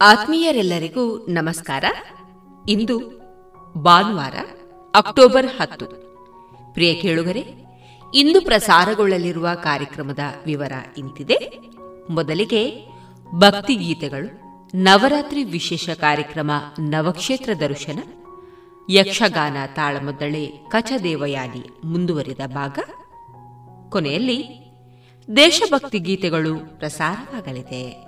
[0.00, 1.84] ಆತ್ಮೀಯರೆಲ್ಲರಿಗೂ ನಮಸ್ಕಾರ.
[2.68, 2.98] ಇಂದು
[3.82, 4.34] ಭಾನುವಾರ,
[4.94, 5.86] ಅಕ್ಟೋಬರ್ ಹತ್ತು.
[6.72, 7.44] ಪ್ರಿಯ ಕೇಳುಗರೆ,
[8.14, 11.58] ಇಂದು ಪ್ರಸಾರಗೊಳ್ಳಲಿರುವ ಕಾರ್ಯಕ್ರಮದ ವಿವರ ಇಂತಿದೆ.
[12.10, 12.86] ಮೊದಲಿಗೆ
[13.34, 14.40] ಭಕ್ತಿಗೀತೆಗಳು
[14.74, 17.98] ನವರಾತ್ರಿ ವಿಶೇಷ ಕಾರ್ಯಕ್ರಮ ನವಕ್ಷೇತ್ರ ದರ್ಶನ,
[18.90, 22.78] ಯಕ್ಷಗಾನ ತಾಳಮದ್ದಳೆ ಕಚದೇವಯಾನಿ ಮುಂದುವರಿದ ಭಾಗ.
[23.90, 24.68] ಕೊನೆಯಲ್ಲಿ
[25.36, 28.07] ದೇಶಭಕ್ತಿ ಗೀತೆಗಳು ಪ್ರಸಾರವಾಗಲಿದೆ.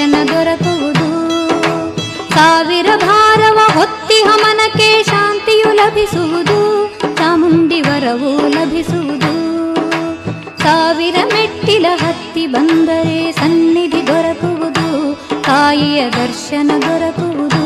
[0.00, 1.08] ದರ್ಶನ ದೊರಕುವುದು.
[2.34, 6.88] ಸಾವಿರ ಭಾರವ ಹೊತ್ತಿ ಹಮನಕ್ಕೆ ಶಾಂತಿಯು ಲಭಿಸುವುದು.
[7.16, 9.34] ಚಾಮುಂಡಿ ವರವು ಲಭಿಸುವುದು.
[10.58, 15.14] ಸಾವಿರ ಮೆಟ್ಟಿಲ ಹತ್ತಿ ಬಂದರೆ ಸನ್ನಿಧಿ ದೊರಕುವುದು.
[15.42, 17.59] ತಾಯಿಯ ದರ್ಶನ ದೊರಕುವುದು.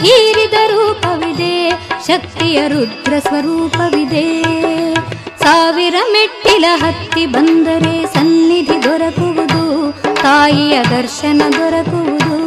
[0.00, 1.70] ಹೀರಿದ ರೂಪವಿದೆ
[2.06, 4.26] ಶಕ್ತಿಯ ರುದ್ರ ಸ್ವರೂಪವಿದೆ.
[5.42, 9.92] ಸಾವಿರ ಮೆಟ್ಟಿಲ ಹತ್ತಿ ಬಂದರೆ ಸನ್ನಿಧಿ ದೊರಕುವುದು
[10.22, 12.37] ತಾಯಿಯ ದರ್ಶನ ದೊರಕುವುದು.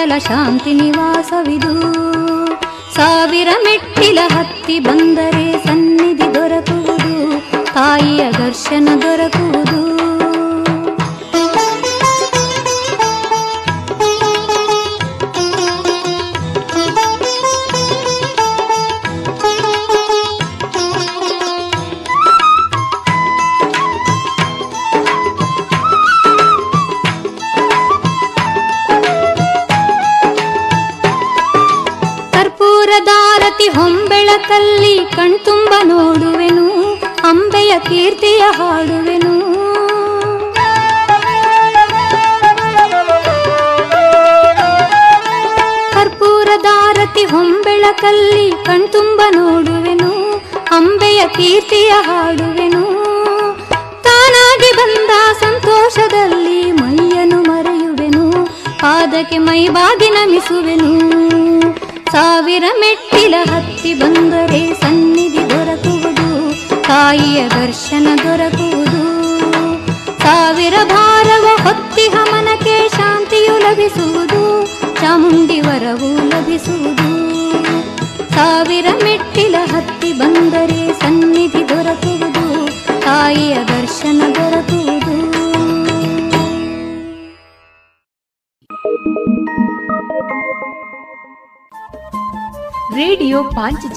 [0.00, 1.70] ಅಚಲ ಶಾಂತಿ ನಿವಾಸವಿದು
[2.94, 5.37] ಸಾವಿರ ಮೆಟ್ಟಿಲ ಹತ್ತಿ ಬಂದರೆ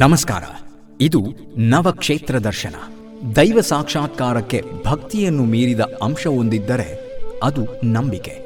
[0.00, 0.42] ನಮಸ್ಕಾರ.
[1.00, 2.74] ಇದು ನವಕ್ಷೇತ್ರ ದರ್ಶನ.
[3.36, 8.40] ದೈವ ಸಾಕ್ಷಾತ್ಕಾರಕ್ಕೆ ಭಕ್ತಿಯನ್ನು ಮೀರಿದ ಅಂಶವೊಂದಿದ್ದರೆ ಅದು ನಂಬಿಕೆ.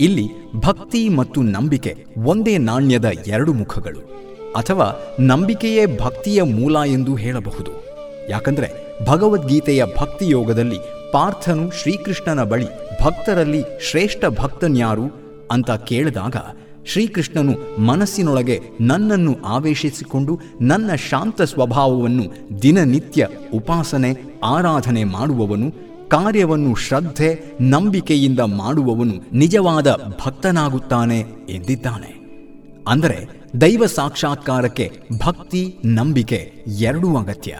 [0.00, 4.00] ಇಲ್ಲಿ ಭಕ್ತಿ ಮತ್ತು ನಂಬಿಕೆ ಒಂದೇ ನಾಣ್ಯದ ಎರಡು ಮುಖಗಳು.
[4.52, 7.70] ಅಥವಾ ನಂಬಿಕೆಯೇ ಭಕ್ತಿಯ ಮೂಲ ಎಂದು ಹೇಳಬಹುದು.
[8.28, 8.68] ಯಾಕಂದ್ರೆ
[9.06, 10.78] ಭಗವದ್ಗೀತೆಯ ಭಕ್ತಿಯೋಗದಲ್ಲಿ
[11.12, 12.66] ಪಾರ್ಥನು ಶ್ರೀಕೃಷ್ಣನ ಬಳಿ
[13.02, 15.04] ಭಕ್ತರಲ್ಲಿ ಶ್ರೇಷ್ಠ ಭಕ್ತನ್ಯಾರು
[15.50, 16.36] ಅಂತ ಕೇಳಿದಾಗ
[16.90, 22.24] ಶ್ರೀಕೃಷ್ಣನು ಮನಸ್ಸಿನೊಳಗೆ ನನ್ನನ್ನು ಆವೇಶಿಸಿಕೊಂಡು ನನ್ನ ಶಾಂತ ಸ್ವಭಾವವನ್ನು
[22.62, 24.10] ದಿನನಿತ್ಯ ಉಪಾಸನೆ,
[24.44, 25.68] ಆರಾಧನೆ ಮಾಡುವವನು,
[26.08, 29.88] ಕಾರ್ಯವನ್ನು ಶ್ರದ್ಧೆ, ನಂಬಿಕೆಯಿಂದ ಮಾಡುವವನು ನಿಜವಾದ
[30.26, 32.12] ಭಕ್ತನಾಗುತ್ತಾನೆ ಎಂದಿದ್ದಾನೆ.
[32.88, 33.18] ಅಂದರೆ
[33.60, 34.90] ದೈವ ಸಾಕ್ಷಾತ್ಕಾರಕ್ಕೆ
[35.24, 37.58] ಭಕ್ತಿ, ನಂಬಿಕೆ ಎರಡೂ ಅಗತ್ಯ.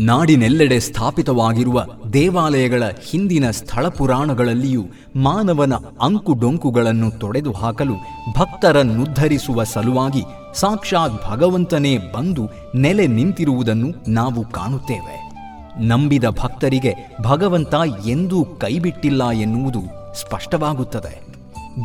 [0.00, 4.84] ನಾಡಿನೆಲ್ಲೆಡೆ ಸ್ಥಾಪಿತವಾಗಿರುವ ದೇವಾಲಯಗಳ ಹಿಂದಿನ ಸ್ಥಳ ಪುರಾಣಗಳಲ್ಲಿಯೂ
[5.16, 7.94] ಮಾನವನ ಅಂಕುಡೊಂಕುಗಳನ್ನು ತೊಡೆದು ಹಾಕಲು
[8.38, 10.22] ಭಕ್ತರನ್ನುದ್ಧರಿಸುವ ಸಲುವಾಗಿ
[10.54, 15.32] ಸಾಕ್ಷಾತ್ ಭಗವಂತನೇ ಬಂದು ನೆಲೆ ನಿಂತಿರುವುದನ್ನು ನಾವು ಕಾಣುತ್ತೇವೆ.
[15.78, 17.74] ನಂಬಿದ ಭಕ್ತರಿಗೆ ಭಗವಂತ
[18.06, 19.80] ಎಂದೂ ಕೈಬಿಟ್ಟಿಲ್ಲ ಎನ್ನುವುದು
[20.20, 21.34] ಸ್ಪಷ್ಟವಾಗುತ್ತದೆ.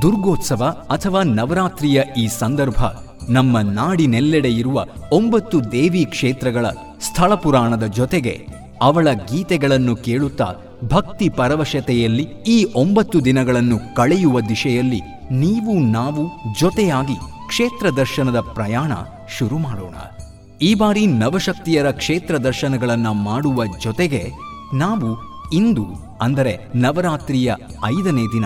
[0.02, 2.84] ದುರ್ಗೋತ್ಸವ ಅಥವಾ ನವರಾತ್ರಿಯ ಈ ಸಂದರ್ಭ
[3.30, 6.66] ನಮ್ಮ ನಾಡಿನೆಲ್ಲೆಡೆ ಇರುವ ಒಂಬತ್ತು ದೇವಿ ಕ್ಷೇತ್ರಗಳ
[7.02, 8.34] ಸ್ಥಳ ಪುರಾಣದ ಜೊತೆಗೆ
[8.82, 10.48] ಅವಳ ಗೀತೆಗಳನ್ನು ಕೇಳುತ್ತಾ
[10.84, 16.24] ಭಕ್ತಿ ಪರವಶತೆಯಲ್ಲಿ ಈ ಒಂಬತ್ತು ದಿನಗಳನ್ನು ಕಳೆಯುವ ದಿಶೆಯಲ್ಲಿ ನೀವು ನಾವು
[16.60, 18.92] ಜೊತೆಯಾಗಿ ಕ್ಷೇತ್ರ ದರ್ಶನದ ಪ್ರಯಾಣ
[19.38, 19.96] ಶುರು ಮಾಡೋಣ.
[20.62, 24.24] ಈ ಬಾರಿ ನವಶಕ್ತಿಯರ ಕ್ಷೇತ್ರ ದರ್ಶನಗಳನ್ನು ಮಾಡುವ ಜೊತೆಗೆ
[24.74, 25.10] ನಾವು
[25.54, 25.86] ಇಂದು,
[26.22, 27.52] ಅಂದರೆ ನವರಾತ್ರಿಯ
[27.86, 28.46] ಐದನೇ ದಿನ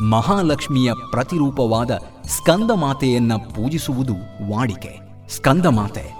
[0.00, 1.90] ಮಹಾಲಕ್ಷ್ಮಿಯ ಪ್ರತಿರೂಪವಾದ
[2.26, 4.12] ಸ್ಕಂದಮಾತೆಯನ್ನ ಪೂಜಿಸುವುದು
[4.50, 4.98] ವಾಡಿಕೆ.
[5.28, 6.14] ಸ್ಕಂದಮಾತೆ,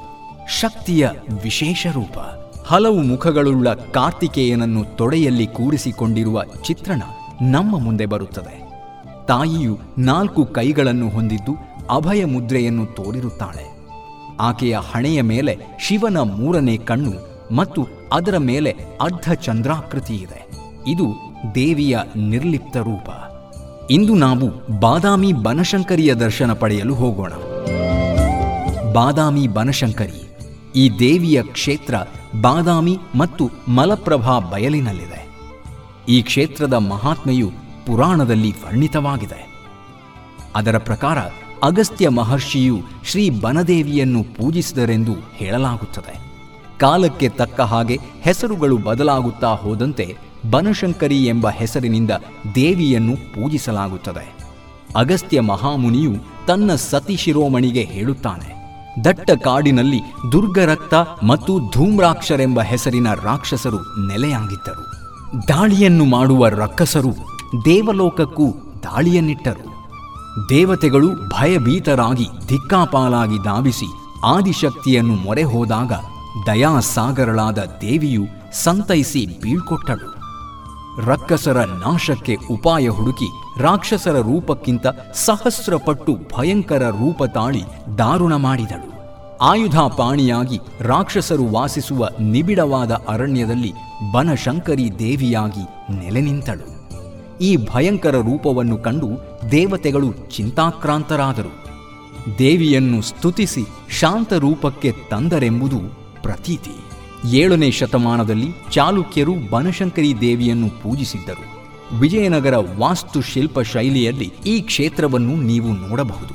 [0.60, 1.08] ಶಕ್ತಿಯ
[1.42, 2.18] ವಿಶೇಷ ರೂಪ.
[2.66, 7.02] ಹಲವು ಮುಖಗಳುಳ್ಳ ಕಾರ್ತಿಕೇಯನನ್ನು ತೊಡೆಯಲ್ಲಿ ಕೂರಿಸಿಕೊಂಡಿರುವ ಚಿತ್ರಣ
[7.42, 8.62] ನಮ್ಮ ಮುಂದೆ ಬರುತ್ತದೆ.
[9.26, 11.56] ತಾಯಿಯು ನಾಲ್ಕು ಕೈಗಳನ್ನು ಹೊಂದಿದ್ದು
[11.90, 13.76] ಅಭಯ ಮುದ್ರೆಯನ್ನು ತೋರಿರುತ್ತಾಳೆ.
[14.40, 17.12] ಆಕೆಯ ಹಣೆಯ ಮೇಲೆ ಶಿವನ ಮೂರನೇ ಕಣ್ಣು
[17.54, 20.50] ಮತ್ತು ಅದರ ಮೇಲೆ ಅರ್ಧ ಚಂದ್ರಾಕೃತಿ ಇದೆ.
[20.86, 21.14] ಇದು
[21.54, 23.10] ದೇವಿಯ ನಿರ್ಲಿಪ್ತ ರೂಪ.
[23.92, 27.32] ಇಂದು ನಾವು ಬಾದಾಮಿ ಬನಶಂಕರಿಯ ದರ್ಶನ ಪಡೆಯಲು ಹೋಗೋಣ.
[28.92, 30.36] ಬಾದಾಮಿ ಬನಶಂಕರಿ
[30.76, 31.94] ಈ ದೇವಿಯ ಕ್ಷೇತ್ರ
[32.40, 35.28] ಬಾದಾಮಿ ಮತ್ತು ಮಲಪ್ರಭಾ ಬಯಲಿನಲ್ಲಿದೆ.
[36.08, 37.50] ಈ ಕ್ಷೇತ್ರದ ಮಹಾತ್ಮೆಯು
[37.86, 39.40] ಪುರಾಣದಲ್ಲಿ ವರ್ಣಿತವಾಗಿದೆ.
[40.54, 41.18] ಅದರ ಪ್ರಕಾರ
[41.62, 46.14] ಅಗಸ್ತ್ಯ ಮಹರ್ಷಿಯು ಶ್ರೀ ಬನದೇವಿಯನ್ನು ಪೂಜಿಸಿದರೆಂದು ಹೇಳಲಾಗುತ್ತದೆ.
[46.78, 52.10] ಕಾಲಕ್ಕೆ ತಕ್ಕ ಹಾಗೆ ಹೆಸರುಗಳು ಬದಲಾಗುತ್ತಾ ಹೋದಂತೆ ಬನಶಂಕರಿ ಎಂಬ ಹೆಸರಿನಿಂದ
[52.54, 54.42] ದೇವಿಯನ್ನು ಪೂಜಿಸಲಾಗುತ್ತದೆ.
[54.96, 58.62] ಅಗಸ್ತ್ಯ ಮಹಾಮುನಿಯು ತನ್ನ ಸತಿ ಶಿರೋಮಣಿಗೆ ಹೇಳುತ್ತಾನೆ,
[59.04, 60.00] ದಟ್ಟ ಕಾಡಿನಲ್ಲಿ
[60.32, 64.84] ದುರ್ಗರಕ್ತ ಮತ್ತು ಧೂಮ್ರಾಕ್ಷರೆಂಬ ಹೆಸರಿನ ರಾಕ್ಷಸರು ನೆಲೆಯಾಗಿದ್ದರು.
[65.48, 67.12] ದಾಳಿಯನ್ನು ಮಾಡುವ ರಕ್ಕಸರು
[67.64, 68.48] ದೇವಲೋಕಕ್ಕೂ
[68.82, 69.72] ದಾಳಿಯನ್ನಿಟ್ಟರು.
[70.48, 73.86] ದೇವತೆಗಳು ಭಯಭೀತರಾಗಿ ಧಿಕ್ಕಾಪಾಲಾಗಿ ಧಾವಿಸಿ
[74.24, 75.92] ಆದಿಶಕ್ತಿಯನ್ನು ಮೊರೆ ಹೋದಾಗ
[76.46, 80.11] ದಯಾಸಾಗರಳಾದ ದೇವಿಯು ಸಂತೈಸಿ ಬೀಳ್ಕೊಟ್ಟಳು.
[81.00, 83.26] ರಕ್ಕಸರ ನಾಶಕ್ಕೆ ಉಪಾಯ ಹುಡುಕಿ
[83.58, 87.62] ರಾಕ್ಷಸರ ರೂಪಕ್ಕಿಂತ ಸಹಸ್ರ ಪಟ್ಟು ಭಯಂಕರ ರೂಪ ತಾಳಿ
[87.98, 88.92] ದಾರುಣ ಮಾಡಿದಳು.
[89.38, 93.72] ಆಯುಧಾಪಾಣಿಯಾಗಿ ರಾಕ್ಷಸರು ವಾಸಿಸುವ ನಿಬಿಡವಾದ ಅರಣ್ಯದಲ್ಲಿ
[94.12, 96.82] ಬನಶಂಕರಿ ದೇವಿಯಾಗಿ ನೆಲೆ ನಿಂತಳು
[97.38, 99.08] ಈ ಭಯಂಕರ ರೂಪವನ್ನು ಕಂಡು
[99.50, 101.64] ದೇವತೆಗಳು ಚಿಂತಾಕ್ರಾಂತರಾದರು.
[102.38, 105.78] ದೇವಿಯನ್ನು ಸ್ತುತಿಸಿ ಶಾಂತ ರೂಪಕ್ಕೆ ತಂದರೆಂಬುದು
[106.22, 106.81] ಪ್ರತೀತಿ.
[107.30, 111.62] ಏಳನೇ ಶತಮಾನದಲ್ಲಿ ಚಾಲುಕ್ಯರು ಬನಶಂಕರಿ ದೇವಿಯನ್ನು ಪೂಜಿಸಿದ್ದರು.
[111.98, 116.34] ವಿಜಯನಗರ ವಾಸ್ತುಶಿಲ್ಪ ಶೈಲಿಯಲ್ಲಿ ಈ ಕ್ಷೇತ್ರವನ್ನು ನೀವು ನೋಡಬಹುದು.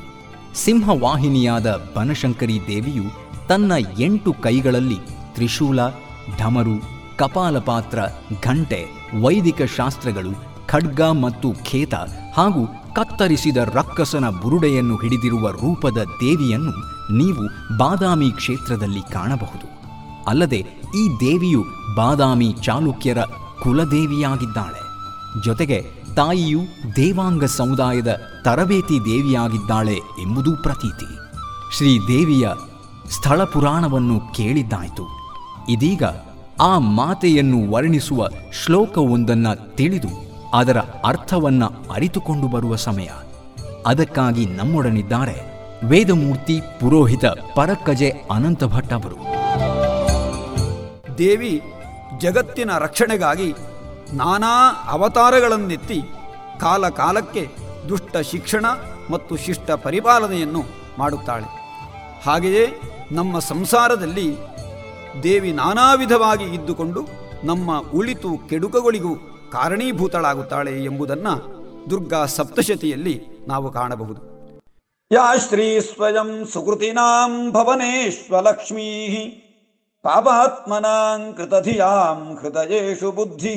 [0.58, 3.04] ಸಿಂಹವಾಹಿನಿಯಾದ ಬನಶಂಕರಿ ದೇವಿಯು
[3.48, 4.98] ತನ್ನ ಎಂಟು ಕೈಗಳಲ್ಲಿ
[5.34, 5.80] ತ್ರಿಶೂಲ
[6.38, 7.98] ಢಮರು ಕಪಾಲಪಾತ್ರ,
[8.44, 8.84] ಘಂಟೆ,
[9.20, 10.30] ವೈದಿಕ ಶಾಸ್ತ್ರಗಳು,
[10.66, 11.94] ಖಡ್ಗ ಮತ್ತು ಖೇತ
[12.36, 16.72] ಹಾಗೂ ಕತ್ತರಿಸಿದ ರಕ್ಕಸನ ಬುರುಡೆಯನ್ನು ಹಿಡಿದಿರುವ ರೂಪದ ದೇವಿಯನ್ನು
[17.12, 19.78] ನೀವು ಬಾದಾಮಿ ಕ್ಷೇತ್ರದಲ್ಲಿ ಕಾಣಬಹುದು.
[20.26, 21.64] ಅಲ್ಲದೆ ಈ ದೇವಿಯು
[21.96, 23.18] ಬಾದಾಮಿ ಚಾಲುಕ್ಯರ
[23.62, 24.88] ಕುಲದೇವಿಯಾಗಿದ್ದಾಳೆ.
[25.44, 26.60] ಜೊತೆಗೆ ತಾಯಿಯು
[26.96, 31.18] ದೇವಾಂಗ ಸಮುದಾಯದ ತರಬೇತಿ ದೇವಿಯಾಗಿದ್ದಾಳೆ ಎಂಬುದೂ ಪ್ರತೀತಿ.
[31.76, 32.48] ಶ್ರೀದೇವಿಯ
[33.10, 35.02] ಸ್ಥಳ ಪುರಾಣವನ್ನು ಕೇಳಿದ್ದಾಯಿತು.
[35.68, 36.02] ಇದೀಗ
[36.60, 38.28] ಆ ಮಾತೆಯನ್ನು ವರ್ಣಿಸುವ
[38.64, 43.08] ಶ್ಲೋಕವೊಂದನ್ನು ತಿಳಿದು ಅದರ ಅರ್ಥವನ್ನ ಅರಿತುಕೊಂಡು ಬರುವ ಸಮಯ.
[43.86, 49.16] ಅದಕ್ಕಾಗಿ ನಮ್ಮೊಡನಿದ್ದಾರೆ ವೇದಮೂರ್ತಿ ಪುರೋಹಿತ ಪರಕ್ಕಜೆ ಅನಂತ ಭಟ್ ಅವರು.
[51.18, 51.62] ದೇವಿ
[52.18, 53.54] ಜಗತ್ತಿನ ರಕ್ಷಣೆಗಾಗಿ
[54.12, 56.02] ನಾನಾ ಅವತಾರಗಳನ್ನೆತ್ತಿ
[56.60, 57.48] ಕಾಲ ಕಾಲಕ್ಕೆ
[57.88, 58.66] ದುಷ್ಟ ಶಿಕ್ಷಣ
[59.10, 60.62] ಮತ್ತು ಶಿಷ್ಟ ಪರಿಪಾಲನೆಯನ್ನು
[60.98, 61.48] ಮಾಡುತ್ತಾಳೆ.
[62.24, 62.66] ಹಾಗೆಯೇ
[63.12, 64.36] ನಮ್ಮ ಸಂಸಾರದಲ್ಲಿ
[65.22, 67.06] ದೇವಿ ನಾನಾ ವಿಧವಾಗಿ ಇದ್ದುಕೊಂಡು
[67.44, 69.14] ನಮ್ಮ ಉಳಿತು ಕೆಡುಕಗಳಿಗೂ
[69.52, 71.58] ಕಾರಣೀಭೂತಳಾಗುತ್ತಾಳೆ ಎಂಬುದನ್ನು
[71.90, 74.38] ದುರ್ಗಾ ಸಪ್ತಶತಿಯಲ್ಲಿ ನಾವು ಕಾಣಬಹುದು.
[75.12, 79.08] ಯಾ ಶ್ರೀ ಸ್ವಯಂ ಸುಕೃತಿನಾಂ ಭವನೇಶ್ವಲಕ್ಷ್ಮೀ.
[80.04, 83.56] ಪಾಪಾತ್ಮನಾಂ ಕೃತಧಿಯಾಂ ಹೃದಯೇಷು ಬುದ್ಧಿ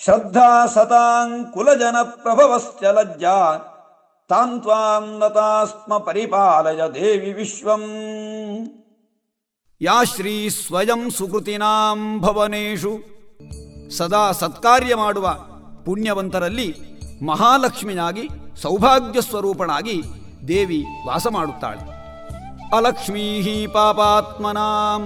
[0.00, 3.38] ಶ್ರದ್ಧಾ ಸತಾಂ ಕುಲಜನ ಪ್ರಭವಶ್ಚ ಲಜ್ಜಾ
[4.30, 7.84] ತಾಂ ತ್ವಾಂ ನತಾಸ್ಮ ಪರಿಪಾಲಯ ದೇವಿ ವಿಶ್ವಂ
[9.80, 12.92] ಯಾ ಶ್ರೀ ಸ್ವಯಂ ಸುಕೃತಿನಾಂ ಭವನೇಷು
[13.96, 15.26] ಸದಾ ಸತ್ಕಾರ್ಯ ಮಾಡುವ
[15.84, 16.68] ಪುಣ್ಯವಂತರಲ್ಲಿ
[17.22, 18.24] ಮಹಾಲಕ್ಷ್ಮಿಯಾಗಿ
[18.62, 19.96] ಸೌಭಾಗ್ಯ ಸ್ವರೂಪನಾಗಿ
[20.48, 21.84] ದೇವಿ ವಾಸ ಮಾಡುತ್ತಾಳೆ.
[22.76, 25.02] ಅಲಕ್ಷ್ಮೀ ಪಾಪಾತ್ಮನಾಂ.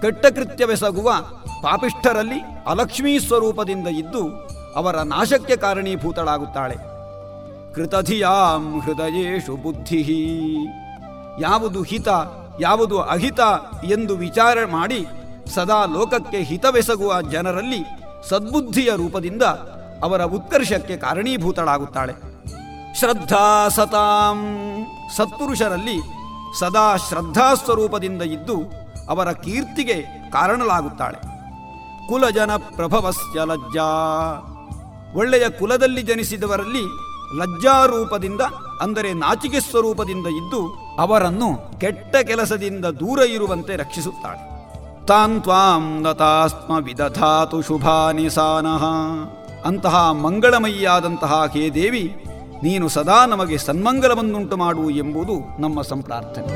[0.00, 1.12] ಕೆಟ್ಟಕೃತ್ಯವೆಸಗುವ
[1.62, 6.76] ಪಾಪಿಷ್ಠರಲ್ಲಿ ಅಲಕ್ಷ್ಮೀ ಸ್ವರೂಪದಿಂದ ಇದ್ದು ಅವರ ನಾಶಕ್ಕೆ ಕಾರಣೀಭೂತಳಾಗುತ್ತಾಳೆ.
[7.74, 10.26] ಕೃತಧಿಯಾಂ ಹೃದಯೇಷು ಬುದ್ಧಿ.
[11.40, 12.08] ಯಾವುದು ಹಿತ,
[12.60, 13.40] ಯಾವುದು ಅಹಿತ
[13.84, 15.06] ಎಂದು ವಿಚಾರ ಮಾಡಿ
[15.54, 17.84] ಸದಾ ಲೋಕಕ್ಕೆ ಹಿತವೆಸಗುವ ಜನರಲ್ಲಿ
[18.28, 19.42] ಸದ್ಬುದ್ಧಿಯ ರೂಪದಿಂದ
[20.02, 22.12] ಅವರ ಉತ್ಕರ್ಷಕ್ಕೆ ಕಾರಣೀಭೂತಳಾಗುತ್ತಾಳೆ.
[22.98, 24.38] ಶ್ರದ್ಧಾ ಸತಾಂ.
[25.16, 26.00] ಸತ್ಪುರುಷರಲ್ಲಿ
[26.58, 28.79] ಸದಾ ಶ್ರದ್ಧಾ ಸ್ವರೂಪದಿಂದ ಇದ್ದು
[29.10, 29.96] ಅವರ ಕೀರ್ತಿಗೆ
[30.32, 31.18] ಕಾರಣಲಾಗುತ್ತಾಳೆ
[32.08, 33.88] ಕುಲಜನ ಪ್ರಭವಸ್ಯ ಲಜ್ಜಾ.
[35.14, 36.84] ಒಳ್ಳೆಯ ಕುಲದಲ್ಲಿ ಜನಿಸಿದವರಲ್ಲಿ
[37.38, 38.42] ಲಜ್ಜಾರೂಪದಿಂದ,
[38.82, 40.60] ಅಂದರೆ ನಾಚಿಕೆ ಸ್ವರೂಪದಿಂದ ಇದ್ದು,
[40.98, 44.42] ಅವರನ್ನು ಕೆಟ್ಟ ಕೆಲಸದಿಂದ ದೂರ ಇರುವಂತೆ ರಕ್ಷಿಸುತ್ತಾಳೆ.
[45.06, 48.84] ತಾನ್ ತ್ವಾಂ ನತಾಸ್ಮ ವಿದಧಾತು ಶುಭಾನಿ ಸಾನಃ.
[49.66, 52.04] ಅಂತಹ ಮಂಗಳಮಯಿಯಾದಂತಹ ಹೇ ದೇವಿ,
[52.62, 56.52] ನೀನು ಸದಾ ನಮಗೆ ಸನ್ಮಂಗಲವನ್ನುಂಟು ಮಾಡು ಎಂಬುದು ನಮ್ಮ ಸಂಪ್ರಾರ್ಥನೆ.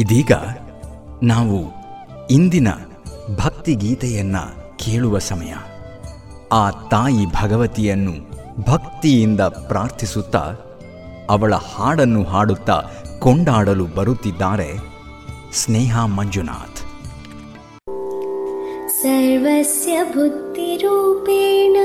[0.00, 0.32] ಇದೀಗ
[1.22, 1.72] ನಾವು
[2.30, 5.54] ಇಂದಿನ ಭಕ್ತಿ ಭಕ್ತಿಗೀತೆಯನ್ನು ಕೇಳುವ ಸಮಯ.
[6.52, 8.12] ಆ ತಾಯಿ ಭಗವತಿಯನ್ನು
[8.60, 10.52] ಭಕ್ತಿಯಿಂದ ಪ್ರಾರ್ಥಿಸುತ್ತಾ,
[11.30, 12.82] ಅವಳ ಹಾಡನ್ನು ಹಾಡುತ್ತಾ
[13.18, 14.74] ಕೊಂಡಾಡಲು ಬರುತ್ತಿದ್ದಾರೆ
[15.52, 16.78] ಸ್ನೇಹ ಮಂಜುನಾಥ್.
[19.02, 21.76] ಸರ್ವಸ್ಯ ಬುದ್ಧಿರೂಪೇಣ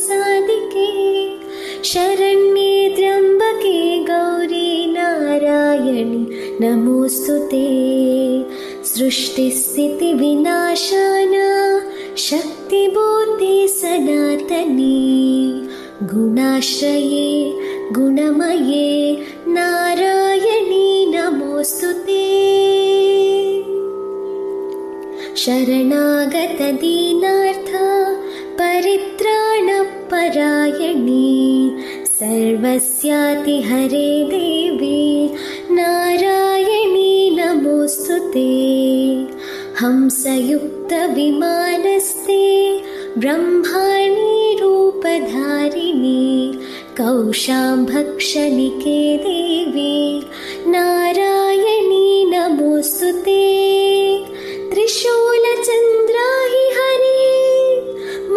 [0.10, 6.26] सर्वार्थसाधिके शरण्ये त्र्यम्बके गौरी नारायणि
[6.62, 7.67] नमोऽस्तु ते।
[8.84, 9.76] सृष्टिस्थितिविनाशान
[12.17, 14.98] शक्तिबोधे सनातनी।
[16.04, 17.54] गुणाश्रये
[17.91, 19.17] गुणमये
[19.48, 22.26] नारायणी नमोऽस्तु ते।
[25.36, 26.39] शरणागतदीनार्थ
[30.12, 35.02] परित्राणपरायणी सर्वस्याति हरे देवी
[35.76, 38.54] नारायणी नमोऽस्तु ते।
[39.82, 42.43] हंसयुक्तविमानस्ते
[43.17, 46.24] ब्रह्माणि रूपधारिणि
[47.00, 49.95] कौशाम्भक्षणिके देवी
[50.74, 53.43] नारायणी नमोऽस्तु ते।
[54.72, 57.18] त्रिशूलचन्द्राहि हरे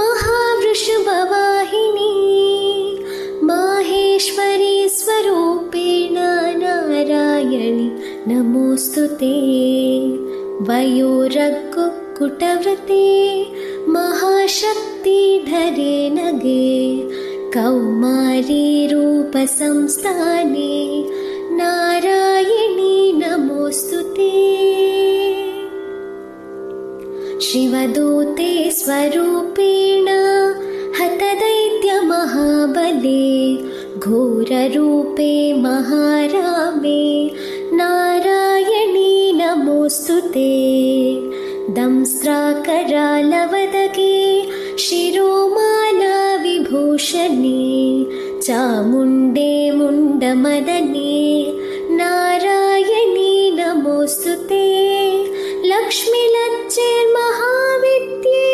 [0.02, 2.04] महावृषभवाहिनी
[3.48, 6.16] माहेश्वरी स्वरूपेण
[6.62, 7.88] नारायणि
[8.28, 9.36] नमोऽस्तु ते।
[10.68, 11.46] वयोरकुकुटव्रते
[13.94, 16.72] महाशक्तिधरे नगे
[17.54, 20.74] कौमारी रूपसंस्थाने
[21.60, 24.34] नारायणी नमोऽस्तु ते
[27.44, 30.08] शिवदूते स्वरूपेण
[30.98, 31.56] हतदैत्यमहाबले
[34.04, 37.02] घोररूपे महारामे
[37.78, 40.52] नारायणी नमोऽस्तु ते।
[44.84, 47.58] शिरोमाला विभूषणे
[48.46, 51.18] चामुण्डे मुण्डमदने
[51.98, 54.66] नारायणी नमोऽस्तु ते
[55.72, 58.46] लक्ष्मीलज्जेर्महाविद्ये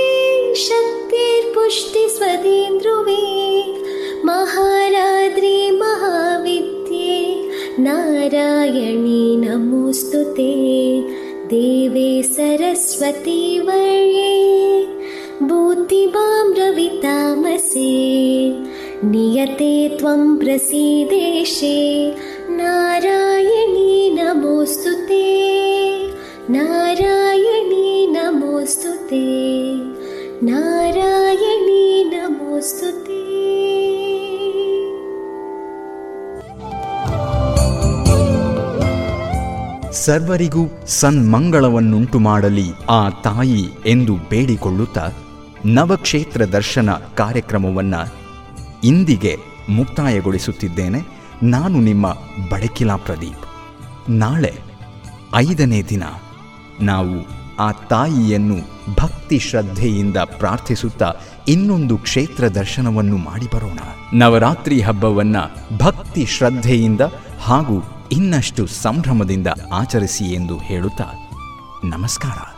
[0.64, 3.22] शक्तिर्पुष्टिस्वदेन्द्रुवे
[4.28, 7.16] महाराद्रि महाविद्ये
[7.86, 10.52] नारायणी नमोऽस्तु ते।
[11.52, 14.36] देवे सरस्वती वर्ये
[15.48, 17.94] बुद्धिमां रवितामसे
[19.10, 21.78] नियते त्वं प्रसीदेशे।
[22.60, 25.26] नारायणी नमोऽस्तु ते
[29.07, 29.19] नमोऽस्तु ते
[30.47, 33.21] नारायणी नमोऽस्तु ते
[39.99, 40.61] ಸರ್ವರಿಗೂ
[40.99, 45.05] ಸನ್ಮಂಗಳವನ್ನುಂಟು ಮಾಡಲಿ ಆ ತಾಯಿ ಎಂದು ಬೇಡಿಕೊಳ್ಳುತ್ತಾ
[45.75, 47.95] ನವಕ್ಷೇತ್ರ ದರ್ಶನ ಕಾರ್ಯಕ್ರಮವನ್ನ
[48.83, 49.33] ಇಂದಿಗೆ
[49.69, 51.01] ಮುಕ್ತಾಯಗೊಳಿಸುತ್ತಿದ್ದೇನೆ
[51.47, 52.07] ನಾನು ನಿಮ್ಮ
[52.49, 53.45] ಬಡಕಿಲಾ ಪ್ರದೀಪ್
[54.21, 54.53] ನಾಳೆ
[55.37, 56.03] ಐದನೇ ದಿನ
[56.81, 57.17] ನಾವು
[57.58, 58.56] ಆ ತಾಯಿಯನ್ನು
[58.96, 61.12] ಭಕ್ತಿ ಶ್ರದ್ಧೆಯಿಂದ ಪ್ರಾರ್ಥಿಸುತ್ತಾ
[61.48, 63.78] ಇನ್ನೊಂದು ಕ್ಷೇತ್ರ ದರ್ಶನವನ್ನು ಮಾಡಿ ಬರೋಣ
[64.12, 65.36] ನವರಾತ್ರಿ ಹಬ್ಬವನ್ನ
[65.78, 67.00] ಭಕ್ತಿ ಶ್ರದ್ಧೆಯಿಂದ
[67.42, 67.82] ಹಾಗೂ
[68.12, 71.04] ಇನ್ನಷ್ಟು ಸಂಭ್ರಮದಿಂದ ಆಚರಿಸಿ ಎಂದು ಹೇಳುತ್ತಾ
[71.84, 72.57] ನಮಸ್ಕಾರ.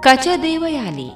[0.00, 1.12] ಕಚದೇವಯಾನಿ.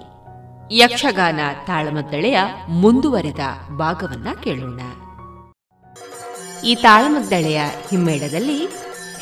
[0.70, 3.38] ಯಕ್ಷಗಾನ ತಾಳಮದ್ದಳೆಯ ಮುಂದುವರೆದ
[3.78, 4.80] ಭಾಗವನ್ನ ಕೇಳೋಣ.
[6.64, 8.68] ಈ ತಾಳಮದ್ದಳೆಯ ಹಿಮ್ಮೇಳದಲ್ಲಿ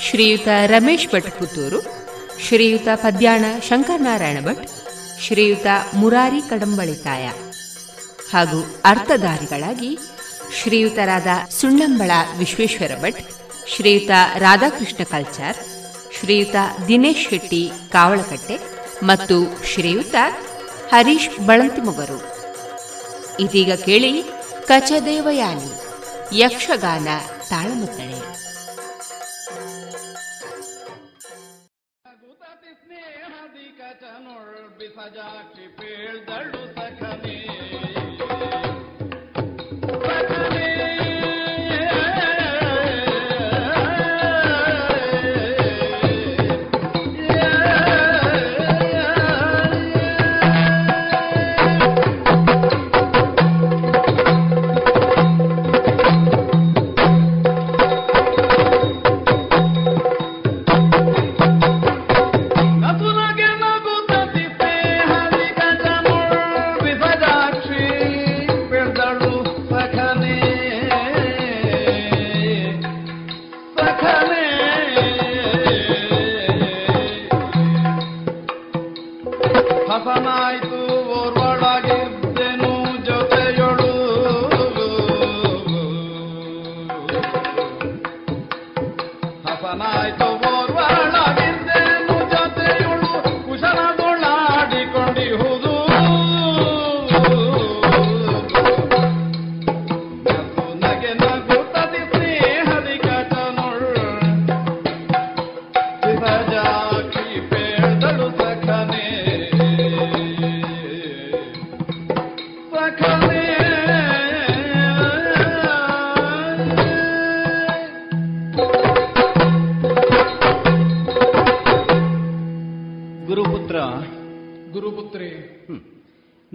[0.01, 1.83] ಶ್ರೀಯುತ ರಮೇಶ್ ಭಟ್ ಪುತ್ತೂರು,
[2.41, 4.69] ಶ್ರೀಯುತ ಪದ್ಯಾಣ ಶಂಕರನಾರಾಯಣ ಭಟ್,
[5.21, 7.29] ಶ್ರೀಯುತ ಮುರಾರಿ ಕಡಂಬಳಿತಾಯ
[8.33, 9.99] ಹಾಗೂ ಅರ್ಥಧಾರಿಗಳಾಗಿ
[10.63, 13.31] ಶ್ರೀಯುತರಾದ ಸುಣ್ಣಂಬಳ ವಿಶ್ವೇಶ್ವರ ಭಟ್,
[13.69, 15.57] ಶ್ರೀಯುತ ರಾಧಾಕೃಷ್ಣ ಕಲ್ಚಾರ್,
[16.21, 16.57] ಶ್ರೀಯುತ
[16.89, 18.72] ದಿನೇಶ್ ಶೆಟ್ಟಿ ಕಾವಳಕಟ್ಟೆ
[19.03, 20.16] ಮತ್ತು ಶ್ರೀಯುತ
[20.92, 22.18] ಹರೀಶ್ ಬಳಂತಿಮೊಗರು
[23.40, 24.12] ಇದೀಗ ಕೇಳಿ
[24.68, 25.70] ಕಚದೇವಯಾನಿ
[26.38, 27.09] ಯಕ್ಷಗಾನ
[27.48, 28.20] ತಾಳಮದ್ದಳೆ
[36.24, 36.62] Hare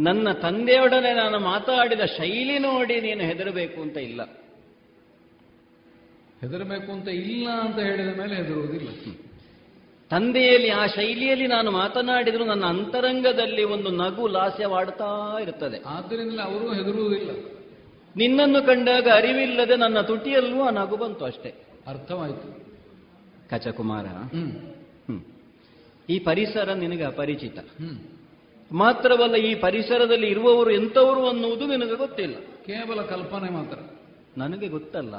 [0.07, 4.21] ನನ್ನ ತಂದೆಯೊಡನೆ ನಾನು ಮಾತಾಡಿದ ಶೈಲಿ ನೋಡಿ ನೀನು ಹೆದರಬೇಕು ಅಂತ ಇಲ್ಲ.
[6.41, 8.89] ಹೆದರಬೇಕು ಅಂತ ಇಲ್ಲ ಅಂತ ಹೇಳಿದ ಮೇಲೆ ಹೆದರುವುದಿಲ್ಲ.
[10.09, 17.29] ತಂದೆಯಲ್ಲಿ ಆ ಶೈಲಿಯಲ್ಲಿ ನಾನು ಮಾತನಾಡಿದ್ರು ನನ್ನ ಅಂತರಂಗದಲ್ಲಿ ಒಂದು ನಗು ಲಾಸ್ಯವಾಡ್ತಾ ಇರ್ತದೆ ಆದ್ದರಿಂದ ಅವರು ಹೆದರುವುದಿಲ್ಲ.
[18.15, 21.53] ನಿನ್ನನ್ನು ಕಂಡಾಗ ಅರಿವಿಲ್ಲದೆ ನನ್ನ ತುಟಿಯಲ್ಲೂ ಆ ನಗು ಬಂತು ಅಷ್ಟೇ.
[21.87, 22.47] ಅರ್ಥವಾಯ್ತು.
[23.49, 24.05] ಕಚಕುಮಾರ.
[26.09, 27.57] ಈ ಪರಿಸರ ನಿನಗೆ ಅಪರಿಚಿತ.
[28.71, 32.35] ಮಾತ್ರವಲ್ಲ ಈ ಪರಿಸರದಲ್ಲಿ ಇರುವವರು ಎಂಥವರು ಅನ್ನುವುದು ನಿನಗೆ ಗೊತ್ತಿಲ್ಲ.
[32.65, 33.77] ಕೇವಲ ಕಲ್ಪನೆ ಮಾತ್ರ.
[34.37, 35.15] ನನಗೆ ಗೊತ್ತಲ್ಲ.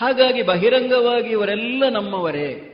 [0.00, 2.72] ಹಾಗಾಗಿ ಬಹಿರಂಗವಾಗಿ ಇವರೆಲ್ಲ ನಮ್ಮವರೇ.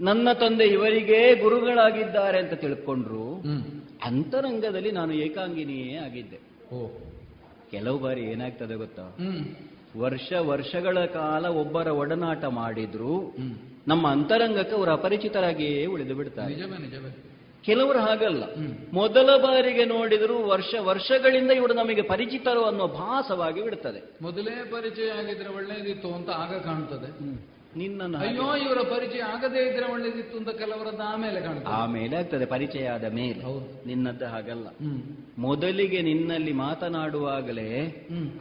[0.00, 3.34] ನನ್ನ ತಂದೆ ಇವರಿಗೆ ಗುರುಗಳಾಗಿದ್ದಾರೆ ಅಂತ ತಿಳ್ಕೊಂಡ್ರು.
[4.04, 6.38] ಅಂತರಂಗದಲ್ಲಿ ನಾನು ಏಕಾಂಗಿನಿಯೇ ಆಗಿದ್ದೆ.
[6.74, 6.88] ಓ.
[7.70, 9.02] ಕೆಲವು ಬಾರಿ ಏನಾಗ್ತದೆ ಗೊತ್ತಾ?
[9.98, 13.36] ವರ್ಷ ವರ್ಷಗಳ ಕಾಲ ಒಬ್ಬರ ಒಡನಾಟ ಮಾಡಿದ್ರು.
[13.88, 16.54] ನಮ್ಮ ಅಂತರಂಗಕ್ಕೆ ಅವರು ಅಪರಿಚಿತರಾಗಿಯೇ ಉಳಿದು ಬಿಡ್ತಾರೆ.
[17.62, 18.42] ಕೆಲವರು ಹಾಗಲ್ಲ.
[18.92, 24.18] ಮೊದಲ ಬಾರಿಗೆ ನೋಡಿದ್ರು ವರ್ಷ ವರ್ಷಗಳಿಂದ ಇವರು ನಮಗೆ ಪರಿಚಿತರು ಅನ್ನೋ ಭಾಸವಾಗಿ ಬಿಡ್ತದೆ.
[24.22, 27.50] ಮೊದಲೇ ಪರಿಚಯ ಆಗಿದ್ರೆ ಒಳ್ಳೇದಿತ್ತು ಅಂತ ಆಗ ಕಾಣ್ತದೆ.
[27.76, 31.66] ನಿನ್ನ ಅಯ್ಯೋ ಇವರ ಪರಿಚಯ ಆಗದೇ ಇದ್ರೆ ಒಳ್ಳೇದಿತ್ತು ಅಂತ ಕೆಲವರದ್ದು ಆಮೇಲೆ ಕಾಣ್ತದೆ.
[31.66, 33.42] ಆಮೇಲೆ ಆಗ್ತದೆ ಪರಿಚಯ ಆದ ಮೇಲೆ.
[33.42, 33.86] ಹೌದು.
[33.86, 34.66] ನಿನ್ನದ್ದು ಹಾಗಲ್ಲ.
[35.38, 37.80] ಮೊದಲಿಗೆ ನಿನ್ನಲ್ಲಿ ಮಾತನಾಡುವಾಗಲೇ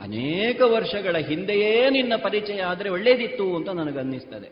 [0.02, 4.50] ಅನೇಕ ವರ್ಷಗಳ ಹಿಂದೆಯೇ ನಿನ್ನ ಪರಿಚಯ ಆದ್ರೆ ಒಳ್ಳೇದಿತ್ತು ಅಂತ ನನಗನ್ನಿಸ್ತದೆ.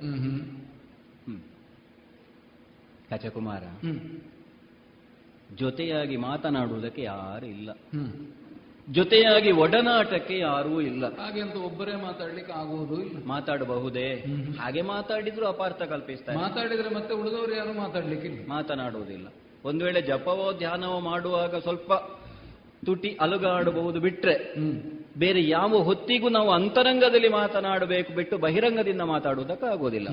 [3.10, 3.64] ಕಚಕುಮಾರ
[5.56, 7.70] ಜೊತೆಯಾಗಿ ಮಾತನಾಡುವುದಕ್ಕೆ ಯಾರು ಇಲ್ಲ.
[8.92, 11.06] ಜೊತೆಯಾಗಿ ಒಡನಾಟಕ್ಕೆ ಯಾರೂ ಇಲ್ಲ.
[11.18, 13.26] ಹಾಗೆ ಅಂತ ಒಬ್ಬರೇ ಮಾತಾಡ್ಲಿಕ್ಕೆ ಆಗುವುದು ಇಲ್ಲ.
[13.26, 14.26] ಮಾತಾಡಬಹುದೇ?
[14.60, 16.38] ಹಾಗೆ ಮಾತಾಡಿದ್ರು ಅಪಾರ್ಥ ಕಲ್ಪಿಸ್ತಾರೆ.
[16.38, 19.28] ಮಾತಾಡಿದ್ರೆ ಮತ್ತೆ ಉಳಿದವರು ಯಾರು ಮಾತಾಡ್ಲಿಕ್ಕೆ ಮಾತನಾಡುವುದಿಲ್ಲ.
[19.66, 21.94] ಒಂದು ವೇಳೆ ಜಪವೋ ಧ್ಯಾನವೋ ಮಾಡುವಾಗ ಸ್ವಲ್ಪ
[22.86, 24.54] ತುಟಿ ಅಲುಗಾಡಬಹುದು ಬಿಟ್ರೆ
[25.18, 30.08] ಬೇರೆ ಯಾವ ಹೊತ್ತಿಗೂ ನಾವು ಅಂತರಂಗದಲ್ಲಿ ಮಾತನಾಡಬೇಕು ಬಿಟ್ಟು ಬಹಿರಂಗದಿಂದ ಮಾತಾಡುವುದಕ್ಕಾಗೋದಿಲ್ಲ.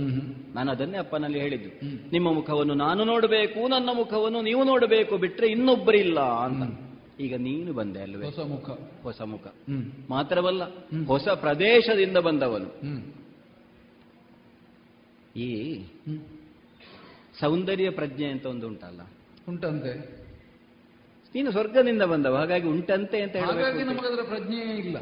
[0.54, 1.86] ನಾನು ಅದನ್ನೇ ಅಪ್ಪನಲ್ಲಿ ಹೇಳಿದ್ದು.
[2.12, 6.80] ನಿಮ್ಮ ಮುಖವನ್ನು ನಾನು ನೋಡಬೇಕು ನನ್ನ ಮುಖವನ್ನು ನೀವು ನೋಡಬೇಕು ಬಿಟ್ರೆ ಇನ್ನೊಬ್ಬರಿಲ್ಲ ಅಂತ.
[7.20, 8.24] ಈಗ ನೀನು ಬಂದೆ ಅಲ್ವೇ?
[8.24, 8.70] ಹೊಸ ಮುಖ.
[9.02, 9.46] ಹೊಸ ಮುಖ.
[10.10, 10.62] ಮಾತ್ರವಲ್ಲ
[11.06, 12.70] ಹೊಸ ಪ್ರದೇಶದಿಂದ ಬಂದವನು.
[15.36, 15.82] ಈ
[17.40, 19.00] ಸೌಂದರ್ಯ ಪ್ರಜ್ಞೆ ಅಂತ ಒಂದು ಉಂಟಲ್ಲ?
[19.48, 20.23] ಉಂಟಂತೆ.
[21.34, 24.96] ನೀನು ಸ್ವರ್ಗದಿಂದ ಬಂದವ ಹಾಗಾಗಿ ಉಂಟಂತೆ ಅಂತ ಹಾಗಾಗಿ ನಮಗದರ ಪ್ರಜ್ಞೆ ಇಲ್ಲ.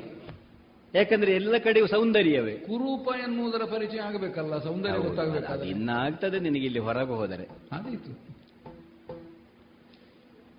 [0.94, 2.52] ಯಾಕಂದ್ರೆ ಎಲ್ಲ ಕಡೆಯೂ ಸೌಂದರ್ಯವೇ.
[2.52, 7.48] ಕುರೂಪ ಎನ್ನುವುದರ ಪರಿಚಯ ಆಗಬೇಕಲ್ಲ ಸೌಂದರ್ಯ ಗೊತ್ತಾಗಬೇಕು ಇನ್ನಾಗ್ತದೆ ನಿನಗೆ ಇಲ್ಲಿ ಹೊರಗೆ ಹೋದರೆ.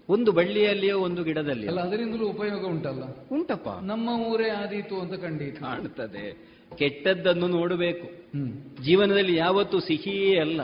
[0.10, 3.04] ಒಂದು ಬಳ್ಳಿಯಲ್ಲಿಯೋ ಒಂದು ಗಿಡದಲ್ಲಿ ಅಲ್ಲ ಅದರಿಂದಲೂ ಉಪಯೋಗ ಉಂಟಲ್ಲ.
[3.32, 3.70] ಉಂಟಪ್ಪ.
[3.84, 6.54] ನಮ್ಮ ಊರೇ ಆದೀತು ಅಂತ ಖಂಡಿತ ಕಾಣ್ತದೆ.
[6.78, 8.08] ಕೆಟ್ಟದ್ದನ್ನು ನೋಡಬೇಕು.
[8.08, 8.84] ಹ್ಮ್.
[8.84, 10.64] ಜೀವನದಲ್ಲಿ ಯಾವತ್ತೂ ಸಿಹಿಯೇ ಅಲ್ಲ.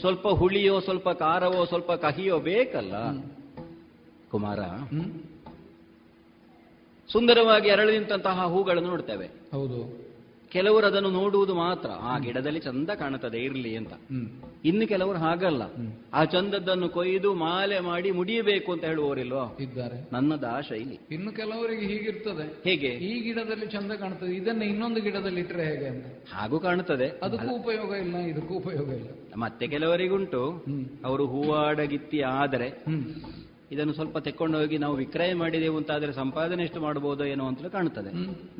[0.00, 2.94] ಸ್ವಲ್ಪ ಹುಳಿಯೋ ಸ್ವಲ್ಪ ಖಾರವೋ ಸ್ವಲ್ಪ ಕಹಿಯೋ ಬೇಕಲ್ಲ.
[4.34, 4.58] ಕುಮಾರ.
[7.12, 9.26] ಸುಂದರವಾಗಿ ಅರಳಿ ನಿಂತಹ ಹೂಗಳನ್ನು ನೋಡ್ತೇವೆ.
[9.26, 10.04] ಹೌದು.
[10.48, 11.90] ಕೆಲವರು ಅದನ್ನು ನೋಡುವುದು ಮಾತ್ರ.
[11.90, 13.92] ಆ ಗಿಡದಲ್ಲಿ ಚಂದ ಕಾಣುತ್ತದೆ ಇರಲಿ ಅಂತ.
[14.64, 15.62] ಇನ್ನು ಕೆಲವರು ಹಾಗಲ್ಲ.
[16.14, 19.56] ಆ ಚಂದದ್ದನ್ನು ಕೊಯ್ದು ಮಾಲೆ ಮಾಡಿ ಮುಡಿಯಬೇಕು ಅಂತ ಹೇಳುವವರಿಲ್ವಾ?
[19.60, 20.08] ಇದ್ದಾರೆ.
[20.12, 20.98] ನನ್ನದ ಆ ಶೈಲಿ.
[21.10, 22.70] ಇನ್ನು ಕೆಲವರಿಗೆ ಹೀಗಿರ್ತದೆ.
[22.70, 22.86] ಹೇಗೆ?
[22.86, 24.34] ಈ ಗಿಡದಲ್ಲಿ ಚಂದ ಕಾಣುತ್ತದೆ.
[24.34, 26.06] ಇದನ್ನ ಇನ್ನೊಂದು ಗಿಡದಲ್ಲಿ ಇಟ್ಟರೆ ಹೇಗೆ ಅಂತ.
[26.32, 27.20] ಹಾಗೂ ಕಾಣುತ್ತದೆ.
[27.22, 29.08] ಅದಕ್ಕೂ ಉಪಯೋಗ ಇಲ್ಲ ಇದಕ್ಕೂ ಉಪಯೋಗ ಇಲ್ಲ.
[29.36, 30.64] ಮತ್ತೆ ಕೆಲವರಿಗುಂಟು.
[31.04, 32.84] ಅವರು ಹೂವಾಡಗಿತ್ತಿ ಆದರೆ
[33.74, 38.10] ಇದನ್ನು ಸ್ವಲ್ಪ ತೆಕ್ಕೊಂಡು ಹೋಗಿ ನಾವು ವಿಕ್ರಯ ಮಾಡಿದೆವು ಅಂತ ಆದ್ರೆ ಸಂಪಾದನೆ ಎಷ್ಟು ಮಾಡಬಹುದು ಏನೋ ಅಂತ ಕಾಣುತ್ತದೆ.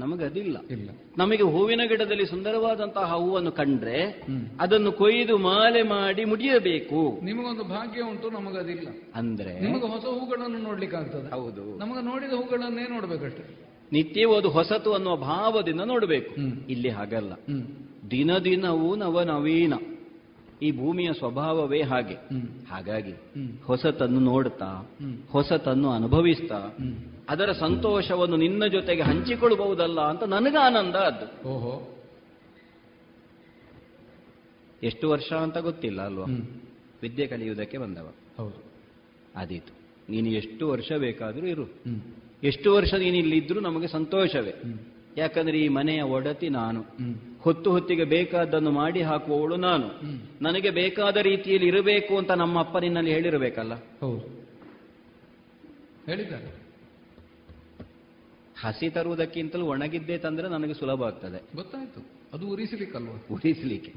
[0.01, 0.57] ನಮಗೆ ಅದಿಲ್ಲ.
[0.71, 0.91] ಇಲ್ಲ.
[1.19, 4.27] ನಮಗೆ ಹೂವಿನ ಗಿಡದಲ್ಲಿ ಸುಂದರವಾದಂತಹ ಹೂವನ್ನು ಕಂಡ್ರೆ
[4.61, 7.21] ಅದನ್ನು ಕೊಯ್ದು ಮಾಲೆ ಮಾಡಿ ಮುಡಿಯಬೇಕು.
[7.25, 8.89] ನಿಮಗೊಂದು ಭಾಗ್ಯ ಉಂಟು ನಮಗದಿಲ್ಲ.
[9.15, 9.61] ಅಂದ್ರೆ?
[9.61, 11.79] ನಿಮಗೆ ಹೊಸ ಹೂಗಳನ್ನು ನೋಡ್ಲಿಕ್ಕೆ ಆಗ್ತದೆ ಹೌದು.
[11.79, 13.71] ನಮಗೆ ನೋಡಿದ ಹೂಗಳನ್ನೇ ನೋಡ್ಬೇಕಷ್ಟೇ.
[13.93, 16.35] ನಿತ್ಯವೂ ಅದು ಹೊಸತು ಅನ್ನುವ ಭಾವದಿಂದ ನೋಡಬೇಕು.
[16.69, 17.33] ಇಲ್ಲಿ ಹಾಗಲ್ಲ.
[18.11, 19.75] ದಿನ ದಿನವೂ ನವ ನವೀನ
[20.65, 22.15] ಈ ಭೂಮಿಯ ಸ್ವಭಾವವೇ ಹಾಗೆ.
[22.69, 23.13] ಹಾಗಾಗಿ.
[23.63, 24.91] ಹೊಸತನ್ನು ನೋಡ್ತಾ.
[25.29, 26.61] ಹೊಸತನ್ನು ಅನುಭವಿಸ್ತಾ
[27.29, 31.91] ಅದರ ಸಂತೋಷವನ್ನು ನಿನ್ನ ಜೊತೆಗೆ ಹಂಚಿಕೊಳ್ಳಬಹುದಲ್ಲ ಅಂತ ನನಗ ಆನಂದ ಅದು ಓಹೋ.
[34.83, 36.25] ಎಷ್ಟು ವರ್ಷ ಅಂತ ಗೊತ್ತಿಲ್ಲ ಅಲ್ವಾ?
[37.03, 38.13] ವಿದ್ಯೆ ಕಲಿಯುವುದಕ್ಕೆ ಬಂದವ.
[38.39, 38.63] ಹೌದು.
[39.37, 39.73] ಆದೀತು.
[40.11, 41.65] ನೀನು ಎಷ್ಟು ವರ್ಷ ಬೇಕಾದರೂ ಇರು.
[42.43, 44.55] ಎಷ್ಟು ವರ್ಷ ನೀನು ಇಲ್ಲಿದ್ರೂ ನಮಗೆ ಸಂತೋಷವೇ.
[45.17, 46.81] ಯಾಕಂದ್ರೆ ಈ ಮನೆಯ ಒಡತಿ ನಾನು.
[47.41, 49.89] ಹೊತ್ತು ಹೊತ್ತಿಗೆ ಬೇಕಾದ್ದನ್ನು ಮಾಡಿ ಹಾಕುವವಳು ನಾನು.
[50.43, 53.75] ನನಗೆ ಬೇಕಾದ ರೀತಿಯಲ್ಲಿ ಇರಬೇಕು ಅಂತ ನಮ್ಮ ಅಪ್ಪ ನಿನ್ನಲ್ಲಿ ಹೇಳಿರಬೇಕಲ್ಲ?
[53.75, 54.45] ಹೌದು.
[56.07, 56.65] ಹೇಳಿದ್ದಾರೆ.
[58.61, 61.57] ಹಸಿ ತರುವುದಕ್ಕಿಂತಲೂ ಒಣಗಿದ್ದೇ ತಂದ್ರೆ ನನಗೆ ಸುಲಭ ಆಗ್ತದೆ.
[61.57, 62.07] ಗೊತ್ತಾಯ್ತು.
[62.33, 63.11] ಅದು ಉರಿಸಲಿಕ್ಕಲ್ವ?
[63.33, 63.93] ಉರಿಸಲಿಕ್ಕೆ.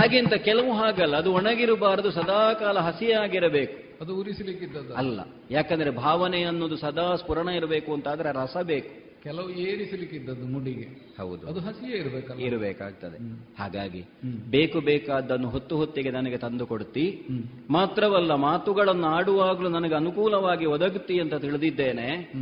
[0.00, 3.98] ಹಾಗೆಂತ ಕೆಲವು ಹಾಗಲ್ಲ ಅದು ಒಣಗಿರಬಾರದು ಸದಾಕಾಲ ಹಸಿಯಾಗಿರಬೇಕು.
[4.00, 9.03] ಅದು ಉರಿಸಲಿಕ್ಕಿದ್ದದ್ದು ಅಲ್ಲ ಯಾಕಂದ್ರೆ ಭಾವನೆ ಅನ್ನೋದು ಸದಾ ಸ್ಫುರಣ ಇರಬೇಕು ಅಂತಾದ್ರೆ ರಸ ಬೇಕು.
[9.24, 11.14] ಕೆಲವು ಏರಿಸಲಿಕ್ಕಿದ್ದದ್ದು ಮುಡಿಗೆ.
[11.18, 11.46] ಹೌದು.
[11.46, 12.40] ಅದು ಹಸಿಯೇ ಇರಬೇಕಲ್ಲ.
[12.40, 13.18] ಇರಬೇಕಾಗ್ತದೆ.
[13.58, 14.04] ಹಾಗಾಗಿ
[14.50, 17.26] ಬೇಕು ಬೇಕಾದ್ದನ್ನು ಹೊತ್ತು ಹೊತ್ತಿಗೆ ನನಗೆ ತಂದು ಕೊಡ್ತಿ.
[17.70, 22.32] ಮಾತ್ರವಲ್ಲ ಮಾತುಗಳನ್ನು ಆಡುವಾಗಲೂ ನನಗೆ ಅನುಕೂಲವಾಗಿ ಒದಗುತ್ತಿ ಅಂತ ತಿಳಿದಿದ್ದೇನೆ.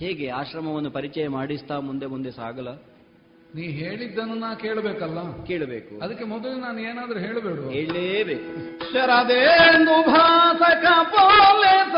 [0.00, 2.68] ಹೇಗೆ ಆಶ್ರಮವನ್ನು ಪರಿಚಯ ಮಾಡಿಸ್ತಾ ಮುಂದೆ ಮುಂದೆ ಸಾಗಲ?
[3.54, 5.44] ನೀ ಹೇಳಿದ್ದನ್ನು ನಾ ಕೇಳಬೇಕಲ್ಲ.
[5.44, 6.00] ಕೇಳಬೇಕು.
[6.00, 8.78] ಅದಕ್ಕೆ ಮೊದಲು ನಾನು ಏನಾದ್ರೂ ಹೇಳಬೇಡ ಹೇಳಲೇಬೇಕು.
[8.92, 11.94] ಶರದೇಂದು ಭಾಸಕ ಪೋಲೆ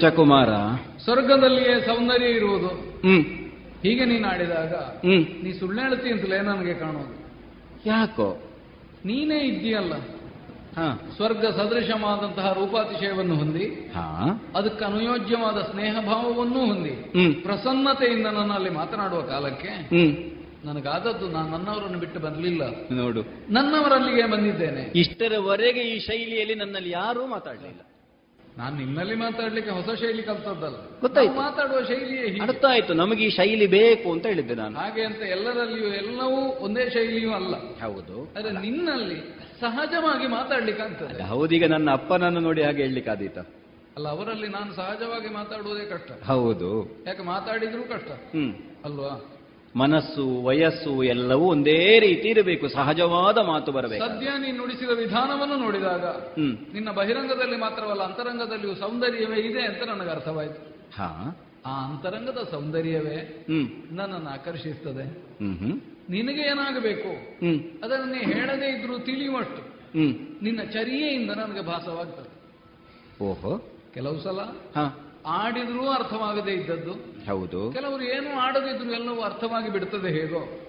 [0.00, 0.48] ಕಚಕುಮಾರ
[1.04, 2.68] ಸ್ವರ್ಗದಲ್ಲಿಯೇ ಸೌಂದರ್ಯ ಇರುವುದು.
[3.08, 3.24] ಹ್ಮ್.
[3.82, 5.44] ಹೀಗೆ ನೀನು ಆಡಿದಾಗ ಹ್ಮ್.
[5.44, 7.20] ನೀ ಸುಳ್ಳು ಹೇಳ್ತಿ ಅಂತಲೇ ನನಗೆ ಕಾಣೋದು
[7.86, 8.42] ಯಾಕೋ?
[9.04, 9.92] ನೀನೇ ಇದ್ದೀಯಲ್ಲ.
[10.76, 11.10] ಹಾ.
[11.16, 14.42] ಸ್ವರ್ಗ ಸದೃಶವಾದಂತಹ ರೂಪಾತಿಶಯವನ್ನು ಹೊಂದಿ ಹಾ.
[14.56, 20.14] ಅದಕ್ಕೆ ಅನುಯೋಜ್ಯವಾದ ಸ್ನೇಹ ಭಾವವನ್ನೂ ಹೊಂದಿ ಪ್ರಸನ್ನತೆಯಿಂದ ನನ್ನಲ್ಲಿ ಮಾತನಾಡುವ ಕಾಲಕ್ಕೆ ಹ್ಮ್.
[20.64, 23.22] ನನಗಾದದ್ದು ನಾನು ನನ್ನವರನ್ನು ಬಿಟ್ಟು ಬರಲಿಲ್ಲ ನೋಡು.
[23.50, 24.92] ನನ್ನವರಲ್ಲಿಗೆ ಬಂದಿದ್ದೇನೆ.
[24.94, 27.80] ಇಷ್ಟರವರೆಗೆ ಈ ಶೈಲಿಯಲ್ಲಿ ನನ್ನಲ್ಲಿ ಯಾರೂ ಮಾತಾಡಲಿಲ್ಲ.
[28.58, 31.00] ನಾನು ನಿನ್ನಲ್ಲಿ ಮಾತಾಡ್ಲಿಕ್ಕೆ ಹೊಸ ಶೈಲಿ ಕಲ್ತದ್ದಲ್ಲ.
[31.00, 31.34] ಗೊತ್ತಾಯ್ತು.
[31.34, 32.38] ಮಾತಾಡುವ ಶೈಲಿಯೇ.
[32.38, 34.78] ಅರ್ಥ ಆಯ್ತು ನಮಗೆ ಈ ಶೈಲಿ ಬೇಕು ಅಂತ ಹೇಳಿದ್ದೆ ನಾನು.
[34.78, 37.54] ಹಾಗೆ ಅಂತ ಎಲ್ಲರಲ್ಲಿಯೂ ಎಲ್ಲವೂ ಒಂದೇ ಶೈಲಿಯೂ ಅಲ್ಲ.
[37.54, 38.32] ಹೌದು.
[38.36, 39.20] ಅದೇ ನಿನ್ನಲ್ಲಿ
[39.60, 41.22] ಸಹಜವಾಗಿ ಮಾತಾಡ್ಲಿಕ್ಕೆ ಆಗ್ತದೆ.
[41.22, 43.38] ಹೌದೀಗ ನನ್ನ ಅಪ್ಪನನ್ನು ನೋಡಿ ಹಾಗೆ ಹೇಳಲಿಕ್ಕಾದೀತ
[43.96, 46.24] ಅಲ್ಲ ಅವರಲ್ಲಿ ನಾನು ಸಹಜವಾಗಿ ಮಾತಾಡುವುದೇ ಕಷ್ಟ.
[46.24, 47.04] ಹೌದು.
[47.06, 48.10] ಯಾಕೆ ಮಾತಾಡಿದ್ರೂ ಕಷ್ಟ.
[48.12, 48.54] ಹ್ಮ್.
[48.84, 49.39] ಅಲ್ವಾ?
[49.76, 52.68] ಮನಸ್ಸು ವಯಸ್ಸು ಎಲ್ಲವೂ ಒಂದೇ ರೀತಿ ಇರಬೇಕು.
[52.68, 54.04] ಸಹಜವಾದ ಮಾತು ಬರಬೇಕು.
[54.04, 56.56] ಸದ್ಯ ನೀನು ನುಡಿಸಿದ ವಿಧಾನವನ್ನು ನೋಡಿದಾಗ ಹ್ಮ್.
[56.74, 60.76] ನಿನ್ನ ಬಹಿರಂಗದಲ್ಲಿ ಮಾತ್ರವಲ್ಲ ಅಂತರಂಗದಲ್ಲಿಯೂ ಸೌಂದರ್ಯವೇ ಇದೆ ಅಂತ ನನಗೆ ಅರ್ಥವಾಯಿತು.
[60.96, 61.40] ಹಾ.
[61.66, 63.68] ಆ ಅಂತರಂಗದ ಸೌಂದರ್ಯವೇ ಹ್ಮ್.
[63.92, 65.02] ನನ್ನನ್ನು ಆಕರ್ಷಿಸ್ತದೆ.
[65.38, 65.80] ಹ್ಮ್ ಹ್ಮ್.
[66.10, 67.08] ನಿನಗೆ ಏನಾಗಬೇಕು?
[67.84, 69.80] ಅದನ್ನೇ ಹೇಳದೇ ಇದ್ರೂ ತಿಳಿಯುವಷ್ಟು.
[70.44, 72.40] ನಿನ್ನ ಚರಿಯೆಯಿಂದ ನನಗೆ ಭಾಸವಾಗ್ತದೆ.
[73.24, 73.58] ಓಹೋ.
[73.94, 74.38] ಕೆಲವು ಸಲ
[74.76, 75.09] ಹಾ.
[75.26, 76.92] ಆಡಿದ್ರೂ ಅರ್ಥವಾಗದೇ ಇದ್ದದ್ದು.
[77.30, 77.72] ಹೌದು.
[77.72, 80.68] ಕೆಲವರು ಏನು ಆಡದಿದ್ರು ಎಲ್ಲವೂ ಅರ್ಥವಾಗಿ ಬಿಡ್ತದೆ ಹೇಗೋ.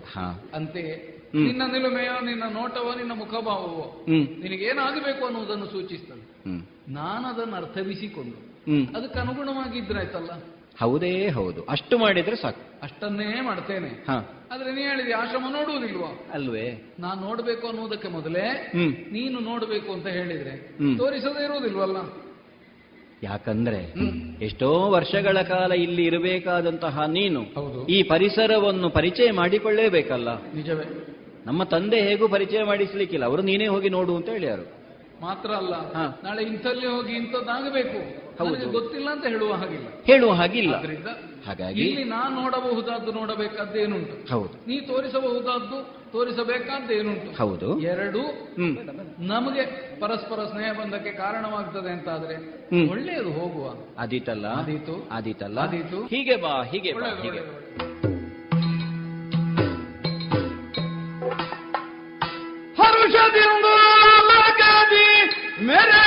[0.54, 4.06] ಅಂತೆಯೇ ನಿನ್ನ ನಿಲುಮೆಯೋ ನಿನ್ನ ನೋಟವೋ ನಿನ್ನ ಮುಖಭಾವವೋ
[4.44, 6.36] ನಿನಗೇನಾಗಬೇಕು ಅನ್ನುವುದನ್ನು ಸೂಚಿಸ್ತದೆ.
[6.92, 8.52] ನಾನು ಅದನ್ನು ಅರ್ಥವಿಸಿಕೊಂಡು.
[8.98, 10.30] ಅದಕ್ಕೆ ಅನುಗುಣವಾಗಿ ಇದ್ರಾಯ್ತಲ್ಲ
[10.80, 11.64] ಹೌದೇ ಹೌದು.
[11.64, 12.80] ಅಷ್ಟು ಮಾಡಿದ್ರೆ ಸಾಕು.
[12.84, 14.06] ಅಷ್ಟನ್ನೇ ಮಾಡ್ತೇನೆ.
[14.52, 16.26] ಆದ್ರೆ ನೀ ಹೇಳಿದೆ ಆಶ್ರಮ ನೋಡುವುದಿಲ್ವಾ?
[16.34, 16.96] ಅಲ್ವೇ.
[17.00, 18.72] ನಾನ್ ನೋಡ್ಬೇಕು ಅನ್ನುವುದಕ್ಕೆ ಮೊದಲೇ
[19.12, 20.78] ನೀನು ನೋಡ್ಬೇಕು ಅಂತ ಹೇಳಿದ್ರೆ.
[20.98, 21.98] ತೋರಿಸದೇ ಇರುವುದಿಲ್ವಲ್ಲ?
[23.24, 23.80] ಯಾಕಂದ್ರೆ.
[24.46, 27.42] ಎಷ್ಟೋ ವರ್ಷಗಳ ಕಾಲ ಇಲ್ಲಿ ಇರಬೇಕಾದಂತಹ ನೀನು.
[27.90, 30.84] ಈ ಪರಿಸರವನ್ನು ಪರಿಚಯ ಮಾಡಿಕೊಳ್ಳೇಬೇಕಲ್ಲ ನಿಜವೇ
[31.46, 34.81] ನಮ್ಮ ತಂದೆ ಹೇಗೂ ಪರಿಚಯ ಮಾಡಿಸ್ಲಿಕ್ಕಿಲ್ಲ ಅವರು ನೀನೇ ಹೋಗಿ ನೋಡು ಅಂತ ಹೇಳ್ಯಾರು
[35.22, 36.20] ಮಾತ್ರ ಅಲ್ಲ ಹಾ.
[36.24, 38.22] ನಾಳೆ ಇಂಥಲ್ಲಿ ಹೋಗಿ ಇಂಥದ್ದಾಗಬೇಕು.
[38.40, 38.70] ಹೌದು.
[38.70, 39.88] ಗೊತ್ತಿಲ್ಲ ಅಂತ ಹೇಳುವ ಹಾಗಿಲ್ಲ.
[40.06, 40.76] ಹೇಳುವ ಹಾಗಿಲ್ಲ.
[41.48, 44.34] ಹಾಗಾಗಿ ಇಲ್ಲಿ ನಾನು ನೋಡಬಹುದಾದ್ದು ನೋಡಬೇಕಾದ್ದು ಏನುಂಟು?
[44.34, 44.54] ಹೌದು.
[44.68, 47.80] ನೀ ತೋರಿಸಬಹುದಾದ್ದು ತೋರಿಸಬೇಕಾದ್ದೇನುಂಟು ಹೌದು.
[47.80, 48.22] ಎರಡು
[49.20, 49.62] ನಮಗೆ
[50.00, 52.36] ಪರಸ್ಪರ ಸ್ನೇಹ ಬಂಧಕ್ಕೆ ಕಾರಣವಾಗ್ತದೆ ಅಂತಾದ್ರೆ
[52.76, 52.90] ಹ್ಮ್.
[52.90, 53.76] ಒಳ್ಳೆಯದು ಹೋಗುವ.
[53.98, 55.10] ಆದೀತಲ್ಲ ಆದೀತು.
[55.12, 56.06] ಆದೀತಲ್ಲ ಆದೀತು.
[56.08, 57.72] ಹೀಗೆ ಬಾ ಹೀಗೆ ಬಾ ಹೀಗೆ.
[62.78, 63.66] ಹರುಷದಿಂದ
[65.70, 66.01] मेरे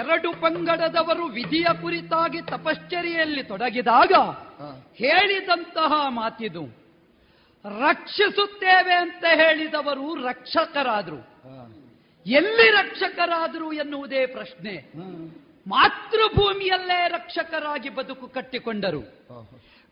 [0.00, 4.12] ಎರಡು ಪಂಗಡದವರು ವಿಧಿಯ ಕುರಿತಾಗಿ ತಪಶ್ಚರ್ಯೆಯಲ್ಲಿ ತೊಡಗಿದಾಗ
[4.94, 6.64] ಹೇಳಿದಂತಹ ಮಾತಿದು
[7.78, 11.20] ರಕ್ಷಿಸುತ್ತೇವೆ ಅಂತ ಹೇಳಿದವರು ರಕ್ಷಕರಾದರು.
[12.26, 14.74] ಎಲ್ಲಿ ರಕ್ಷಕರಾದರು ಎನ್ನುವುದೇ ಪ್ರಶ್ನೆ.
[15.66, 19.02] ಮಾತೃಭೂಮಿಯಲ್ಲೇ ರಕ್ಷಕರಾಗಿ ಬದುಕು ಕಟ್ಟಿಕೊಂಡರು.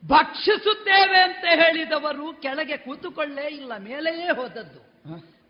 [0.06, 4.80] ಭಕ್ಷಿಸುತ್ತೇವೆ ಅಂತ ಹೇಳಿದವರು ಕೆಳಗೆ ಕೂತುಕೊಳ್ಳೇ ಇಲ್ಲ ಮೇಲೆಯೇ ಹೋದದ್ದು.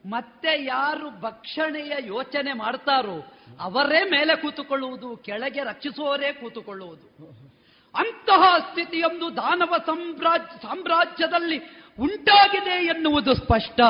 [0.06, 7.06] ಮತ್ತೆ ಯಾರು ಭಕ್ಷಣೆಯ ಯೋಚನೆ ಮಾಡ್ತಾರೋ ಅವರೇ ಮೇಲೆ ಕೂತುಕೊಳ್ಳುವುದು ಕೆಳಗೆ ರಕ್ಷಿಸುವವರೇ ಕೂತುಕೊಳ್ಳುವುದು.
[7.94, 11.58] ಅಂತಹ ಸ್ಥಿತಿಯೊಂದು ದಾನವ ಸಾಮ್ರಾಜ್ಯ ಸಾಮ್ರಾಜ್ಯದಲ್ಲಿ
[11.98, 13.80] ಉಂಟಾಗಿದೆ ಎನ್ನುವುದು ಸ್ಪಷ್ಟ.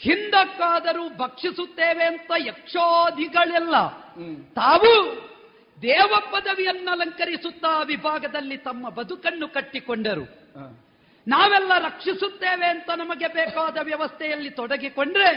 [0.00, 3.76] ಹಿಂದಕ್ಕಾದರೂ ಭಕ್ಷಿಸುತ್ತೇವೆ ಅಂತ ಯಕ್ಷಾದಿಗಳೆಲ್ಲ
[4.54, 4.92] ತಾವು
[5.82, 10.45] ದೇವ ಪದವಿಯನ್ನು ಅಲಂಕರಿಸುತ್ತಾ ವಿಭಾಗದಲ್ಲಿ ತಮ್ಮ ಬದುಕನ್ನು ಕಟ್ಟಿಕೊಂಡರು.
[11.26, 15.30] ನಾವೆಲ್ಲ ರಕ್ಷಿಸುತ್ತೇವೆ ಅಂತ ನಮಗೆ ಬೇಕಾದ ವ್ಯವಸ್ಥೆಯಲ್ಲಿ ತೊಡಗಿಕೊಂಡ್ರೆ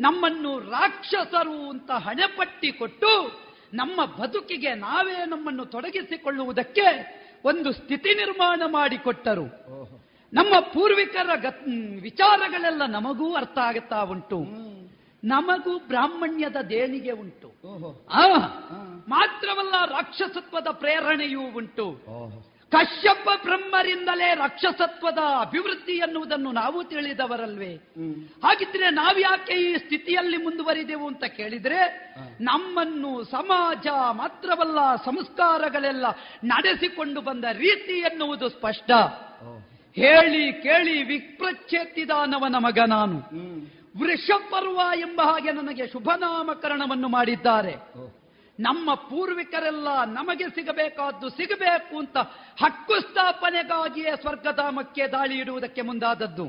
[0.00, 6.86] ನಮ್ಮನ್ನು ರಾಕ್ಷಸರು ಅಂತ ಹಣೆಪಟ್ಟಿ ಕೊಟ್ಟು ನಮ್ಮ ಬದುಕಿಗೆ ನಾವೇ ನಮ್ಮನ್ನು ತೊಡಗಿಸಿಕೊಳ್ಳುವುದಕ್ಕೆ
[7.44, 9.46] ಒಂದು ಸ್ಥಿತಿ ನಿರ್ಮಾಣ ಮಾಡಿಕೊಟ್ಟರು.
[10.32, 11.30] ನಮ್ಮ ಪೂರ್ವಿಕರ
[12.00, 14.38] ವಿಚಾರಗಳೆಲ್ಲ ನಮಗೂ ಅರ್ಥ ಆಗುತ್ತಾ ಉಂಟು.
[15.24, 17.48] ನಮಗೂ ಬ್ರಾಹ್ಮಣ್ಯದ ದೇಣಿಗೆ ಉಂಟು.
[19.08, 21.86] ಮಾತ್ರವಲ್ಲ ರಾಕ್ಷಸತ್ವದ ಪ್ರೇರಣೆಯೂ ಉಂಟು.
[22.70, 27.74] ಕಶ್ಯಪ ಬ್ರಹ್ಮರಿಂದಲೇ ರಾಕ್ಷಸತ್ವದ ಅಭಿವೃದ್ಧಿ ಎನ್ನುವುದನ್ನು ನಾವು ತಿಳಿದವರಲ್ವೇ?
[28.44, 36.06] ಹಾಗಿದ್ರೆ ನಾವ್ಯಾಕೆ ಈ ಸ್ಥಿತಿಯಲ್ಲಿ ಮುಂದುವರಿದೆವು ಅಂತ ಕೇಳಿದ್ರೆ ನಮ್ಮನ್ನು ಸಮಾಜ ಮಾತ್ರವಲ್ಲ ಸಂಸ್ಕಾರಗಳೆಲ್ಲ
[36.44, 38.90] ನಡೆಸಿಕೊಂಡು ಬಂದ ರೀತಿ ಎನ್ನುವುದು ಸ್ಪಷ್ಟ.
[39.96, 43.18] ಹೇಳಿ ಕೇಳಿ ವಿಪ್ರಚ್ಛೇತಿದಾನವನ ಮಗ ನಾನು.
[44.00, 47.74] ವೃಷಪರ್ವ ಎಂಬ ಹಾಗೆ ನನಗೆ ಶುಭನಾಮಕರಣವನ್ನು ಮಾಡಿದ್ದಾರೆ.
[48.58, 52.16] ನಮ್ಮ ಪೂರ್ವಿಕರೆಲ್ಲ ನಮಗೆ ಸಿಗಬೇಕಾದ್ದು ಸಿಗಬೇಕು ಅಂತ
[52.62, 56.46] ಹಕ್ಕು ಸ್ಥಾಪನೆಗಾಗಿಯೇ ಸ್ವರ್ಗಧಾಮಕ್ಕೆ ದಾಳಿ ಇಡುವುದಕ್ಕೆ ಮುಂದಾದದ್ದು.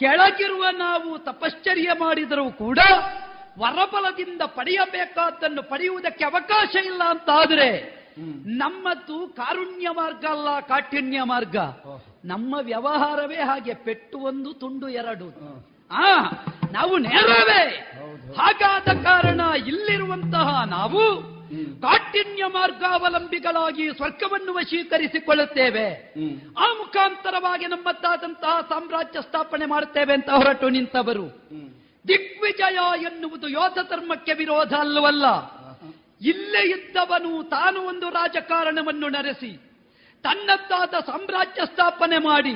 [0.00, 2.78] ಕೆಳಗಿರುವ ನಾವು ತಪಶ್ಚರ್ಯ ಮಾಡಿದರೂ ಕೂಡ
[3.58, 8.02] ವರಬಲದಿಂದ ಪಡೆಯಬೇಕಾದ್ದನ್ನು ಪಡೆಯುವುದಕ್ಕೆ ಅವಕಾಶ ಇಲ್ಲ ಅಂತ ಆದರೆ
[8.46, 11.56] ನಮ್ಮದು ಕಾರುಣ್ಯ ಮಾರ್ಗ ಅಲ್ಲ ಕಾಠಿಣ್ಯ ಮಾರ್ಗ.
[12.24, 15.28] ನಮ್ಮ ವ್ಯವಹಾರವೇ ಹಾಗೆ ಪೆಟ್ಟು ಒಂದು ತುಂಡು ಎರಡು.
[15.90, 16.04] ಆ
[16.72, 17.92] ನಾವು ನೇರವೇ.
[18.36, 21.32] ಹಾಗಾದ ಕಾರಣ ಇಲ್ಲಿರುವಂತಹ ನಾವು
[21.82, 26.14] ಕಾಠಿಣ್ಯ ಮಾರ್ಗಾವಲಂಬಿಗಳಾಗಿ ಸ್ವರ್ಗವನ್ನು ವಶೀಕರಿಸಿಕೊಳ್ಳುತ್ತೇವೆ.
[26.58, 31.26] ಆ ಮುಖಾಂತರವಾಗಿ ನಮ್ಮದ್ದಾದಂತಹ ಸಾಮ್ರಾಜ್ಯ ಸ್ಥಾಪನೆ ಮಾಡುತ್ತೇವೆ ಅಂತ ಹೊರಟು ನಿಂತವರು.
[32.08, 35.26] ದಿಗ್ವಿಜಯ ಎನ್ನುವುದು ಯೋಧ ಧರ್ಮಕ್ಕೆ ವಿರೋಧ ಅಲ್ಲವಲ್ಲ.
[36.28, 39.60] ಇಲ್ಲೇ ಇದ್ದವನು ತಾನು ಒಂದು ರಾಜಕಾರಣವನ್ನು ನಡೆಸಿ
[40.22, 42.54] ತನ್ನದ್ದಾದ ಸಾಮ್ರಾಜ್ಯ ಸ್ಥಾಪನೆ ಮಾಡಿ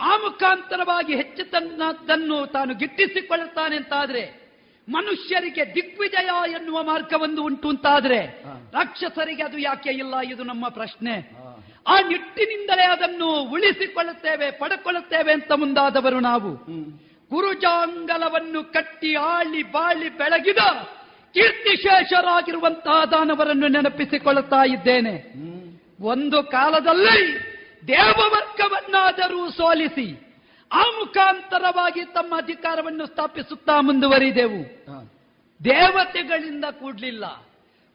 [0.00, 4.46] ಆ ಮುಖಾಂತರವಾಗಿ ಹೆಚ್ಚು ತನ್ನದನ್ನು ತಾನು ಗಿಟ್ಟಿಸಿಕೊಳ್ಳುತ್ತಾನೆ ಅಂತಾದ್ರೆ
[4.88, 11.32] ಮನುಷ್ಯರಿಗೆ ದಿಗ್ವಿಜಯ ಎನ್ನುವ ಮಾರ್ಗವೊಂದು ಉಂಟು ಅಂತಾದ್ರೆ ರಾಕ್ಷಸರಿಗೆ ಅದು ಯಾಕೆ ಇಲ್ಲ ಇದು ನಮ್ಮ ಪ್ರಶ್ನೆ.
[11.86, 16.54] ಆ ನಿಟ್ಟಿನಿಂದಲೇ ಅದನ್ನು ಉಳಿಸಿಕೊಳ್ಳುತ್ತೇವೆ ಪಡ್ಕೊಳ್ಳುತ್ತೇವೆ ಅಂತ ಮುಂದಾದವರು ನಾವು.
[17.30, 20.58] ಗುರುಜಾಂಗಲವನ್ನು ಕಟ್ಟಿ ಆಳಿ ಬಾಳಿ ಬೆಳಗಿದ
[21.34, 25.46] ಕೀರ್ತಿಶೇಷರಾಗಿರುವಂತಹ ದಾನವರನ್ನು ನೆನಪಿಸಿಕೊಳ್ಳುತ್ತಾ ಇದ್ದೇನೆ.
[26.00, 27.45] ಒಂದು ಕಾಲದಲ್ಲಿ
[27.88, 30.22] ದೇವವರ್ಗವನ್ನಾದರೂ ಸೋಲಿಸಿ
[30.72, 34.62] ಆ ಮುಖಾಂತರವಾಗಿ ತಮ್ಮ ಅಧಿಕಾರವನ್ನು ಸ್ಥಾಪಿಸುತ್ತಾ ಮುಂದುವರಿದೆವು.
[35.64, 37.24] ದೇವತೆಗಳಿಂದ ಕೂಡ್ಲಿಲ್ಲ.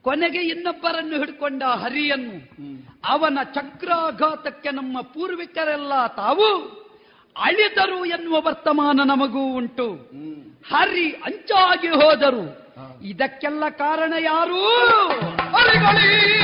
[0.02, 2.38] ಕೊನೆಗೆ ಇನ್ನೊಬ್ಬರನ್ನು ಹಿಡ್ಕೊಂಡ ಹರಿಯನ್ನು.
[3.06, 6.48] ಅವನ ಚಕ್ರಾಘಾತಕ್ಕೆ ನಮ್ಮ ಪೂರ್ವಿಕರೆಲ್ಲ ತಾವು
[7.38, 9.94] ಅಳಿದರು ಎನ್ನುವ ವರ್ತಮಾನ ನಮಗೂ ಉಂಟು.
[10.74, 12.62] ಹರಿ ಅಂಚಾಗಿ ಹೋದರು.
[13.04, 14.68] ಇದಕ್ಕೆಲ್ಲ ಕಾರಣ ಯಾರು?
[15.56, 16.42] ಹರಿಗಳೇ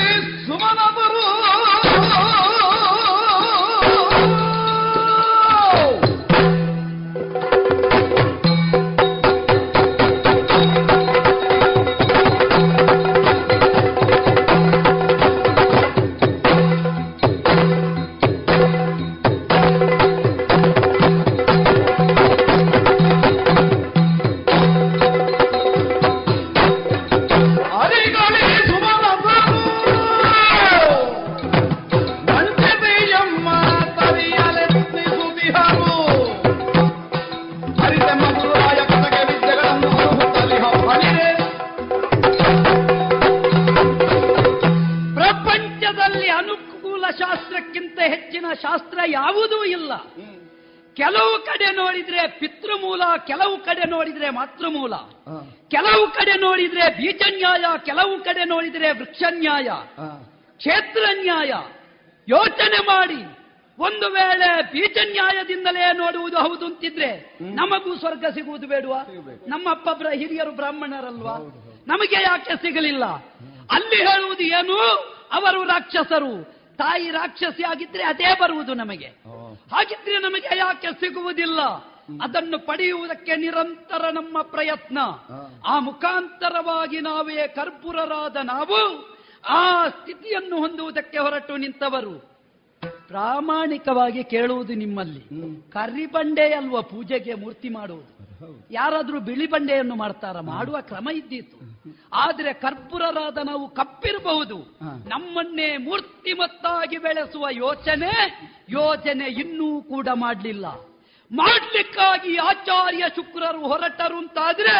[53.17, 54.93] ಕೆಲವು ಕಡೆ ನೋಡಿದ್ರೆ ಮಾತೃಮೂಲ
[55.67, 59.69] ಕೆಲವು ಕಡೆ ನೋಡಿದ್ರೆ ಬೀಜ ನ್ಯಾಯ ಕೆಲವು ಕಡೆ ನೋಡಿದ್ರೆ ವೃಕ್ಷ ನ್ಯಾಯ
[60.57, 61.51] ಕ್ಷೇತ್ರ ನ್ಯಾಯ
[62.27, 63.25] ಯೋಚನೆ ಮಾಡಿ
[63.79, 69.03] ಒಂದು ವೇಳೆ ಬೀಜ ನ್ಯಾಯದಿಂದಲೇ ನೋಡುವುದು ಹೌದು ಅಂತಿದ್ರೆ ನಮಗೂ ಸ್ವರ್ಗ ಸಿಗುವುದು ಬೇಡವಾ?
[69.47, 71.37] ನಮ್ಮ ಅಪ್ಪ ಬ್ರ- ಹಿರಿಯರು ಬ್ರಾಹ್ಮಣರಲ್ವಾ?
[71.87, 73.05] ನಮಗೆ ಯಾಕೆ ಸಿಗಲಿಲ್ಲ?
[73.71, 74.77] ಅಲ್ಲಿ ಹೇಳುವುದು ಏನು?
[75.31, 76.57] ಅವರು ರಾಕ್ಷಸರು.
[76.77, 79.07] ತಾಯಿ ರಾಕ್ಷಸಿ ಆಗಿದ್ರೆ ಅದೇ ಬರುವುದು ನಮಗೆ.
[79.75, 81.59] ಹಾಗಿದ್ರೆ ನಮಗೆ ಯಾಕೆ ಸಿಗುವುದಿಲ್ಲ?
[82.21, 84.97] ಅದನ್ನು ಪಡೆಯುವುದಕ್ಕೆ ನಿರಂತರ ನಮ್ಮ ಪ್ರಯತ್ನ.
[85.65, 89.17] ಆ ಮುಖಾಂತರವಾಗಿ ನಾವೇ ಕರ್ಪುರರಾದ ನಾವು
[89.49, 92.37] ಆ ಸ್ಥಿತಿಯನ್ನು ಹೊಂದುವುದಕ್ಕೆ ಹೊರಟು ನಿಂತವರು.
[93.07, 95.21] ಪ್ರಾಮಾಣಿಕವಾಗಿ ಕೇಳುವುದು ನಿಮ್ಮಲ್ಲಿ.
[95.71, 98.17] ಕರಿ ಬಂಡೆ ಅಲ್ವಾ ಪೂಜೆಗೆ ಮೂರ್ತಿ ಮಾಡುವುದು?
[98.71, 100.39] ಯಾರಾದ್ರೂ ಬಿಳಿ ಬಂಡೆಯನ್ನು ಮಾಡ್ತಾರ?
[100.39, 101.57] ಮಾಡುವ ಕ್ರಮ ಇದ್ದೀತು.
[102.13, 104.57] ಆದ್ರೆ ಕರ್ಪುರರಾದ ನಾವು ಕಪ್ಪಿರಬಹುದು.
[105.07, 110.86] ನಮ್ಮನ್ನೇ ಮೂರ್ತಿಮತ್ತಾಗಿ ಬೆಳೆಸುವ ಯೋಚನೆ ಯೋಜನೆ ಇನ್ನೂ ಕೂಡ ಮಾಡಲಿಲ್ಲ.
[111.31, 114.77] ಮಾಡ್ಲಿಕ್ಕಾಗಿ ಆಚಾರ್ಯ ಶುಕ್ರರು ಹೊರಟರು ಅಂತಾದ್ರೆ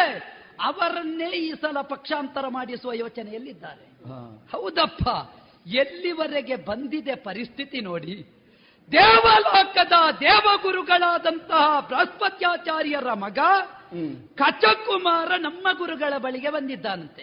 [0.64, 3.84] ಅವರನ್ನೇ ಈ ಸಲ ಪಕ್ಷಾಂತರ ಮಾಡಿಸುವ ಯೋಚನೆಯಲ್ಲಿದ್ದಾರೆ.
[4.52, 5.08] ಹೌದಪ್ಪ
[5.66, 8.34] ಎಲ್ಲಿವರೆಗೆ ಬಂದಿದೆ ಪರಿಸ್ಥಿತಿ ನೋಡಿ.
[8.92, 13.38] ದೇವಲೋಕದ ದೇವಗುರುಗಳಾದಂತಹ ಬೃಹಸ್ಪತ್ಯಾಚಾರ್ಯರ ಮಗ
[14.34, 17.22] ಕಚಕುಮಾರ ನಮ್ಮ ಗುರುಗಳ ಬಳಿಗೆ ಬಂದಿದ್ದಾನಂತೆ.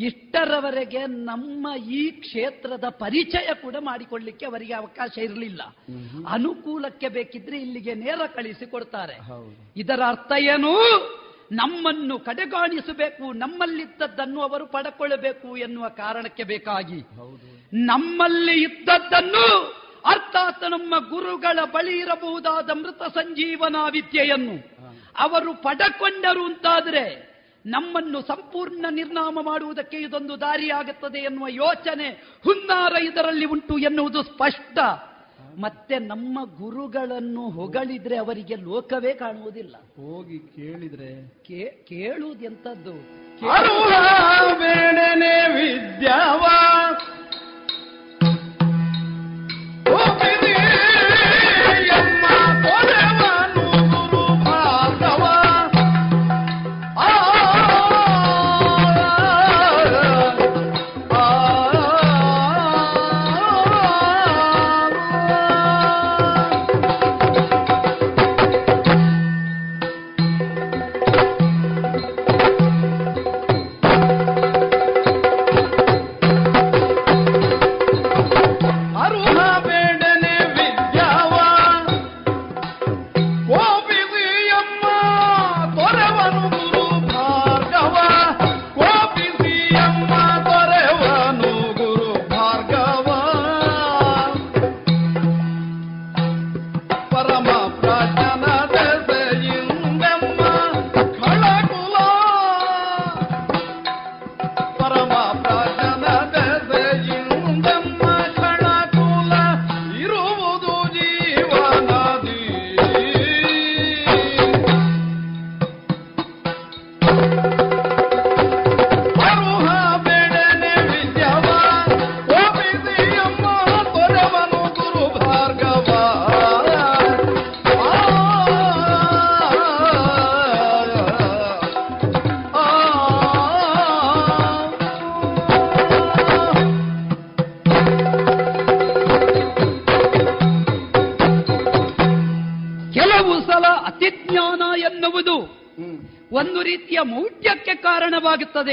[0.00, 5.62] ಇಷ್ಟರವರೆಗೆ ನಮ್ಮ ಈ ಕ್ಷೇತ್ರದ ಪರಿಚಯ ಕೂಡ ಮಾಡಿಕೊಳ್ಳಿಕ್ಕೆ ಅವರಿಗೆ ಅವಕಾಶ ಇರಲಿಲ್ಲ.
[6.28, 9.16] ಅನುಕೂಲಕ್ಕೆ ಬೇಕಿದ್ರೆ ಇಲ್ಲಿಗೆ ನೇರ ಕಳಿಸಿ ಕೊಡ್ತಾರೆ
[9.76, 10.72] ಇದರ ಅರ್ಥ ಏನು?
[11.52, 17.00] ನಮ್ಮನ್ನು ಕಡೆಗಾಣಿಸಬೇಕು ನಮ್ಮಲ್ಲಿದ್ದದ್ದನ್ನು ಅವರು ಪಡ್ಕೊಳ್ಳಬೇಕು ಎನ್ನುವ ಕಾರಣಕ್ಕೆ ಬೇಕಾಗಿ.
[17.72, 19.46] ನಮ್ಮಲ್ಲಿ ಇದ್ದದ್ದನ್ನು
[20.04, 24.54] ಅರ್ಥಾತ್ ನಮ್ಮ ಗುರುಗಳ ಬಳಿ ಇರಬಹುದಾದ ಮೃತ ಸಂಜೀವನ ವಿದ್ಯೆಯನ್ನು
[25.18, 27.29] ಅವರು ಪಡಕೊಂಡರು ಅಂತಾದ್ರೆ
[27.66, 32.08] ನಮ್ಮನ್ನು ಸಂಪೂರ್ಣ ನಿರ್ನಾಮ ಮಾಡುವುದಕ್ಕೆ ಇದೊಂದು ದಾರಿಯಾಗುತ್ತದೆ ಎನ್ನುವ ಯೋಚನೆ
[32.44, 34.78] ಹುನ್ನಾರ ಇದರಲ್ಲಿ ಉಂಟು ಎನ್ನುವುದು ಸ್ಪಷ್ಟ.
[35.60, 39.74] ಮತ್ತೆ ನಮ್ಮ ಗುರುಗಳನ್ನು ಹೊಗಳಿದ್ರೆ ಅವರಿಗೆ ಲೋಕವೇ ಕಾಣುವುದಿಲ್ಲ.
[39.76, 42.92] ಹೋಗಿ ಕೇಳಿದ್ರೆ ಕೇ- ಕೇಳುವುದೆಂತದ್ದು
[44.58, 46.40] ಬೇಡನೆ ವಿದ್ಯಾವ?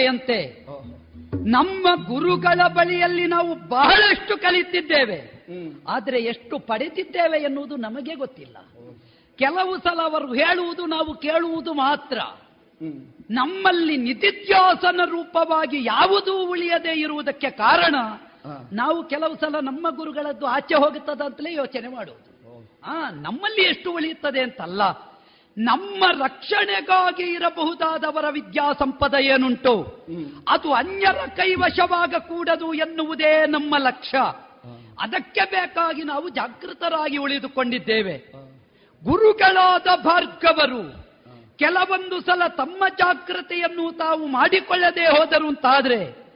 [0.05, 0.65] ಅಂತೆ
[1.45, 5.45] ನಮ್ಮ ಗುರುಗಳ ಬಳಿಯಲ್ಲಿ ನಾವು ಬಹಳಷ್ಟು ಕಲಿತಿದ್ದೇವೆ.
[5.87, 8.57] ಆದರೆ ಎಷ್ಟು ಪಡೆದಿದ್ದೇವೆ ಎನ್ನುವುದು ನಮಗೆ ಗೊತ್ತಿಲ್ಲ.
[9.37, 12.19] ಕೆಲವು ಸಲ ಅವರು ಹೇಳುವುದು ನಾವು ಕೇಳುವುದು ಮಾತ್ರ.
[13.29, 17.95] ನಮ್ಮಲ್ಲಿ ನಿತಿಧ್ಯಾಸನ ರೂಪವಾಗಿ ಯಾವುದೂ ಉಳಿಯದೇ ಇರುವುದಕ್ಕೆ ಕಾರಣ
[18.71, 22.27] ನಾವು ಕೆಲವು ಸಲ ನಮ್ಮ ಗುರುಗಳದ್ದು ಆಚೆ ಹೋಗುತ್ತದೆ ಅಂತಲೇ ಯೋಚನೆ ಮಾಡುವುದು.
[22.83, 25.06] ಆ, ನಮ್ಮಲ್ಲಿ ಎಷ್ಟು ಉಳಿಯುತ್ತದೆ ಅಂತಲ್ಲ.
[25.57, 30.05] ನಮ್ಮ ರಕ್ಷಣೆಗಾಗಿ ಇರಬಹುದಾದವರ ವಿದ್ಯಾ ಸಂಪದ ಏನುಂಟು?
[30.47, 34.17] ಅದು ಅನ್ಯರ ಕೈವಶವಾಗಕೂಡದು ಎನ್ನುವುದೇ ನಮ್ಮ ಲಕ್ಷ್ಯ.
[34.99, 38.17] ಅದಕ್ಕೆ ಬೇಕಾಗಿ ನಾವು ಜಾಗೃತರಾಗಿ ಉಳಿದುಕೊಂಡಿದ್ದೇವೆ.
[39.03, 41.07] ಗುರುಗಳಾದ ಭಾರ್ಗವರು
[41.57, 46.27] ಕೆಲವೊಂದು ಸಲ ತಮ್ಮ ಜಾಗೃತೆಯನ್ನು ತಾವು ಮಾಡಿಕೊಳ್ಳದೆ ಹೋದರು ಅಂತಾದ್ರೆ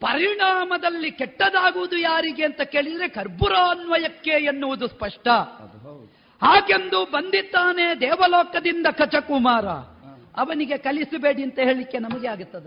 [0.00, 5.28] ಪರಿಣಾಮದಲ್ಲಿ ಕೆಟ್ಟದಾಗುವುದು ಯಾರಿಗೆ ಅಂತ ಕೇಳಿದ್ರೆ ಕರ್ಬುರಾನ್ವಯಕ್ಕೆ ಎನ್ನುವುದು ಸ್ಪಷ್ಟ.
[6.42, 9.66] ಹಾಗೆಂದು ಬಂದಿದ್ದಾನೆ ದೇವಲೋಕದಿಂದ ಕಚಕುಮಾರ.
[10.36, 12.66] ಅವನಿಗೆ ಕಲಿಸಬೇಡಿ ಅಂತ ಹೇಳಿಕ್ಕೆ ನಮಗೆ ಆಗುತ್ತದ?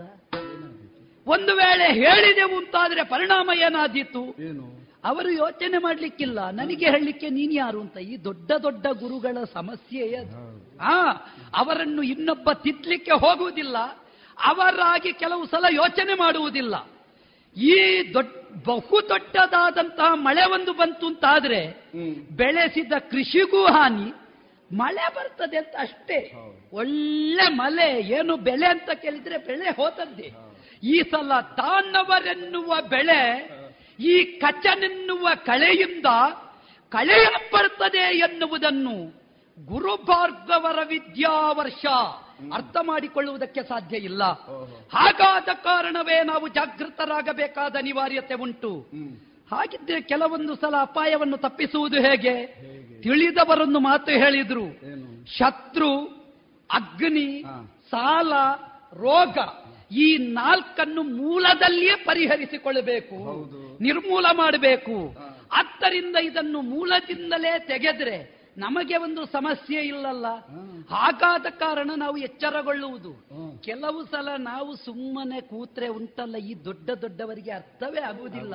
[1.26, 4.36] ಒಂದು ವೇಳೆ ಹೇಳಿದೆವು ಅಂತಾದ್ರೆ ಪರಿಣಾಮ ಏನಾದೀತು?
[5.04, 6.50] ಅವರು ಯೋಚನೆ ಮಾಡ್ಲಿಕ್ಕಿಲ್ಲ.
[6.50, 7.98] ನನಗೆ ಹೇಳಲಿಕ್ಕೆ ನೀನ್ ಯಾರು ಅಂತ?
[7.98, 10.60] ಈ ದೊಡ್ಡ ದೊಡ್ಡ ಗುರುಗಳ ಸಮಸ್ಯೆ ಅದು.
[10.80, 11.10] ಆ
[11.54, 13.78] ಅವರನ್ನು ಇನ್ನೊಬ್ಬ ತಿದ್ಲಿಕ್ಕೆ ಹೋಗುವುದಿಲ್ಲ.
[14.44, 16.88] ಅವರಾಗಿ ಕೆಲವು ಸಲ ಯೋಚನೆ ಮಾಡುವುದಿಲ್ಲ.
[17.56, 17.74] ಈ
[18.14, 21.60] ದೊಡ್ಡ ಬಹು ದೊಡ್ಡದಾದಂತಹ ಮಳೆ ಒಂದು ಬಂತು ಅಂತಾದ್ರೆ
[22.30, 24.08] ಬೆಳೆಸಿದ ಕೃಷಿಗೂ ಹಾನಿ
[24.72, 26.18] ಮಳೆ ಬರ್ತದೆ ಅಂತ ಅಷ್ಟೇ.
[26.72, 30.28] ಒಳ್ಳೆ ಮಳೆ ಏನು ಬೆಳೆ ಅಂತ ಕೇಳಿದ್ರೆ ಬೆಳೆ ಹೋತದ್ದೆ
[30.82, 33.20] ಈ ಸಲ ತಾನವರೆನ್ನುವ ಬೆಳೆ
[33.98, 36.06] ಈ ಕಚನೆನ್ನುವ ಕಳೆಯಿಂದ
[36.92, 38.96] ಕಳೆಯಲ್ಪಡುತ್ತದೆ ಎನ್ನುವುದನ್ನು
[39.58, 41.84] ಗುರುಭಾರ್ಗವರ ವಿದ್ಯಾವರ್ಷ
[42.52, 44.24] ಅರ್ಥ ಮಾಡಿಕೊಳ್ಳುವುದಕ್ಕೆ ಸಾಧ್ಯ ಇಲ್ಲ.
[44.92, 48.86] ಹಾಗಾದ ಕಾರಣವೇ ನಾವು ಜಾಗೃತರಾಗಬೇಕಾದ ಅನಿವಾರ್ಯತೆ ಉಂಟು.
[49.52, 52.46] ಹಾಗಿದ್ರೆ ಕೆಲವೊಂದು ಸಲ ಅಪಾಯವನ್ನು ತಪ್ಪಿಸುವುದು ಹೇಗೆ?
[53.02, 54.64] ತಿಳಿದವರನ್ನು ಮಾತು ಹೇಳಿದ್ರು.
[55.38, 56.20] ಶತ್ರು
[56.70, 57.44] ಅಗ್ನಿ
[57.90, 58.32] ಸಾಲ
[58.92, 59.38] ರೋಗ
[59.94, 63.16] ಈ ನಾಲ್ಕನ್ನು ಮೂಲದಲ್ಲಿಯೇ ಪರಿಹರಿಸಿಕೊಳ್ಳಬೇಕು.
[63.80, 65.16] ನಿರ್ಮೂಲ ಮಾಡಬೇಕು.
[65.52, 70.26] ಆದ್ದರಿಂದ ಇದನ್ನು ಮೂಲದಿಂದಲೇ ತೆಗೆದ್ರೆ ನಮಗೆ ಒಂದು ಸಮಸ್ಯೆ ಇಲ್ಲಲ್ಲ.
[70.90, 73.12] ಹಾಗಾದ ಕಾರಣ ನಾವು ಎಚ್ಚರಗೊಳ್ಳುವುದು.
[73.64, 78.54] ಕೆಲವು ಸಲ ನಾವು ಸುಮ್ಮನೆ ಕೂತ್ರೆ ಉಂಟಲ್ಲ ಈ ದೊಡ್ಡ ದೊಡ್ಡವರಿಗೆ ಅರ್ಥವೇ ಆಗುವುದಿಲ್ಲ.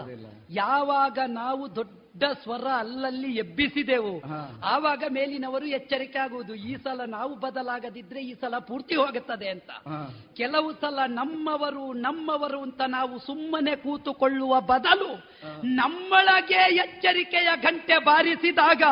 [0.50, 4.22] ಯಾವಾಗ ನಾವು ದೊಡ್ಡ ಸ್ವರ ಅಲ್ಲಲ್ಲಿ ಎಬ್ಬಿಸಿದೆವು
[4.64, 6.56] ಆವಾಗ ಮೇಲಿನವರು ಎಚ್ಚರಿಕೆ ಆಗುವುದು.
[6.56, 9.72] ಈ ಸಲ ನಾವು ಬದಲಾಗದಿದ್ರೆ ಈ ಸಲ ಪೂರ್ತಿ ಹೋಗುತ್ತದೆ ಅಂತ.
[10.34, 15.12] ಕೆಲವು ಸಲ ನಮ್ಮವರು ನಮ್ಮವರು ಅಂತ ನಾವು ಸುಮ್ಮನೆ ಕೂತುಕೊಳ್ಳುವ ಬದಲು
[15.64, 18.84] ನಮ್ಮೊಳಗೆ ಎಚ್ಚರಿಕೆಯ ಗಂಟೆ ಬಾರಿಸಿದಾಗ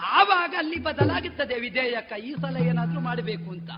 [0.00, 2.12] ಆವಾಗ ಅಲ್ಲಿ ಬದಲಾಗುತ್ತದೆ ವಿಧೇಯಕ.
[2.12, 3.70] ಈ ಸಲ ಏನಾದ್ರೂ ಮಾಡಬೇಕು ಅಂತ.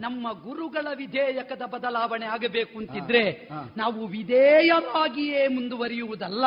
[0.00, 6.44] ನಮ್ಮ ಗುರುಗಳ ವಿಧೇಯಕದ ಬದಲಾವಣೆ ಆಗಬೇಕು ಅಂತಿದ್ರೆ ನಾವು ವಿಧೇಯವಾಗಿಯೇ ಮುಂದುವರಿಯುವುದಲ್ಲ.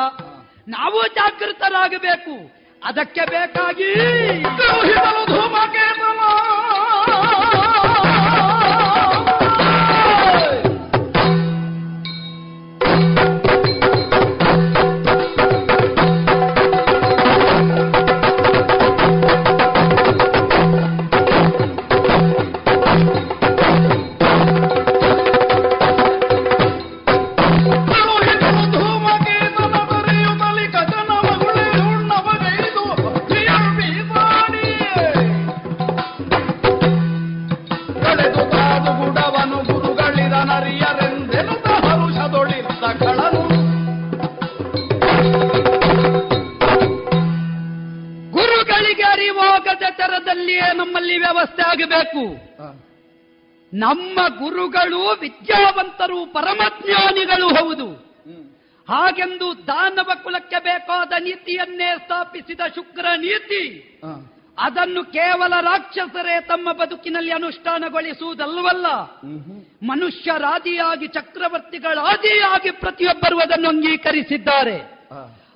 [0.68, 2.62] ನಾವು ಜಾಗೃತರಾಗಬೇಕು.
[2.84, 3.94] ಅದಕ್ಕೆ ಬೇಕಾಗಿ
[53.92, 58.12] ನಮ್ಮ ಗುರುಗಳು ವಿದ್ಯಾವಂತರು ಪರಮಜ್ಞಾನಿಗಳು ಹೌದು.
[58.88, 63.88] ಹಾಗೆಂದು ದಾನವ ಕುಲಕ್ಕೆ ಬೇಕಾದ ನೀತಿಯನ್ನೇ ಸ್ಥಾಪಿಸಿದ ಶುಕ್ರ ನೀತಿ.
[64.58, 68.86] ಅದನ್ನು ಕೇವಲ ರಾಕ್ಷಸರೇ ತಮ್ಮ ಬದುಕಿನಲ್ಲಿ ಅನುಷ್ಠಾನಗೊಳಿಸುವುದಲ್ವಲ್ಲ
[69.82, 75.02] ಮನುಷ್ಯರಾದಿಯಾಗಿ ಚಕ್ರವರ್ತಿಗಳಾದಿಯಾಗಿ ಪ್ರತಿಯೊಬ್ಬರು ಅದನ್ನು ಅಂಗೀಕರಿಸಿದ್ದಾರೆ.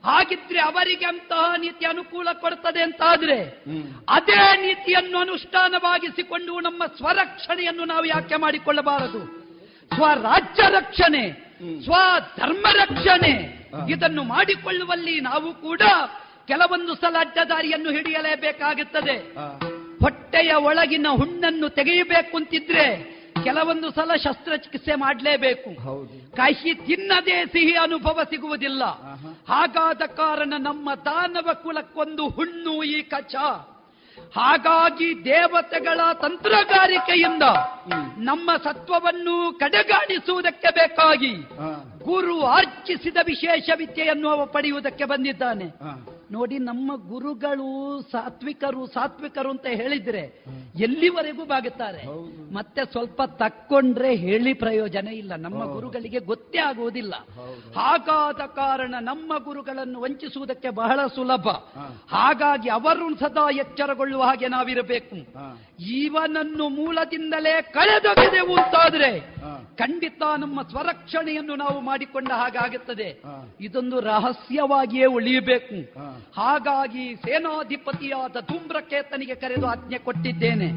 [0.07, 3.39] ಹಾಗಿದ್ರೆ ಅವರಿಗೆ ಅಂತಹ ನೀತಿ ಅನುಕೂಲ ಕೊಡ್ತದೆ ಅಂತಾದ್ರೆ
[4.09, 9.21] ಅದೇ ನೀತಿಯನ್ನು ಅನುಷ್ಠಾನವಾಗಿಸಿಕೊಂಡು ನಮ್ಮ ಸ್ವರಕ್ಷಣೆಯನ್ನು ನಾವು ಯಾಕೆ ಮಾಡಿಕೊಳ್ಳಬಾರದು?
[9.97, 11.25] ಸ್ವರಾಜ್ಯ ರಕ್ಷಣೆ
[11.85, 13.35] ಸ್ವಧರ್ಮ ರಕ್ಷಣೆ
[13.91, 15.83] ಇದನ್ನು ಮಾಡಿಕೊಳ್ಳುವಲ್ಲಿ ನಾವು ಕೂಡ
[16.49, 19.17] ಕೆಲವೊಂದು ಸಲ ಅಡ್ಡದಾರಿಯನ್ನು ಹಿಡಿಯಲೇಬೇಕಾಗುತ್ತದೆ.
[20.01, 22.85] ಹೊಟ್ಟೆಯ ಒಳಗಿನ ಹುಣ್ಣನ್ನು ತೆಗೆಯಬೇಕು ಅಂತಿದ್ರೆ
[23.45, 25.71] ಕೆಲವೊಂದು ಸಲ ಶಸ್ತ್ರಚಿಕಿತ್ಸೆ ಮಾಡಲೇಬೇಕು.
[26.37, 28.83] ಕಹಿ ತಿನ್ನದೇ ಸಿಹಿ ಅನುಭವ ಸಿಗುವುದಿಲ್ಲ.
[29.49, 33.35] ಹಾಗಾದ ಕಾರಣ ನಮ್ಮ ದಾನವ ಕುಲಕ್ಕೊಂದು ಹುಣ್ಣು ಈ ಕಚ.
[34.37, 37.43] ಹಾಗಾಗಿ ದೇವತೆಗಳ ತಂತ್ರಗಾರಿಕೆಯಿಂದ
[38.19, 41.33] ನಮ್ಮ ಸತ್ವವನ್ನು ಕಡೆಗಾಣಿಸುವುದಕ್ಕೆ ಬೇಕಾಗಿ
[42.05, 45.65] ಗುರು ಅರ್ಚಿಸಿದ ವಿಶೇಷ ವಿದ್ಯೆಯನ್ನು ಅವ ಪಡೆಯುವುದಕ್ಕೆ ಬಂದಿದ್ದಾನೆ.
[46.31, 50.45] ನೋಡಿ ನಮ್ಮ ಗುರುಗಳು ಸಾತ್ವಿಕರು ಸಾತ್ವಿಕರು ಅಂತ ಹೇಳಿದ್ರೆ
[50.77, 52.03] ಎಲ್ಲಿವರೆಗೂ ಬಾಗುತ್ತಾರೆ?
[52.55, 55.37] ಮತ್ತೆ ಸ್ವಲ್ಪ ತಕ್ಕೊಂಡ್ರೆ ಹೇಳಿ ಪ್ರಯೋಜನ ಇಲ್ಲ.
[55.37, 57.15] ನಮ್ಮ ಗುರುಗಳಿಗೆ ಗೊತ್ತೇ ಆಗುವುದಿಲ್ಲ.
[57.77, 61.49] ಹಾಗಾದ ಕಾರಣ ನಮ್ಮ ಗುರುಗಳನ್ನು ವಂಚಿಸುವುದಕ್ಕೆ ಬಹಳ ಸುಲಭ.
[62.11, 65.17] ಹಾಗಾಗಿ ಅವರು ಸದಾ ಎಚ್ಚರಗೊಳ್ಳುವ ಹಾಗೆ ನಾವಿರಬೇಕು.
[65.85, 69.37] ಇವನನ್ನು ಮೂಲದಿಂದಲೇ ಕಳೆದೊಗೆದೆವು ಅಂತಾದ್ರೆ
[69.77, 73.23] ಖಂಡಿತ ನಮ್ಮ ಸ್ವರಕ್ಷಣೆಯನ್ನು ನಾವು ಮಾಡಿಕೊಂಡ ಹಾಗಾಗುತ್ತದೆ.
[73.61, 75.77] ಇದೊಂದು ರಹಸ್ಯವಾಗಿಯೇ ಉಳಿಯಬೇಕು.
[76.37, 80.69] ಹಾಗಾಗಿ ಸೇನಾಧಿಪತಿಯಾದ ಧೂಮ್ರಕೇತನಿಗೆ ಕರೆದು ಆಜ್ಞೆ ಕೊಟ್ಟಿದ್ದೇನೆ.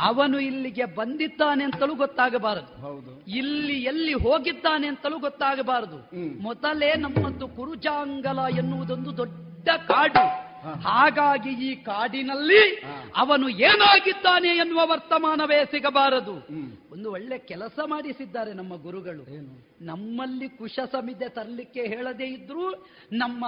[0.00, 3.24] ಅವನು ಇಲ್ಲಿಗೆ ಬಂದಿದ್ದಾನೆ ಅಂತಲೂ ಗೊತ್ತಾಗಬಾರದು.
[3.28, 5.98] ಇಲ್ಲಿ ಎಲ್ಲಿ ಹೋಗಿದ್ದಾನೆ ಅಂತಲೂ ಗೊತ್ತಾಗಬಾರದು.
[6.42, 10.49] ಮೊದಲೇ ನಮ್ಮದು ಕುರುಜಾಂಗಲ ಎನ್ನುವುದೊಂದು ದೊಡ್ಡ ಕಾಡು.
[10.82, 12.82] ಹಾಗಾಗಿ ಈ ಕಾಡಿನಲ್ಲಿ
[13.16, 16.34] ಅವನು ಏನಾಗಿದ್ದಾನೆ ಎನ್ನುವ ವರ್ತಮಾನವೇ ಸಿಗಬಾರದು.
[16.92, 19.24] ಒಂದು ಒಳ್ಳೆ ಕೆಲಸ ಮಾಡಿಸಿದ್ದಾರೆ ನಮ್ಮ ಗುರುಗಳು.
[19.84, 22.70] ನಮ್ಮಲ್ಲಿ ಕುಶ ಸಮಿದೆ ತರಲಿಕ್ಕೆ ಹೇಳದೇ ಇದ್ರೂ
[23.12, 23.46] ನಮ್ಮ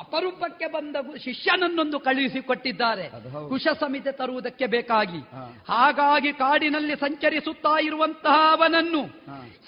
[0.00, 3.08] ಅಪರೂಪಕ್ಕೆ ಬಂದ ಶಿಷ್ಯನನ್ನೊಂದು ಕಳುಹಿಸಿಕೊಟ್ಟಿದ್ದಾರೆ.
[3.48, 5.20] ಕುಶ ಸಮಿತೆ ತರುವುದಕ್ಕೆ ಬೇಕಾಗಿ.
[5.68, 9.02] ಹಾಗಾಗಿ ಕಾಡಿನಲ್ಲಿ ಸಂಚರಿಸುತ್ತಾ ಇರುವಂತಹ ಅವನನ್ನು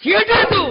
[0.03, 0.65] ಹಿಡಿದು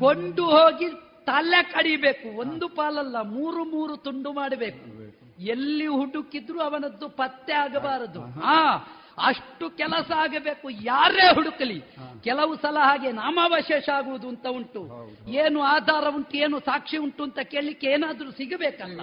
[0.00, 2.36] ಕೊಂಡು ಹೋಗಿ ತಲೆ ಕಡಿಬೇಕು.
[2.38, 4.98] ಒಂದು ಪಾಲಲ್ಲ ಮೂರು ಮೂರು ತುಂಡು ಮಾಡಬೇಕು.
[5.42, 8.20] ಎಲ್ಲಿ ಹುಡುಕಿದ್ರು ಅವನದ್ದು ಪತ್ತೆ ಆಗಬಾರದು.
[8.20, 8.94] ಹಾ.
[9.26, 10.70] ಅಷ್ಟು ಕೆಲಸ ಆಗಬೇಕು.
[10.70, 11.80] ಯಾರೇ ಹುಡುಕಲಿ.
[12.24, 14.82] ಕೆಲವು ಸಲ ಹಾಗೆ ನಾಮಾವಶೇಷ ಆಗುವುದು ಅಂತ ಉಂಟು.
[15.28, 19.00] ಏನು ಆಧಾರ ಉಂಟು ಏನು ಸಾಕ್ಷಿ ಉಂಟು ಅಂತ ಕೇಳಲಿಕ್ಕೆ ಏನಾದ್ರೂ ಸಿಗಬೇಕಲ್ಲ?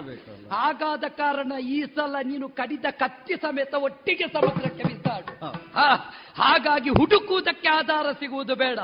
[0.51, 5.45] ಹಾಗಾದ ಕಾರಣ ಈ ಸಲ ನೀನು ಕಡಿದ ಕತ್ತಿ ಸಮೇತ ಒಟ್ಟಿಗೆ ಸಮುದ್ರಕ್ಕೆ ಬಿಸಾಡು
[5.76, 5.89] ಹಾ,
[6.36, 8.80] ಹಾಗಾಗಿ ಹುಡುಕುವುದಕ್ಕೆ ಆಧಾರ ಸಿಗುವುದು ಬೇಡ.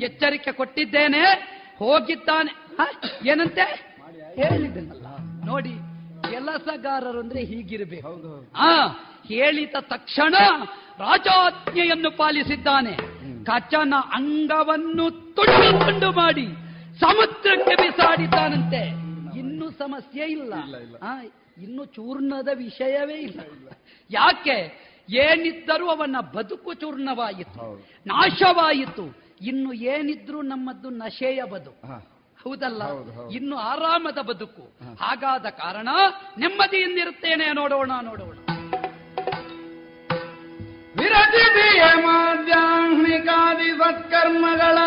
[0.00, 1.54] ಎಚ್ಚರಿಕೆ ಕೊಟ್ಟಿದ್ದೇನೆ.
[1.78, 2.63] ಹೋಗಿದ್ದಾನೆ?
[3.26, 3.94] ಏನಂತೆ?
[4.42, 5.06] ಹೇಳಿದ್ದನಲ್ಲ.
[5.46, 5.70] ನೋಡಿ
[6.30, 8.86] ಕೆಲಸಗಾರರು ಅಂದ್ರೆ ಹೀಗಿರಬೇಕು ಆ
[9.28, 10.34] ಹೇಳಿದ ತಕ್ಷಣ
[10.98, 12.96] ರಾಜಾಜ್ಞೆಯನ್ನು ಪಾಲಿಸಿದ್ದಾನೆ.
[13.44, 16.46] ಕಚನ ಅಂಗವನ್ನು ತುಂಡು ತುಂಡು ಮಾಡಿ
[17.00, 18.88] ಸಮುದ್ರಕ್ಕೆ ಬಿಸಾಡಿದ್ದಾನಂತೆ.
[19.38, 20.54] ಇನ್ನು ಸಮಸ್ಯೆ ಇಲ್ಲ.
[21.02, 21.22] ಆ,
[21.62, 23.40] ಇನ್ನು ಚೂರ್ಣದ ವಿಷಯವೇ ಇಲ್ಲ.
[24.10, 24.84] ಯಾಕೆ?
[25.10, 27.86] ಏನಿದ್ದರೂ ಅವನ ಬದುಕು ಚೂರ್ಣವಾಯಿತು.
[28.06, 29.24] ನಾಶವಾಯಿತು.
[29.42, 32.13] ಇನ್ನು ಏನಿದ್ರೂ ನಮ್ಮದ್ದು ನಶೆಯ ಬದುಕು
[32.44, 32.82] ಹೌದಲ್ಲ?
[33.32, 34.76] ಇನ್ನು ಆರಾಮದ ಬದುಕು.
[35.00, 35.88] ಹಾಗಾದ ಕಾರಣ
[36.38, 38.38] ನೆಮ್ಮದಿಯಿಂದಿರುತ್ತೇನೆ ನೋಡೋಣ ನೋಡೋಣ.
[40.96, 44.78] ವಿರಚಿದೆಯ ಮಾಧ್ಯಾಹ್ನಿಕಾದಿ ಸತ್ಕರ್ಮಗಳ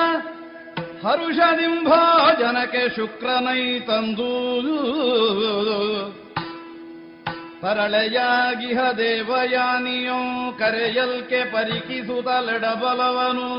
[1.07, 1.99] ಹರುಷದಿಂಭೋ
[2.39, 4.31] ಜನಕ್ಕೆ ಶುಕ್ರನೈ ತಂದು.
[7.61, 10.19] ಪರಳೆಯಾಗಿಹ ದೇವಯಾನಿಯೋ
[10.59, 13.49] ಕರೆಯಲ್ಕೆ ಪರಿಕಿಸುತ್ತಲೆಡಬಲವನು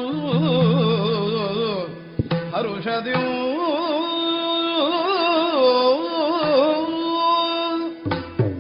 [2.50, 3.48] ಹರುಷದಿಯೂ.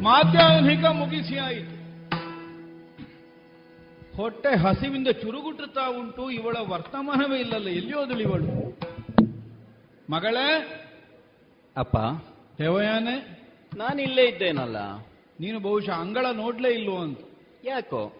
[0.02, 1.78] ಮಾಧ್ಯಾಹ್ನಿಕ ಮುಗಿಸಿ ಆಯಿತು
[4.16, 6.30] ಹೊಟ್ಟೆ ಹಸಿವಿಂದ ಚುರುಗುಟ್ಟುತ್ತಾ ಉಂಟು.
[6.30, 8.78] ಇವಳ ವರ್ತಮಾನವೇ ಇಲ್ಲಲ್ಲ ಎಲ್ಲಿ ಹೋದಳು ಇವಳು
[10.10, 10.80] ಮಗಳೇ.
[11.76, 11.96] ಅಪ್ಪ.
[12.58, 13.38] ದೇವಯಾನೆ.
[13.76, 14.76] ನಾನು ಇಲ್ಲೇ ಇದ್ದೇನಲ್ಲ?
[15.40, 17.18] ನೀನು ಬಹುಶಃ ಅಂಗಳ ನೋಡ್ಲೇ ಇಲ್ವೋ ಅಂತ.
[17.64, 18.17] ಯಾಕೋ?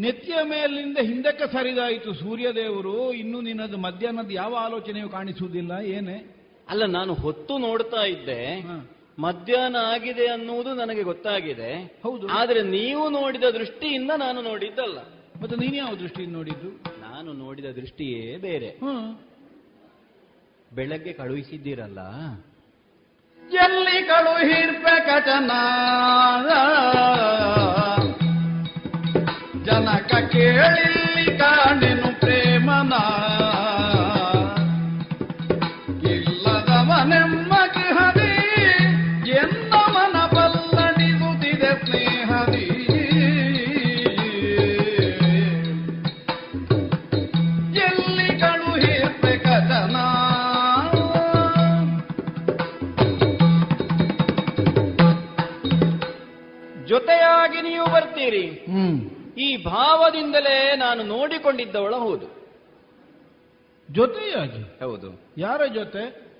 [0.00, 6.36] ನೆತ್ತಿಯ ಮೇಲಿಂದ ಹಿಂದಕ್ಕೆ ಸರಿದಾಯಿತು ಸೂರ್ಯದೇವರು ಇನ್ನು ನಿನ್ನದು ಮಧ್ಯಾಹ್ನದ ಯಾವ ಆಲೋಚನೆಯೂ ಕಾಣಿಸುವುದಿಲ್ಲ ಏನೇ?
[6.68, 8.62] ಅಲ್ಲ ನಾನು ಹೊತ್ತು ನೋಡ್ತಾ ಇದ್ದೆ
[9.18, 12.00] ಮಧ್ಯಾಹ್ನ ಆಗಿದೆ ಅನ್ನುವುದು ನನಗೆ ಗೊತ್ತಾಗಿದೆ.
[12.02, 12.28] ಹೌದು.
[12.28, 14.98] ಆದ್ರೆ ನೀವು ನೋಡಿದ ದೃಷ್ಟಿಯಿಂದ ನಾನು ನೋಡಿದ್ದಲ್ಲ.
[15.42, 17.00] ಮತ್ತೆ ನೀನು ಯಾವ ದೃಷ್ಟಿಯಿಂದ ನೋಡಿದ್ದು?
[17.00, 18.70] ನಾನು ನೋಡಿದ ದೃಷ್ಟಿಯೇ ಬೇರೆ.
[20.74, 21.98] ಬೆಳಗ್ಗೆ ಕಳುಹಿಸಿದ್ದೀರಲ್ಲ.
[23.52, 25.62] ಎಲ್ಲಿ ಕಳುಹಿರ್ಬೇಕಟನಾ
[29.70, 32.92] ಜನಕ ಕೇಳಿಲ್ಲಿ ಕಾಣೆನು ಪ್ರೇಮನ.
[36.10, 38.32] ಇಲ್ಲದವನೆಮ್ಮಗೆ ಹದಿ
[39.32, 42.66] ಎಂದ ಮನ ಬಲ್ಲಡಿಸುತ್ತಿದೆ ಸ್ನೇಹದಿ.
[47.86, 49.96] ಎಲ್ಲಿ ಕಳುಹಿರ್ಪೆ ಕಚನ
[56.88, 58.59] ಜೊತೆಯಾಗಿ ನೀವು ಬರ್ತೀರಿ.
[59.64, 62.40] ಭಾವದಿಂದಲೇ ನಾನು ನೋಡಿಕೊಂಡಿದ್ದವಳ ಹೌದು.
[63.94, 65.20] ಜೊತೆಯಾಗಿ ಹೌದು.
[65.38, 66.30] ಯಾರ ಜೊತೆ?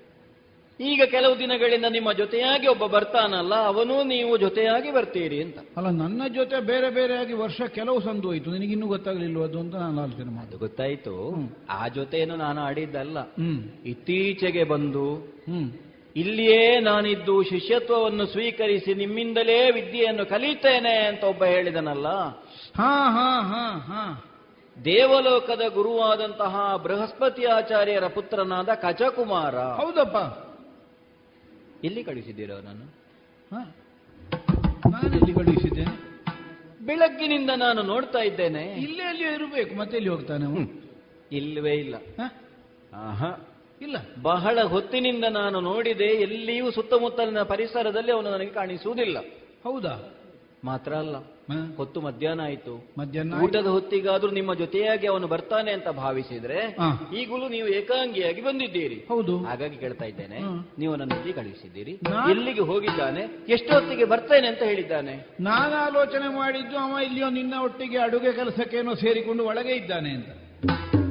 [0.79, 5.57] ಈಗ ಕೆಲವು ದಿನಗಳಿಂದ ನಿಮ್ಮ ಜೊತೆಯಾಗಿ ಒಬ್ಬ ಬರ್ತಾನಲ್ಲ ಅವನು ನೀವು ಜೊತೆಯಾಗಿ ಬರ್ತೀರಿ ಅಂತ.
[5.77, 8.51] ಅಲ್ಲ ನನ್ನ ಜೊತೆ ಬೇರೆ ಬೇರೆಯಾಗಿ ವರ್ಷ ಕೆಲವು ಸಂದು ಹೋಯ್ತು.
[8.51, 10.57] ನಿನಗಿನ್ನೂ ಗೊತ್ತಾಗ್ಲಿಲ್ವ ಅದು ಅಂತ ನಾನು ಆಲೋಚನೆ ಮಾಡಿದೆ.
[10.57, 11.33] ಗೊತ್ತಾಯ್ತು.
[11.69, 13.19] ಆ ಜೊತೆಯನ್ನು ನಾನು ಆಡಿದ್ದಲ್ಲ.
[13.19, 13.63] ಹ್ಮ್.
[13.85, 15.33] ಇತ್ತೀಚೆಗೆ ಬಂದು
[16.15, 22.07] ಇಲ್ಲಿಯೇ ನಾನಿದ್ದು ಶಿಷ್ಯತ್ವವನ್ನು ಸ್ವೀಕರಿಸಿ ನಿಮ್ಮಿಂದಲೇ ವಿದ್ಯೆಯನ್ನು ಕಲಿತೇನೆ ಅಂತ ಒಬ್ಬ ಹೇಳಿದನಲ್ಲ
[22.77, 24.25] ಹಾ ಹಾ ಹಾ ಹಾ.
[24.85, 29.55] ದೇವಲೋಕದ ಗುರುವಾದಂತಹ ಬೃಹಸ್ಪತಿ ಆಚಾರ್ಯರ ಪುತ್ರನಾದ ಕಚಕುಮಾರ.
[29.55, 30.17] ಹೌದಪ್ಪ.
[31.85, 32.85] ಎಲ್ಲಿ ಕಳಿಸಿದ್ದೀರ ನಾನು
[33.55, 33.75] ಹಾ?
[34.91, 36.11] ನಾನೆಲ್ಲಿ ಕಳುಹಿಸಿದ್ದೇನೆ
[36.85, 38.63] ಬೆಳಗ್ಗಿನಿಂದ ನಾನು ನೋಡ್ತಾ ಇದ್ದೇನೆ.
[38.63, 39.75] ಇಲ್ಲೇ ಅಲ್ಲಿ ಇರಬೇಕು.
[39.75, 40.81] ಮತ್ತೆ ಎಲ್ಲಿ ಹೋಗ್ತಾನೆ
[41.31, 41.95] ಇಲ್ಲವೇ ಇಲ್ಲ?
[42.93, 43.47] ಆಹಾ.
[43.81, 43.95] ಇಲ್ಲ.
[44.21, 49.19] ಬಹಳ ಹೊತ್ತಿನಿಂದ ನಾನು ನೋಡಿದೆ ಎಲ್ಲಿಯೂ ಸುತ್ತಮುತ್ತಲಿನ ಪರಿಸರದಲ್ಲಿ ಅವನು ನನಗೆ ಕಾಣಿಸುವುದಿಲ್ಲ.
[49.63, 50.20] ಹೌದಾ?
[50.63, 51.15] ಮಾತ್ರ ಅಲ್ಲ?
[51.77, 52.93] ಹೊತ್ತು ಮಧ್ಯಾಹ್ನ ಆಯಿತು.
[52.99, 56.77] ಮಧ್ಯಾಹ್ನ ಊಟದ ಹೊತ್ತಿಗಾದ್ರೂ ನಿಮ್ಮ ಜೊತೆಯಾಗಿ ಅವನು ಬರ್ತಾನೆ ಅಂತ ಭಾವಿಸಿದ್ರೆ
[57.15, 58.95] ಈಗಲೂ ನೀವು ಏಕಾಂಗಿಯಾಗಿ ಬಂದಿದ್ದೀರಿ.
[58.95, 59.37] ಹೌದು.
[59.37, 60.39] ಹಾಗಾಗಿ ಕೇಳ್ತಾ ಇದ್ದೇನೆ.
[60.79, 61.91] ನೀವು ನನ್ನ ಜೊತೆ ಕಳುಹಿಸಿದ್ದೀರಿ?
[62.31, 63.21] ಎಲ್ಲಿಗೆ ಹೋಗಿದ್ದಾನೆ?
[63.49, 65.27] ಎಷ್ಟೊತ್ತಿಗೆ ಬರ್ತೇನೆ ಅಂತ ಹೇಳಿದ್ದಾನೆ?
[65.39, 70.27] ನಾನು ಆಲೋಚನೆ ಮಾಡಿದ್ದು ಅವ ಇಲ್ಲಿಯೋ ನಿನ್ನ ಒಟ್ಟಿಗೆ ಅಡುಗೆ ಕೆಲಸಕ್ಕೇನೋ ಸೇರಿಕೊಂಡು ಒಳಗೆ ಇದ್ದಾನೆ ಅಂತ.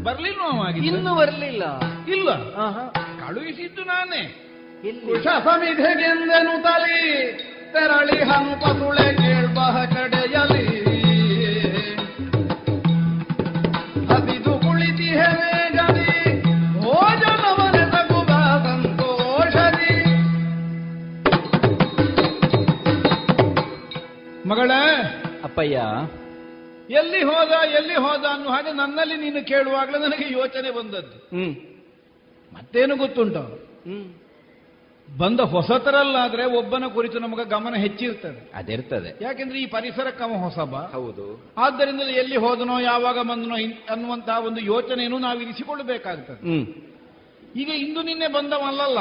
[0.02, 1.62] ಬರ್ಲಿಲ್ವ ಇನ್ನು ಬರ್ಲಿಲ್ಲ.
[2.08, 2.34] ಇಲ್ಲ.
[3.26, 4.46] ಕಳುಹಿಸಿದ್ದು ನಾನೇ.
[5.06, 7.32] ಕುಶ ಸಮಿಧೆಗೆಂದೆನು ತಲಿ.
[7.72, 10.80] ತೆರಳಿ ಹನುಪಸುಳೆ ಕೇಳ್ಬಹ ಕಡೆಯಲಿ
[14.06, 16.42] ಹಸಿದು ಕುಳಿತಿ ಹೆವೇಗದಿ
[16.80, 18.26] ಭೋಜನವನೆ ತಗುವ
[18.66, 20.04] ಸಂತೋಷದಿ.
[24.48, 25.04] ಮಗಳೇ
[25.44, 25.82] ಅಪ್ಪಯ್ಯ.
[26.90, 31.18] ಎಲ್ಲಿ ಹೋದ ಎಲ್ಲಿ ಹೋದ ಅನ್ನೋ ಹಾಗೆ ನನ್ನಲ್ಲಿ ನೀನು ಕೇಳುವಾಗಲೇ ನನಗೆ ಯೋಚನೆ ಬಂದದ್ದು.
[31.36, 31.56] ಹ್ಮ್.
[32.54, 33.40] ಮತ್ತೇನು ಗೊತ್ತುಂಟು?
[33.84, 34.14] ಹ್ಮ್.
[35.18, 38.50] ಬಂದ ಹೊಸತರಲ್ಲಾದ್ರೆ ಒಬ್ಬನ ಕುರಿತು ನಮಗೆ ಗಮನ ಹೆಚ್ಚಿರ್ತದೆ.
[38.54, 39.24] ಅದಿರ್ತದೆ.
[39.24, 40.76] ಯಾಕೆಂದ್ರೆ ಈ ಪರಿಸರ ಅವ ಹೊಸಬ.
[40.76, 41.52] ಹೌದು.
[41.58, 43.54] ಆದ್ದರಿಂದ ಎಲ್ಲಿ ಹೋದನೋ ಯಾವಾಗ ಬಂದನೋ
[43.90, 46.48] ಅನ್ನುವಂತಹ ಒಂದು ಯೋಚನೆಯನ್ನು ನಾವು ಇರಿಸಿಕೊಳ್ಳಬೇಕಾಗ್ತದೆ.
[46.48, 46.66] ಹ್ಮ್.
[47.56, 49.00] ಈಗ ಇಂದು ನಿನ್ನೆ ಬಂದವಲ್ಲಲ್ಲ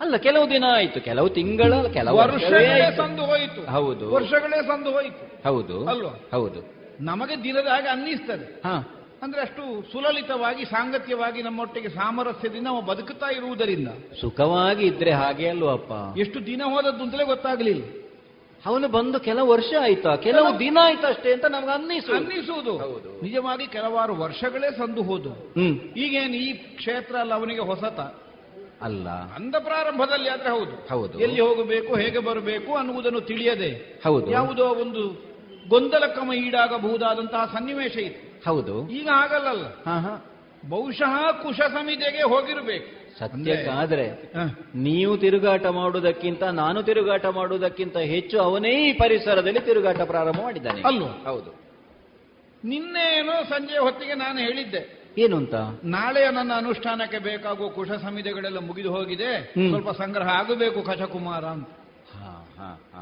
[0.00, 2.96] ಅಲ್ಲ ಕೆಲವು ದಿನ ಆಯ್ತು ಕೆಲವು ತಿಂಗಳ ಕೆಲವು ವರ್ಷಗಳೇ.
[2.96, 3.70] ಸಂದು ಹೋಯಿತು.
[3.70, 4.12] ಹೌದು.
[4.12, 5.48] ವರ್ಷಗಳೇ ಸಂದು ಹೋಯಿತು.
[5.48, 5.88] ಹೌದು.
[5.88, 6.20] ಅಲ್ವಾ?
[6.32, 6.74] ಹೌದು.
[7.00, 8.62] ನಮಗೆ ದಿನದ ಹಾಗೆ ಅನ್ನಿಸ್ತದೆ.
[8.68, 8.95] ಹಾ.
[9.22, 13.88] ಅಂದ್ರೆ ಅಷ್ಟು ಸುಲಲಿತವಾಗಿ ಸಾಂಗತ್ಯವಾಗಿ ನಮ್ಮೊಟ್ಟಿಗೆ ಸಾಮರಸ್ಯದಿಂದ ಅವ ಬದುಕುತ್ತಾ ಇರುವುದರಿಂದ.
[14.20, 15.92] ಸುಖವಾಗಿ ಇದ್ರೆ ಹಾಗೆ ಅಲ್ವಪ್ಪ.
[15.92, 17.84] ಅಪ್ಪ ಎಷ್ಟು ದಿನ ಹೋದದ್ದು ಅಂತಲೇ ಗೊತ್ತಾಗ್ಲಿಲ್ಲ.
[18.66, 20.16] ಅವನು ಬಂದು ಕೆಲವು ವರ್ಷ ಆಯ್ತಾ?
[20.16, 22.78] ಕೆಲವು ದಿನ ಆಯ್ತಾ ಅಷ್ಟೇ ಅಂತ ನಮ್ಗೆ ಅನ್ನಿಸು ಅನ್ನಿಸುವುದು.
[22.78, 23.22] ಹೌದು.
[23.22, 25.52] ನಿಜವಾಗಿ ಕೆಲವಾರು ವರ್ಷಗಳೇ ಸಂದು ಹೋದು.
[25.96, 28.00] ಈಗೇನು ಈ ಕ್ಷೇತ್ರ ಅಲ್ಲ ಅವನಿಗೆ ಹೊಸತ?
[28.82, 29.08] ಅಲ್ಲ.
[29.08, 30.88] ಅಂದ ಪ್ರಾರಂಭದಲ್ಲಿ ಆದ್ರೆ ಹೌದು.
[30.88, 31.20] ಹೌದು.
[31.20, 34.30] ಎಲ್ಲಿ ಹೋಗಬೇಕು ಹೇಗೆ ಬರಬೇಕು ಅನ್ನುವುದನ್ನು ತಿಳಿಯದೆ ಹೌದು.
[34.30, 35.26] ಯಾವುದೋ ಒಂದು
[35.68, 38.25] ಗೊಂದಲಕ್ರಮ ಈಡಾಗಬಹುದಾದಂತಹ ಸನ್ನಿವೇಶ ಇತ್ತು.
[38.46, 38.88] ಹೌದು.
[38.88, 39.64] ಈಗ ಆಗಲ್ಲಲ್ಲ.
[40.68, 44.32] ಬಹುಶಃ ಕುಶ ಸಮಿತಿಗೆ ಹೋಗಿರ್ಬೇಕು ಸತ್ಯಕ್ಕಾದ್ರೆ.
[44.74, 50.82] ನೀವು ತಿರುಗಾಟ ಮಾಡುವುದಕ್ಕಿಂತ ನಾನು ತಿರುಗಾಟ ಮಾಡುವುದಕ್ಕಿಂತ ಹೆಚ್ಚು ಅವನೇ ಈ ಪರಿಸರದಲ್ಲಿ ತಿರುಗಾಟ ಪ್ರಾರಂಭ ಮಾಡಿದ್ದಾನೆ.
[50.82, 51.06] ಅಲ್ಲೂ.
[51.06, 51.66] ಹೌದು.
[52.98, 55.06] ಏನೋ ಸಂಜೆ ಹೊತ್ತಿಗೆ ನಾನು ಹೇಳಿದ್ದೆ.
[55.18, 59.52] ಏನು ಅಂತ ನಾಳೆ ನನ್ನ ಅನುಷ್ಠಾನಕ್ಕೆ ಬೇಕಾಗುವ ಕುಶ ಸಮಿತಿಗಳೆಲ್ಲ ಮುಗಿದು ಹೋಗಿದೆ.
[59.70, 61.68] ಸ್ವಲ್ಪ ಸಂಗ್ರಹ ಆಗಬೇಕು ಕಶಕುಮಾರ ಅಂತ.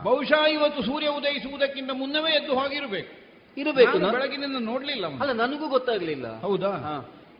[0.03, 3.24] ಬಹುಶಃ ಇವತ್ತು ಸೂರ್ಯ ಉದಯಿಸುವುದಕ್ಕಿಂತ ಮುನ್ನವೇ ಎದ್ದು ಹೋಗಿರಬೇಕು.
[3.59, 3.99] ಇರಬೇಕು.
[3.99, 6.41] ಬೆಳಗಿನಿಂದ ನೋಡ್ಲಿಲ್ಲ ಅಲ್ಲ ನನಗೂ ಗೊತ್ತಾಗ್ಲಿಲ್ಲ.
[6.41, 6.73] ಹೌದಾ?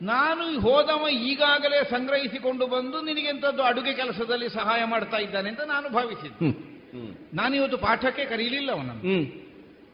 [0.01, 6.49] ನಾನು ಹೋದವ ಈಗಾಗಲೇ ಸಂಗ್ರಹಿಸಿಕೊಂಡು ಬಂದು ನಿನಗೆಂತದ್ದು ಅಡುಗೆ ಕೆಲಸದಲ್ಲಿ ಸಹಾಯ ಮಾಡ್ತಾ ಇದ್ದಾನೆ ಅಂತ ನಾನು ಭಾವಿಸಿದ್ದೆ.
[7.55, 9.01] ಇವತ್ತು ಪಾಠಕ್ಕೆ ಕರೀಲಿಲ್ಲ ಅವನನ್ನು.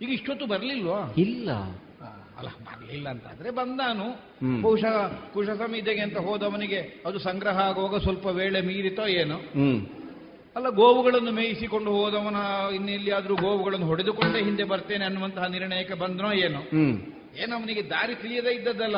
[0.02, 1.14] ಈಗ ಇಷ್ಟೊತ್ತು ಬರ್ಲಿಲ್ವಾ?
[1.18, 1.52] ಇಲ್ಲ.
[2.38, 4.08] ಅಲ್ಲ ಬರ್ಲಿಲ್ಲ ಅಂತಾದ್ರೆ ಬಂದಾನು.
[4.62, 9.38] ಬಹುಶಃ ಕುಶ ಸಮಿತಿಗೆ ಅಂತ ಹೋದವನಿಗೆ ಅದು ಸಂಗ್ರಹ ಆಗುವಾಗ ಸ್ವಲ್ಪ ವೇಳೆ ಮೀರಿತೋ ಏನೋ.
[10.56, 12.36] ಅಲ್ಲ ಗೋವುಗಳನ್ನು ಮೇಯಿಸಿಕೊಂಡು ಹೋದವನ
[12.76, 16.62] ಇನ್ನೆಲ್ಲಿಯಾದ್ರೂ ಗೋವುಗಳನ್ನು ಹೊಡೆದುಕೊಂಡೇ ಹಿಂದೆ ಬರ್ತೇನೆ ಅನ್ನುವಂತಹ ನಿರ್ಣಯಕ್ಕೆ ಬಂದ್ರೋ ಏನೋ?
[17.44, 18.98] ಏನೋ ಅವನಿಗೆ ದಾರಿ ತಿಳಿಯದೇ ಇದ್ದದ್ದಲ್ಲ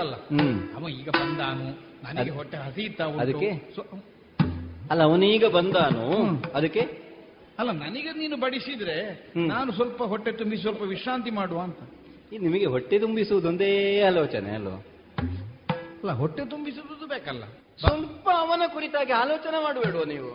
[0.75, 1.67] ಅವ ಈಗ ಬಂದಾನು
[2.03, 3.19] ನನಗೆ ಹೊಟ್ಟೆ ಹಸಿ ಉಂಟು.
[3.19, 3.49] ಅದಕ್ಕೆ?
[4.91, 6.05] ಅಲ್ಲ ಅವನೀಗ ಬಂದಾನು?
[6.53, 6.81] ಅದಕ್ಕೆ?
[7.59, 8.97] ಅಲ್ಲ ನನಗೆ ನೀನು ಬಡಿಸಿದ್ರೆ
[9.35, 11.77] ನಾನು ಸ್ವಲ್ಪ ಹೊಟ್ಟೆ ತುಂಬಿ ಸ್ವಲ್ಪ ವಿಶ್ರಾಂತಿ ಮಾಡುವ ಅಂತ.
[12.33, 14.79] ಈ ನಿಮಗೆ ಹೊಟ್ಟೆ ತುಂಬಿಸುವುದೊಂದೇ ಆಲೋಚನೆ ಅಲ್ವಾ
[16.01, 17.43] ಅಲ್ಲ ಹೊಟ್ಟೆ ತುಂಬಿಸುವುದು ಬೇಕಲ್ಲ.
[17.79, 20.31] ಸ್ವಲ್ಪ ಅವನ ಕುರಿತಾಗಿ ಆಲೋಚನೆ ಮಾಡಬೇಡುವ ನೀವು?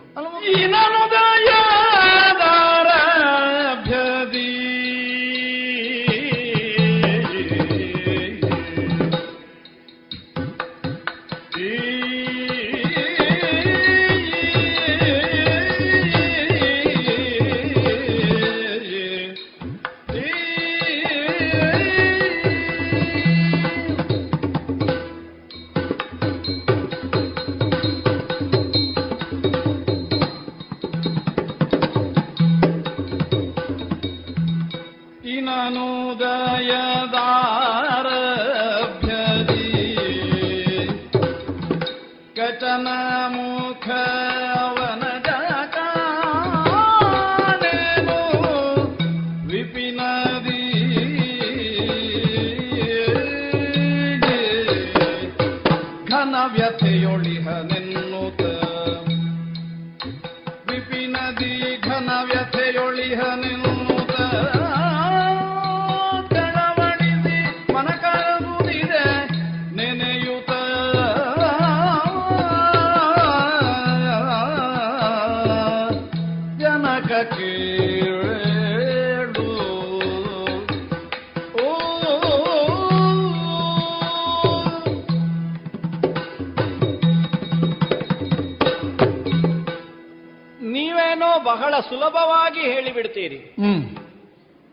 [91.89, 93.55] ಸುಲಭವಾಗಿ ಹೇಳಿಬಿಡ್ತೀರಿ.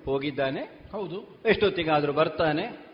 [0.06, 0.62] ಹೋಗಿದ್ದಾನೆ.
[0.92, 1.42] ಹೌದು.
[1.46, 2.86] ಎಷ್ಟೊತ್ತಿಗಾದ್ರೂ ಬರ್ತಾನೆ.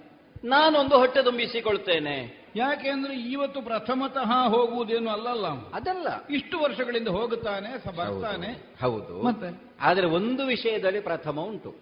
[0.43, 2.47] ನಾನೊಂದು ಹೊಟ್ಟೆ ತುಂಬಿಸಿಕೊಳ್ತೇನೆ.
[2.55, 5.71] ಯಾಕೆಂದ್ರೆ ಇವತ್ತು ಪ್ರಥಮತಃ ಹೋಗುವುದೇನು ಅಲ್ಲಲ್ಲ.
[5.71, 6.07] ಅದಲ್ಲ.
[6.29, 8.47] ಇಷ್ಟು ವರ್ಷಗಳಿಂದ ಹೋಗುತ್ತಾನೆ ಬರ್ತಾನೆ.
[8.81, 9.21] ಹೌದು.
[9.21, 9.61] ಮತ್ತೆ?
[9.81, 11.75] ಆದ್ರೆ ಒಂದು ವಿಷಯದಲ್ಲಿ ಪ್ರಥಮ ಉಂಟು.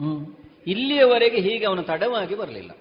[0.68, 2.72] ಇಲ್ಲಿಯವರೆಗೆ ಹೀಗೆ ಅವನು ತಡವಾಗಿ ಬರಲಿಲ್ಲ.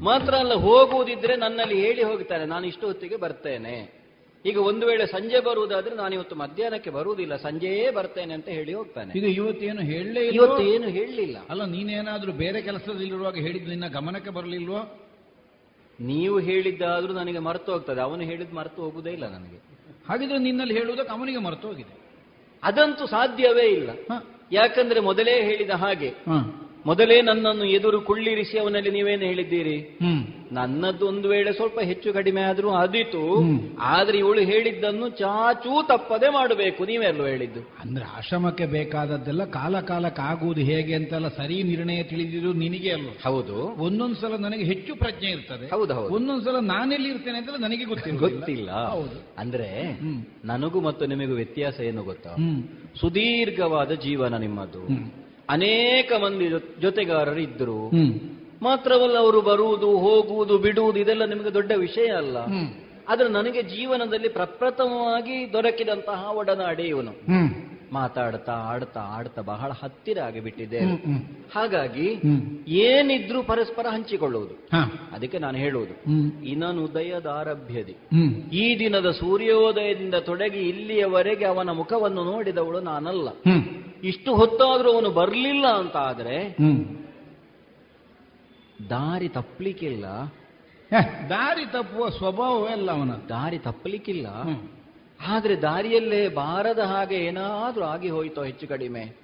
[0.00, 4.01] ಮಾತ್ರ ಅಲ್ಲ ಹೋಗುವುದಿದ್ರೆ ನನ್ನಲ್ಲಿ ಹೇಳಿ ಹೋಗ್ತಾನೆ ನಾನು ಇಷ್ಟು ಹೊತ್ತಿಗೆ ಬರ್ತೇನೆ.
[4.46, 9.18] ಈಗ ಒಂದು ವೇಳೆ ಸಂಜೆ ಬರುವುದಾದ್ರೆ ನಾನು ಇವತ್ತು ಮಧ್ಯಾಹ್ನಕ್ಕೆ ಬರುವುದಿಲ್ಲ ಸಂಜೆಯೇ ಬರ್ತೇನೆ ಅಂತ ಹೇಳಿ ಹೋಗ್ತಾನೆ.
[9.18, 11.36] ಈಗ ಇವತ್ತೇನು ಹೇಳಲೇ ಇವತ್ತು ಏನು ಹೇಳಲಿಲ್ಲ.
[11.50, 14.98] ಅಲ್ಲ ನೀನೇನಾದ್ರೂ ಬೇರೆ ಕೆಲಸದಲ್ಲಿರುವಾಗ ಹೇಳಿದ್ದು ನಿನ್ನ ಗಮನಕ್ಕೆ ಬರಲಿಲ್ವೋ?
[16.00, 19.58] ನೀವು ಹೇಳಿದ್ದಾದ್ರೂ ನನಗೆ ಮರೆತು ಹೋಗ್ತದೆ ಅವನು ಹೇಳಿದ್ ಮರೆತು ಹೋಗುದೇ ಇಲ್ಲ ನನಗೆ.
[20.08, 21.94] ಹಾಗಿದ್ರೆ ನಿನ್ನಲ್ಲಿ ಹೇಳುವುದಕ್ಕೆ ಅವನಿಗೆ ಮರೆತು ಹೋಗಿದೆ.
[22.62, 23.90] ಅದಂತೂ ಸಾಧ್ಯವೇ ಇಲ್ಲ.
[24.52, 26.14] ಯಾಕಂದ್ರೆ ಮೊದಲೇ ಹೇಳಿದ ಹಾಗೆ.
[26.86, 29.98] ಮೊದಲೇ ನನ್ನನ್ನು ಎದುರು ಕುಳ್ಳಿರಿಸಿ ಅವನಲ್ಲಿ ನೀವೇನು ಹೇಳಿದ್ದೀರಿ?
[30.52, 33.44] ನನ್ನದ್ದು ಒಂದು ವೇಳೆ ಸ್ವಲ್ಪ ಹೆಚ್ಚು ಕಡಿಮೆ ಆದ್ರೂ ಅದಿತು.
[33.78, 36.84] ಆದ್ರೆ ಇವಳು ಹೇಳಿದ್ದನ್ನು ಚಾಚೂ ತಪ್ಪದೆ ಮಾಡಬೇಕು.
[36.84, 37.60] ನೀವೆಲ್ಲೂ ಹೇಳಿದ್ದು?
[37.60, 43.08] ಅಂದ್ರೆ ಆಶ್ರಮಕ್ಕೆ ಬೇಕಾದದ್ದೆಲ್ಲ ಕಾಲ ಕಾಲಕ್ಕೆ ಆಗುವುದು ಹೇಗೆ ಅಂತೆಲ್ಲ ಸರಿ ನಿರ್ಣಯ ತಿಳಿದಿದ್ರು ನಿನಗೆ ಅಲ್ವ?
[43.22, 43.54] ಹೌದು.
[43.56, 45.66] ಒಂದೊಂದ್ಸಲ ನನಗೆ ಹೆಚ್ಚು ಪ್ರಜ್ಞೆ ಇರ್ತದೆ.
[45.66, 46.14] ಹೌದು, ಹೌದು.
[46.14, 48.18] ಒಂದೊಂದ್ಸಲ ನಾನೆಲ್ಲಿ ಇರ್ತೇನೆ ಅಂತ ನನಗೆ ಗೊತ್ತಿಲ್ಲ.
[48.18, 48.70] ಗೊತ್ತಿಲ್ಲ.
[48.70, 49.22] ಹೌದು.
[49.38, 49.98] ಅಂದ್ರೆ.
[50.44, 52.36] ನನಗೂ ಮತ್ತು ನಿಮಗೂ ವ್ಯತ್ಯಾಸ ಏನು ಗೊತ್ತಾ?
[53.00, 55.21] ಸುದೀರ್ಘವಾದ ಜೀವನ ನಿಮ್ಮದು.
[55.52, 56.46] ಅನೇಕ ಮಂದಿ
[56.80, 57.78] ಜೊತೆಗಾರರು ಇದ್ರು
[58.62, 62.36] ಮಾತ್ರವಲ್ಲ ಅವರು ಬರುವುದು ಹೋಗುವುದು ಬಿಡುವುದು ಇದೆಲ್ಲ ನಿಮಗೆ ದೊಡ್ಡ ವಿಷಯ ಅಲ್ಲ.
[63.08, 67.12] ಆದ್ರೆ ನನಗೆ ಜೀವನದಲ್ಲಿ ಪ್ರಪ್ರಥಮವಾಗಿ ದೊರಕಿದಂತಹ ಒಡನಾಡಿ ಇವನು
[67.92, 70.80] ಮಾತಾಡ್ತಾ ಆಡ್ತಾ ಆಡ್ತಾ ಬಹಳ ಹತ್ತಿರ ಆಗಿಬಿಟ್ಟಿದೆ.
[71.54, 72.20] ಹಾಗಾಗಿ
[72.68, 74.54] ಏನಿದ್ರು ಪರಸ್ಪರ ಹಂಚಿಕೊಳ್ಳುವುದು.
[75.12, 75.94] ಅದಕ್ಕೆ ನಾನು ಹೇಳುವುದು.
[76.44, 77.96] ಇನನುದಯದಾರಭ್ಯದಿ.
[78.52, 83.28] ಈ ದಿನದ ಸೂರ್ಯೋದಯದಿಂದ ತೊಡಗಿ ಇಲ್ಲಿಯವರೆಗೆ ಅವನ ಮುಖವನ್ನು ನೋಡಿದವಳು ನಾನಲ್ಲ.
[84.04, 86.56] ಇಷ್ಟು ಹೊತ್ತಾದ್ರೂ ಅವನು ಬರಲಿಲ್ಲ ಅಂತ ಆದ್ರೆ
[88.90, 90.04] ದಾರಿ ತಪ್ಪಲಿಕ್ಕಿಲ್ಲ.
[91.28, 93.10] ದಾರಿ ತಪ್ಪುವ ಸ್ವಭಾವವೇ ಅಲ್ಲ ಅವನ.
[93.28, 94.26] ದಾರಿ ತಪ್ಪಲಿಕ್ಕಿಲ್ಲ.
[95.26, 99.22] ಆದ್ರೆ ದಾರಿಯಲ್ಲೇ ಬಾರದ ಹಾಗೆ ಏನಾದರೂ ಆಗಿ ಹೋಯ್ತೋ ಹೆಚ್ಚು ಕಡಿಮೆ.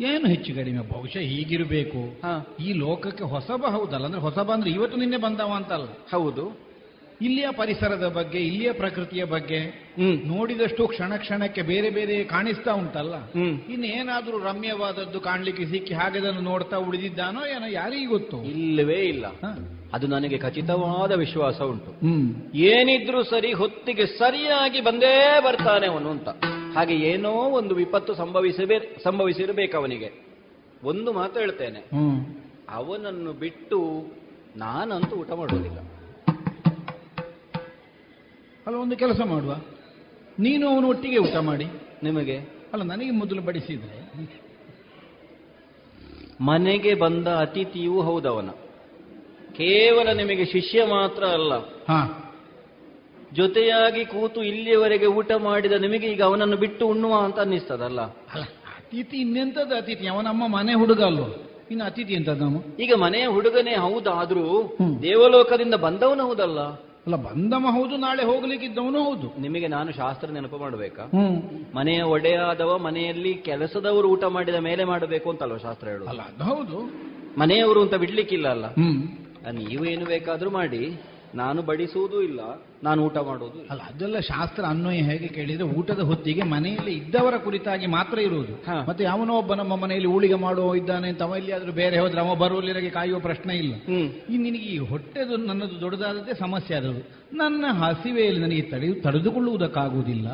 [0.00, 0.78] ಏನು ಹೆಚ್ಚು ಕಡಿಮೆ?
[0.78, 2.20] ಬಹುಶಃ ಹೀಗಿರಬೇಕು.
[2.62, 5.84] ಈ ಲೋಕಕ್ಕೆ ಹೊಸಬ ಹೌದಲ್ಲ ಅಂದ್ರೆ ಹೊಸಬ ಅಂದ್ರೆ ಇವತ್ತು ನಿನ್ನೆ ಬಂದವ ಅಂತಲ್ಲ.
[6.10, 6.66] ಹೌದು.
[7.22, 9.88] ಇಲ್ಲಿಯ ಪರಿಸರದ ಬಗ್ಗೆ ಇಲ್ಲಿಯ ಪ್ರಕೃತಿಯ ಬಗ್ಗೆ
[10.24, 13.32] ನೋಡಿದಷ್ಟು ಕ್ಷಣ ಕ್ಷಣಕ್ಕೆ ಬೇರೆ ಬೇರೆ ಕಾಣಿಸ್ತಾ ಉಂಟಲ್ಲ.
[13.72, 18.44] ಇನ್ನೇನಾದ್ರೂ ರಮ್ಯವಾದದ್ದು ಕಾಣ್ಲಿಕ್ಕೆ ಸಿಕ್ಕಿ ಹಾಗೆ ನೋಡ್ತಾ ಉಳಿದಿದ್ದಾನೋ ಏನೋ ಯಾರಿಗೂ ಗೊತ್ತು.
[18.44, 19.26] ಇಲ್ಲವೇ ಇಲ್ಲ.
[19.96, 21.90] ಅದು ನನಗೆ ಖಚಿತವಾದ ವಿಶ್ವಾಸ ಉಂಟು.
[22.54, 26.28] ಏನಿದ್ರೂ ಸರಿ ಹೊತ್ತಿಗೆ ಸರಿಯಾಗಿ ಬಂದೇ ಬರ್ತಾನೆ ಅವನು ಅಂತ.
[26.76, 30.10] ಹಾಗೆ ಏನೋ ಒಂದು ವಿಪತ್ತು ಸಂಭವಿಸಬೇ ಸಂಭವಿಸಿರಬೇಕು ಅವನಿಗೆ
[30.84, 31.80] ಒಂದು ಮಾತು ಹೇಳ್ತೇನೆ.
[32.70, 33.78] ಅವನನ್ನು ಬಿಟ್ಟು
[34.56, 35.78] ನಾನಂತೂ ಊಟ ಮಾಡೋದಿಲ್ಲ
[38.66, 39.56] ಅಲ್ಲ ಒಂದು ಕೆಲಸ ಮಾಡುವ.
[40.38, 41.66] ನೀನು ಅವನು ಒಟ್ಟಿಗೆ ಊಟ ಮಾಡಿ.
[42.02, 42.36] ನಿಮಗೆ?
[42.72, 43.96] ಅಲ್ಲ ನನಗೆ ಮೊದಲು ಬಡಿಸಿದ್ರೆ.
[46.40, 48.50] ಮನೆಗೆ ಬಂದ ಅತಿಥಿಯೂ ಹೌದವನ.
[49.58, 51.52] ಕೇವಲ ನಿಮಗೆ ಶಿಷ್ಯ ಮಾತ್ರ ಅಲ್ಲ.
[53.32, 58.00] ಜೊತೆಯಾಗಿ ಕೂತು ಇಲ್ಲಿಯವರೆಗೆ ಊಟ ಮಾಡಿದ ನಿಮಗೆ ಈಗ ಅವನನ್ನು ಬಿಟ್ಟು ಉಣ್ಣುವ ಅಂತ ಅನ್ನಿಸ್ತದಲ್ಲ?
[58.76, 60.06] ಅತಿಥಿ ಇನ್ನೆಂತದ್ದು ಅತಿಥಿ?
[60.06, 61.24] ಅವನಮ್ಮ ಮನೆ ಹುಡುಗ ಅಲ್ವ?
[61.70, 62.60] ಇನ್ನು ಅತಿಥಿ ಎಂತದ್ದು ನಾವು?
[62.78, 64.44] ಈಗ ಮನೆಯ ಹುಡುಗನೇ ಹೌದಾದ್ರೂ
[65.02, 66.60] ದೇವಲೋಕದಿಂದ ಬಂದವನು ಹೌದಲ್ಲ?
[67.06, 69.26] ಅಲ್ಲ ಬಂದವ ಹೌದು ನಾಳೆ ಹೋಗ್ಲಿಕ್ಕಿದ್ದವನು ಹೌದು.
[69.38, 71.04] ನಿಮಗೆ ನಾನು ಶಾಸ್ತ್ರ ನೆನಪು ಮಾಡಬೇಕಾ?
[71.74, 76.78] ಮನೆಯ ಒಡೆಯಾದವ ಮನೆಯಲ್ಲಿ ಕೆಲಸದವರು ಊಟ ಮಾಡಿದ ಮೇಲೆ ಮಾಡಬೇಕು ಅಂತಲ್ವ ಶಾಸ್ತ್ರ ಹೇಳುದು ಅಲ್ಲ ಅದು ಹೌದು.
[77.38, 78.66] ಮನೆಯವರು ಅಂತ ಬಿಡ್ಲಿಕ್ಕಿಲ್ಲ ಅಲ್ಲ?
[79.46, 80.82] ಹ್ಮ್ ಆ, ನೀವು ಏನು ಬೇಕಾದ್ರೂ ಮಾಡಿ.
[81.34, 82.40] ನಾನು ಬಡಿಸುವುದೂ ಇಲ್ಲ
[82.82, 88.18] ನಾನು ಊಟ ಮಾಡುವುದು ಅಲ್ಲ ಅದೆಲ್ಲ ಶಾಸ್ತ್ರ ಅನ್ವಯ ಹೇಗೆ ಕೇಳಿದ್ರೆ ಊಟದ ಹೊತ್ತಿಗೆ ಮನೆಯಲ್ಲಿ ಇದ್ದವರ ಕುರಿತಾಗಿ ಮಾತ್ರ
[88.18, 88.54] ಇರುವುದು.
[88.88, 92.90] ಮತ್ತೆ ಯಾವನೋ ಒಬ್ಬ ನಮ್ಮ ಮನೆಯಲ್ಲಿ ಊಳಿಗೆ ಮಾಡುವ ಇದ್ದಾನೆ ಅಂತ ಅವ ಎಲ್ಲಿಯಾದ್ರೂ ಬೇರೆ ಹೋದ್ರೆ ಅವ ಬರುವಲ್ಲಿರಗೆ
[92.90, 93.74] ಕಾಯುವ ಪ್ರಶ್ನೆ ಇಲ್ಲ.
[94.28, 97.02] ಈ ನಿನಗೆ ಈ ಹೊಟ್ಟೆದು ನನ್ನದು ದೊಡ್ಡದಾದದ್ದೇ ಸಮಸ್ಯೆ ಆದದ್ದು.
[97.36, 100.28] ನನ್ನ ಹಸಿವೆಯಲ್ಲಿ ನನಗೆ ತಡೆದು ತಡೆದುಕೊಳ್ಳುವುದಕ್ಕಾಗುವುದಿಲ್ಲ.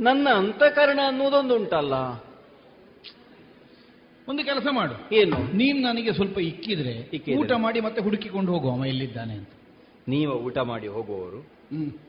[0.00, 1.94] ನನ್ನ ಅಂತಃಕರಣ ಅನ್ನೋದೊಂದು ಉಂಟಲ್ಲ
[4.28, 5.14] ಒಂದು ಕೆಲಸ ಮಾಡು.
[5.14, 5.56] ಏನು?
[5.56, 7.10] ನೀನ್ ನನಗೆ ಸ್ವಲ್ಪ ಇಕ್ಕಿದ್ರೆ?
[7.34, 9.48] ಊಟ ಮಾಡಿ ಮತ್ತೆ ಹುಡುಕಿಕೊಂಡು ಹೋಗುವ ಎಲ್ಲಿದ್ದಾನೆ ಅಂತ.
[10.08, 11.58] ನೀವು ಊಟ ಮಾಡಿ ಹೋಗುವವರು.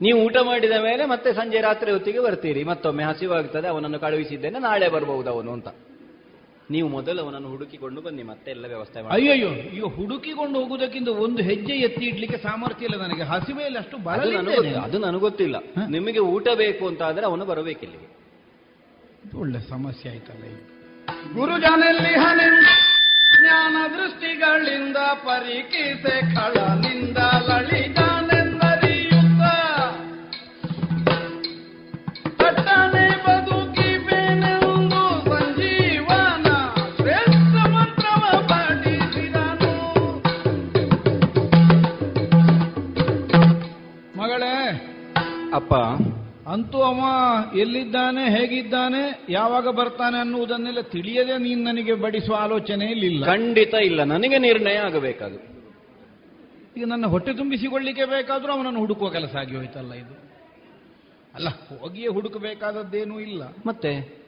[0.02, 2.64] ನೀವು ಊಟ ಮಾಡಿದ ಮೇಲೆ ಮತ್ತೆ ಸಂಜೆ ರಾತ್ರಿ ಹೊತ್ತಿಗೆ ಬರ್ತೀರಿ.
[2.64, 5.68] ಮತ್ತೊಮ್ಮೆ ಹಸಿವಾಗ್ತದೆ ಅವನನ್ನು ಕಳುಹಿಸಿದ್ದೇನೆ ನಾಳೆ ಬರಬಹುದು ಅವನು ಅಂತ.
[6.70, 9.28] ನೀವು ಮೊದಲು ಅವನನ್ನು ಹುಡುಕಿಕೊಂಡು ಬನ್ನಿ ಮತ್ತೆ ಎಲ್ಲ ವ್ಯವಸ್ಥೆ ಮಾಡಿ.
[9.28, 13.22] ಅಯ್ಯೋ ಈಗ ಹುಡುಕಿಕೊಂಡು ಹೋಗುವುದಕ್ಕಿಂತ ಒಂದು ಹೆಜ್ಜೆ ಎತ್ತಿ ಇಡ್ಲಿಕ್ಕೆ ಸಾಮರ್ಥ್ಯ ಇಲ್ಲ ನನಗೆ.
[13.22, 14.78] ಹಸಿವೆಯಲ್ಲಿ ಅಷ್ಟು ಗೊತ್ತಿಲ್ಲ.
[14.78, 15.56] ಅದು ನನಗೆ ಗೊತ್ತಿಲ್ಲ.
[15.88, 18.16] ನಿಮಗೆ ಊಟ ಬೇಕು ಅಂತ ಆದ್ರೆ ಅವನು ಬರಬೇಕಿಲ್ಲಿಗೆ.
[19.38, 20.79] ಒಳ್ಳೆ ಸಮಸ್ಯೆ ಆಯ್ತಲ್ಲ ಈಗ.
[21.34, 22.66] ಗುರುಜನಲ್ಲಿ ಹನೆಂದ
[23.40, 27.18] ಜ್ಞಾನ ದೃಷ್ಟಿಗಳಿಂದ ಪರಿಕೀಸೆ ಖಳನಿಂದ
[27.48, 29.42] ಲಳಿಗಾನೆಂದರಿಯುತ್ತ.
[32.40, 36.46] ಬದುಕಿ ಬದುಕಿಬೇನೆಂದು ಸಂಜೀವನ
[36.96, 39.72] ಶ್ರೇಷ್ಠ ಮಂತ್ರವ ಪಠಿಸಿದನು.
[44.18, 44.54] ಮಗಳೇ
[45.54, 45.72] ಅಪ್ಪ
[46.50, 47.00] ಅಂತೂ ಅವ
[47.58, 54.04] ಎಲ್ಲಿದ್ದಾನೆ ಹೇಗಿದ್ದಾನೆ ಯಾವಾಗ ಬರ್ತಾನೆ ಅನ್ನುವುದನ್ನೆಲ್ಲ ತಿಳಿಯದೆ ನೀನು ನನಗೆ ಬಡಿಸುವ ಆಲೋಚನೆಯಲ್ಲಿಲ್ಲ ಖಂಡಿತ ಇಲ್ಲ.
[54.04, 55.60] ನನಗೆ ನಿರ್ಣಯ ಆಗಬೇಕಾದು.
[56.76, 60.30] ಈಗ ನನ್ನ ಹೊಟ್ಟೆ ತುಂಬಿಸಿಕೊಳ್ಳಿಕ್ಕೆ ಬೇಕಾದರೂ ಅವನನ್ನು ಹುಡುಕುವ ಕೆಲಸ ಆಗಿ ಹೋಯ್ತಲ್ಲ ಇದು.
[61.34, 63.42] ಅಲ್ಲ ಹೋಗಿಯೇ ಹುಡುಕಬೇಕಾದದ್ದೇನೂ ಇಲ್ಲ.
[63.66, 64.20] ಮತ್ತೆ?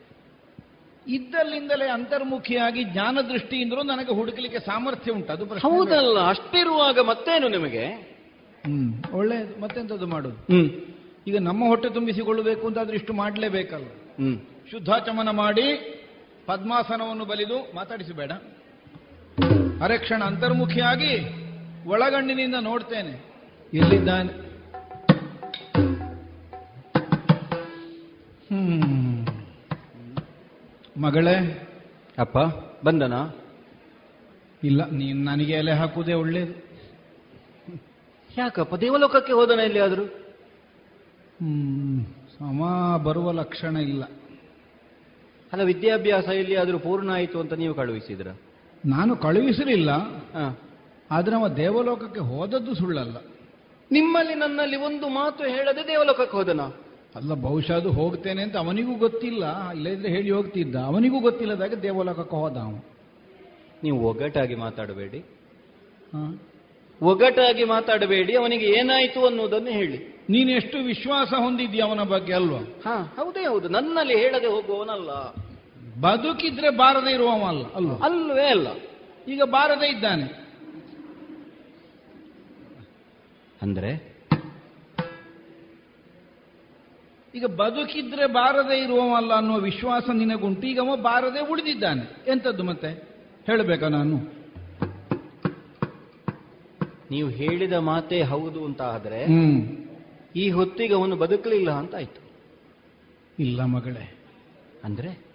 [1.08, 5.32] ಇದ್ದಲ್ಲಿಂದಲೇ ಅಂತರ್ಮುಖಿಯಾಗಿ ಜ್ಞಾನ ದೃಷ್ಟಿಯಿಂದಲೂ ನನಗೆ ಹುಡುಕಲಿಕ್ಕೆ ಸಾಮರ್ಥ್ಯ ಉಂಟು.
[5.32, 5.44] ಅದು.
[5.44, 7.86] ಹೌದಲ್ಲ ಅಷ್ಟಿರುವಾಗ ಮತ್ತೇನು ನಿಮಗೆ?
[8.66, 9.60] ಹ್ಮ್ ಒಳ್ಳೆಯದು.
[9.60, 10.34] ಮತ್ತೆಂತದ್ದು ಮಾಡುದು?
[10.34, 10.91] ಹ್ಮ್.
[11.26, 13.86] ಈಗ ನಮ್ಮ ಹೊಟ್ಟೆ ತುಂಬಿಸಿಕೊಳ್ಳಬೇಕು ಅಂತಾದ್ರೆ ಇಷ್ಟು ಮಾಡಲೇಬೇಕಲ್ಲ.
[13.86, 14.38] ಹ್ಮ್.
[14.70, 15.98] ಶುದ್ಧಾಚಮನ ಮಾಡಿ
[16.46, 18.32] ಪದ್ಮಾಸನವನ್ನು ಬಲಿದು ಮಾತಾಡಿಸಬೇಡ.
[19.82, 21.42] ಅರೆಕ್ಷಣ ಅಂತರ್ಮುಖಿಯಾಗಿ
[21.86, 23.24] ಒಳಗಣ್ಣಿನಿಂದ ನೋಡ್ತೇನೆ.
[23.74, 24.32] ಎಲ್ಲಿದ್ದಾನೆ?
[28.50, 29.26] ಹ್ಮ್.
[30.98, 31.68] ಮಗಳೇ?
[32.18, 32.38] ಅಪ್ಪ
[32.84, 33.28] ಬಂದನಾ?
[34.64, 36.52] ಇಲ್ಲ ನೀನು ನನಗೆ ಎಲೆ ಹಾಕುವುದೇ ಒಳ್ಳೇದು.
[38.38, 40.04] ಯಾಕಪ್ಪ ದೇವಲೋಕಕ್ಕೆ ಹೋದನ ಎಲ್ಲಿಯಾದ್ರೂ?
[40.04, 40.21] ಹ್ಮ್
[42.38, 42.62] ಸಮ
[43.04, 44.04] ಬರುವ ಲಕ್ಷಣ ಇಲ್ಲ.
[45.52, 48.26] ಅಲ್ಲ ವಿದ್ಯಾಭ್ಯಾಸ ಇಲ್ಲಿ ಆದರೂ ಪೂರ್ಣ ಆಯಿತು ಅಂತ ನೀವು ಕಳುಹಿಸಿದ್ರ?
[48.86, 49.90] ನಾನು ಕಳುಹಿಸಲಿಲ್ಲ.
[51.10, 53.16] ಆದ್ರೆ ಅವ ದೇವಲೋಕಕ್ಕೆ ಹೋದದ್ದು ಸುಳ್ಳಲ್ಲ.
[53.90, 56.60] ನಿಮ್ಮಲ್ಲಿ ನನ್ನಲ್ಲಿ ಒಂದು ಮಾತು ಹೇಳದೆ ದೇವಲೋಕಕ್ಕೆ ಹೋದನ?
[57.16, 59.70] ಅಲ್ಲ ಬಹುಶಃ ಅದು ಹೋಗ್ತೇನೆ ಅಂತ ಅವನಿಗೂ ಗೊತ್ತಿಲ್ಲ.
[59.70, 60.74] ಇಲ್ಲದ್ರೆ ಹೇಳಿ ಹೋಗ್ತಿದ್ದ.
[60.74, 62.84] ಅವನಿಗೂ ಗೊತ್ತಿಲ್ಲದಾಗ ದೇವಲೋಕಕ್ಕೆ ಹೋದ ಅವನು.
[63.82, 65.24] ನೀವು ಒಗ್ಗಟ್ಟಾಗಿ ಮಾತಾಡಬೇಡಿ?
[67.02, 68.36] ಒಗ್ಗಟ್ಟಾಗಿ ಮಾತಾಡಬೇಡಿ.
[68.36, 70.11] ಅವನಿಗೆ ಏನಾಯಿತು ಅನ್ನುವುದನ್ನು ಹೇಳಿ.
[70.30, 72.58] ನೀನು ಎಷ್ಟು ವಿಶ್ವಾಸ ಹೊಂದಿದ್ದಿ ಅವನ ಬಗ್ಗೆ ಅಲ್ವಾ?
[72.58, 73.68] ಹಾ ಹೌದೇ ಹೌದು.
[73.68, 75.10] ನನ್ನಲ್ಲಿ ಹೇಳದೆ ಹೋಗುವವನಲ್ಲ.
[76.00, 77.94] ಬದುಕಿದ್ರೆ ಬಾರದೆ ಇರುವವ ಅಲ್ಲ ಅಲ್ವಾ?
[77.94, 78.66] ಅಲ್ವೇ ಅಲ್ಲ.
[79.28, 80.42] ಈಗ ಬಾರದೆ ಇದ್ದಾನೆ.
[83.62, 84.12] ಅಂದ್ರೆ?
[87.34, 90.66] ಈಗ ಬದುಕಿದ್ರೆ ಬಾರದೆ ಇರುವವಲ್ಲ ಅನ್ನುವ ವಿಶ್ವಾಸ ನಿನಗುಂಟು.
[90.66, 92.30] ಈಗ ಅವ ಬಾರದೆ ಉಳಿದಿದ್ದಾನೆ.
[92.30, 92.88] ಎಂಥದ್ದು ಮತ್ತೆ?
[93.46, 94.42] ಹೇಳಬೇಕಾ ನಾನು?
[97.10, 99.78] ನೀವು ಹೇಳಿದ ಮಾತೇ ಹೌದು ಅಂತ ಆದ್ರೆ ಹ್ಮ್.
[100.36, 102.20] ಈ ಹೊತ್ತಿಗೆ ಅವನು ಬದುಕಲಿಲ್ಲ ಅಂತ ಆಯ್ತು.
[103.38, 104.18] ಇಲ್ಲ ಮಗಳೇ.
[104.84, 105.26] ಅಂದ್ರೆ?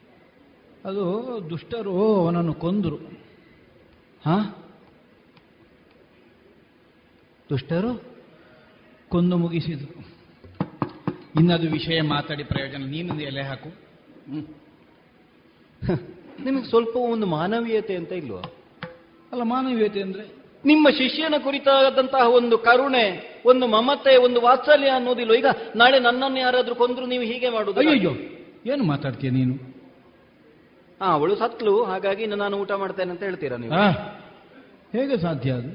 [0.85, 2.95] ಅದು ದುಷ್ಟರು ಅವನನ್ನು ಕೊಂದರು.
[4.25, 4.65] ಹಾ?
[7.49, 8.03] ದುಷ್ಟರು?
[9.09, 10.17] ಕೊಂದು ಮುಗಿಸಿದರು.
[11.39, 12.85] ಇನ್ನದು ವಿಷಯ ಮಾತಾಡಿ ಪ್ರಯೋಜನ.
[12.85, 13.69] ನೀನು ಎಲೆ ಹಾಕು.
[16.43, 18.41] ನಿಮಗೆ ಸ್ವಲ್ಪ ಒಂದು ಮಾನವೀಯತೆ ಅಂತ ಇಲ್ವಾ?
[19.31, 23.05] ಅಲ್ಲ ಮಾನವೀಯತೆ ಅಂದ್ರೆ ನಿಮ್ಮ ಶಿಷ್ಯನ ಕುರಿತಾದಂತಹ ಒಂದು ಕರುಣೆ
[23.45, 25.33] ಒಂದು ಮಮತೆ ಒಂದು ವಾತ್ಸಲ್ಯ ಅನ್ನೋದಿಲ್ಲ.
[25.33, 25.45] ಈಗ
[25.75, 27.79] ನಾಳೆ ನನ್ನನ್ನು ಯಾರಾದರೂ ಕೊಂದ್ರು ನೀವು ಹೀಗೆ ಮಾಡುದು.
[27.79, 28.13] ಅಯ್ಯೋ
[28.73, 29.53] ಏನು ಮಾತಾಡ್ತೀಯ ನೀನು?
[31.01, 33.73] ಹಾ ಅವಳು ಸತ್ಲು ಹಾಗಾಗಿ ಇನ್ನು ನಾನು ಊಟ ಮಾಡ್ತೇನೆ ಅಂತ ಹೇಳ್ತೀರಾ ನೀವು?
[34.93, 35.69] ಹೇಗೆ ಸಾಧ್ಯ ಅದು?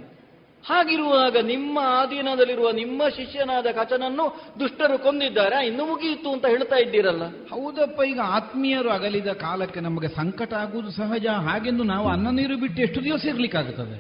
[0.65, 4.25] ಹಾಗಿರುವಾಗ ನಿಮ್ಮ ಆಧೀನದಲ್ಲಿರುವ ನಿಮ್ಮ ಶಿಷ್ಯನಾದ ಕಚನನ್ನು
[4.61, 7.25] ದುಷ್ಟರು ಕೊಂದಿದ್ದಾರೆ ಇನ್ನು ಮುಗಿಯಿತು ಅಂತ ಹೇಳ್ತಾ ಇದ್ದೀರಲ್ಲ?
[7.51, 11.27] ಹೌದಪ್ಪ ಈಗ ಆತ್ಮೀಯರು ಅಗಲಿದ ಕಾಲಕ್ಕೆ ನಮಗೆ ಸಂಕಟ ಆಗುವುದು ಸಹಜ.
[11.27, 13.99] ಹಾಗೆಂದು ನಾವು ಅನ್ನ ನೀರು ಬಿಟ್ಟು ಎಷ್ಟು ದಿವಸ ಇರ್ಲಿಕ್ಕಾಗುತ್ತದೆ?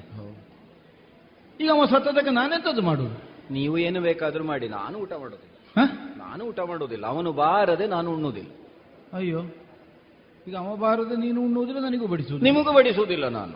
[1.61, 3.23] ಈಗ ಅವ ಸತ್ತದಕ್ಕೆ ನಾನೆಂತದ್ದು ಮಾಡುದು?
[3.53, 5.83] ನೀವು ಏನು ಬೇಕಾದರೂ ಮಾಡಿ ನಾನು ಊಟ ಮಾಡೋದಿಲ್ಲ.
[5.83, 5.93] ಹ?
[6.17, 7.07] ನಾನು ಊಟ ಮಾಡೋದಿಲ್ಲ.
[7.07, 8.51] ಅವನು ಬಾರದೆ ನಾನು ಉಣ್ಣುವುದಿಲ್ಲ
[9.13, 9.41] ಅಯ್ಯೋ
[10.49, 13.53] ಈಗ ಅವ ಬಾರದೆ ನೀನು ಉಣ್ಣುವುದಿಲ್ಲ ನನಗೂ ಬಡಿಸುವುದು ನಿಮಗೂ ಬಡಿಸುವುದಿಲ್ಲ ನಾನು.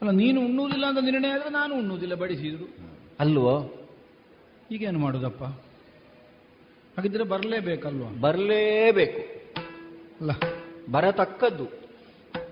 [0.00, 2.76] ಅಲ್ಲ ನೀನು ಉಣ್ಣುವುದಿಲ್ಲ ಅಂತ ನಿರ್ಣಯ ಆದರೆ ನಾನು ಉಣ್ಣುವುದಿಲ್ಲ ಬಡಿಸಿದ್ರು.
[3.20, 3.74] ಅಲ್ವೋ?
[4.70, 5.44] ಈಗೇನು ಮಾಡೋದಪ್ಪ?
[6.96, 8.20] ಹಾಗಿದ್ರೆ ಬರಲೇಬೇಕಲ್ವ?
[8.20, 9.20] ಬರಲೇಬೇಕು.
[10.20, 10.30] ಅಲ್ಲ.
[10.90, 11.64] ಬರತಕ್ಕದ್ದು.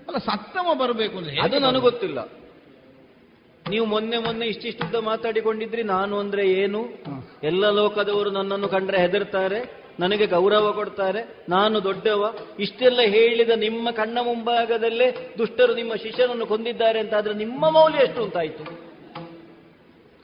[0.07, 2.38] ಅಲ್ಲ ಸತ್ತಮ ಬರಬೇಕು ಅಂದ್ರೆ ಅದು ನನಗೆ ಗೊತ್ತಿಲ್ಲ
[3.69, 6.81] ನೀವು ಮೊನ್ನೆ ಮೊನ್ನೆ ಇಷ್ಟಿಷ್ಟುದ್ದ ಮಾತಾಡಿಕೊಂಡಿದ್ರಿ ನಾನು ಅಂದ್ರೆ ಏನು?
[7.43, 9.59] ಎಲ್ಲ ಲೋಕದವರು ನನ್ನನ್ನು ಕಂಡ್ರೆ ಹೆದರ್ತಾರೆ
[9.99, 12.21] ನನಗೆ ಗೌರವ ಕೊಡ್ತಾರೆ ನಾನು ದೊಡ್ಡವ.
[12.59, 18.63] ಇಷ್ಟೆಲ್ಲ ಹೇಳಿದ ನಿಮ್ಮ ಕಣ್ಣ ಮುಂಭಾಗದಲ್ಲೇ ದುಷ್ಟರು ನಿಮ್ಮ ಶಿಷ್ಯನನ್ನು ಕೊಂದಿದ್ದಾರೆ ಅಂತ ಆದ್ರೆ ನಿಮ್ಮ ಮೌಲ್ಯ ಎಷ್ಟು ಅಂತಾಯ್ತು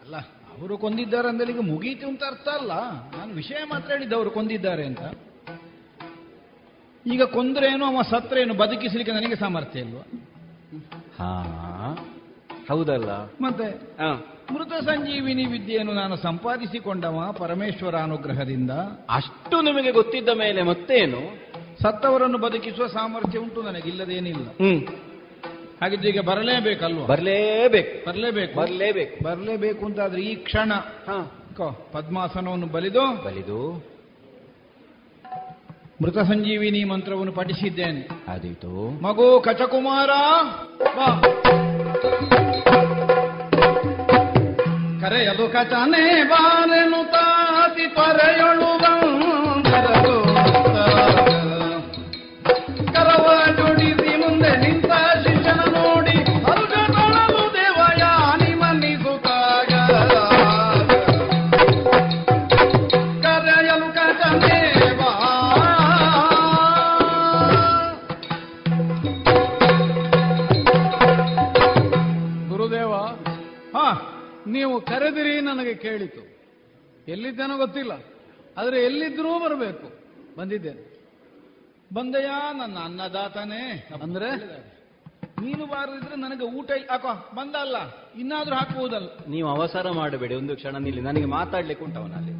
[0.01, 0.15] ಅಲ್ಲ
[0.57, 2.73] ಅವರು ಕೊಂದಿದ್ದಾರೆ ಅಂದ್ರೆ ಈಗ ಮುಗೀತು ಅಂತ ಅರ್ಥ ಅಲ್ಲ.
[3.17, 5.01] ನಾನು ವಿಷಯ ಮಾತ್ರ ಹೇಳಿದ್ದೆ ಅವರು ಕೊಂದಿದ್ದಾರೆ ಅಂತ.
[7.05, 10.03] ಈಗ ಕೊಂದ್ರೇನು ಅವ ಸತ್ರೇನು ಬದುಕಿಸಲಿಕ್ಕೆ ನನಗೆ ಸಾಮರ್ಥ್ಯ ಇಲ್ವಾ?
[11.19, 11.31] ಹಾ.
[12.69, 13.11] ಹೌದಲ್ಲ?
[13.41, 13.97] ಮತ್ತೆ
[14.53, 18.71] ಮೃತ ಸಂಜೀವಿನಿ ವಿದ್ಯೆಯನ್ನು ನಾನು ಸಂಪಾದಿಸಿಕೊಂಡವ ಪರಮೇಶ್ವರ ಅನುಗ್ರಹದಿಂದ.
[19.09, 21.19] ಅಷ್ಟು ನಿಮಗೆ ಗೊತ್ತಿದ್ದ ಮೇಲೆ ಮತ್ತೇನು?
[21.81, 24.47] ಸತ್ತವರನ್ನು ಬದುಕಿಸುವ ಸಾಮರ್ಥ್ಯ ಉಂಟು ನನಗಿಲ್ಲದೇನಿಲ್ಲ.
[24.47, 24.81] ಹ್ಮ್.
[25.81, 27.05] ಹಾಗಿದ್ರೆ ಈಗ ಬರಲೇಬೇಕಲ್ವಾ?
[27.05, 28.09] ಬರಲೇಬೇಕು.
[28.09, 28.59] ಬರಲೇಬೇಕು?
[28.59, 29.23] ಬರಲೇಬೇಕು.
[29.23, 30.73] ಬರಲೇಬೇಕು ಅಂತಾದ್ರೆ ಈ ಕ್ಷಣ.
[31.91, 33.85] ಪದ್ಮಾಸನವನ್ನು ಬಲಿದು ಬಲಿದು.
[36.01, 38.09] ಮೃತ ಸಂಜೀವಿನಿ ಮಂತ್ರವನ್ನು ಪಠಿಸಿದ್ದೇನೆ.
[38.27, 40.09] ಆದೀತು ಮಗು ಕಚಕುಮಾರ
[40.83, 41.21] ಬಾ.
[45.01, 50.15] ಕರೆಯಲು ಕಚನೆ ಬಾರೆನು ತಾತಿ ಪರೆಯೊಳು ಬಂದರಲು
[52.93, 53.25] ಕರವ
[53.57, 54.91] ಜೋಡಿಸಿ ಮುಂದೆ ನಿಂತ
[55.23, 55.61] ಶಿಷ್ಯನ
[74.75, 76.35] ನೀವು ಕರೆದಿರಿ ನನಗೆ ಕೇಳಿತು.
[77.07, 77.91] ಎಲ್ಲಿದ್ದೇನೋ ಗೊತ್ತಿಲ್ಲ.
[78.57, 79.91] ಆದರೆ ಎಲ್ಲಿದ್ರೂ ಬರಬೇಕು.
[80.37, 80.99] ಬಂದಿದ್ದೇನೆ.
[81.93, 82.27] ಬಂದಯ್ಯ
[82.57, 83.89] ನನ್ನ ಅನ್ನದಾತನೇ.
[84.01, 84.35] ಅಂದ್ರೆ?
[85.41, 87.07] ನೀನು ಬಾರದಿದ್ರೆ ನನಗೆ ಊಟ ಹಾಕೋ.
[87.07, 87.35] ಬಂದಲ್ಲ.
[87.35, 87.75] ಬಂದ ಅಲ್ಲ
[88.19, 90.35] ಇನ್ನಾದ್ರೂ ಹಾಕುವುದಲ್ಲ ನೀವು ಅವಸರ ಮಾಡಬೇಡಿ.
[90.35, 91.01] ಒಂದು ಕ್ಷಣ ನಿಲ್ಲಿ.
[91.01, 92.31] ನನಗೆ ಮಾತಾಡ್ಲಿಕ್ಕೆ ಉಂಟವನಲ್ಲಿ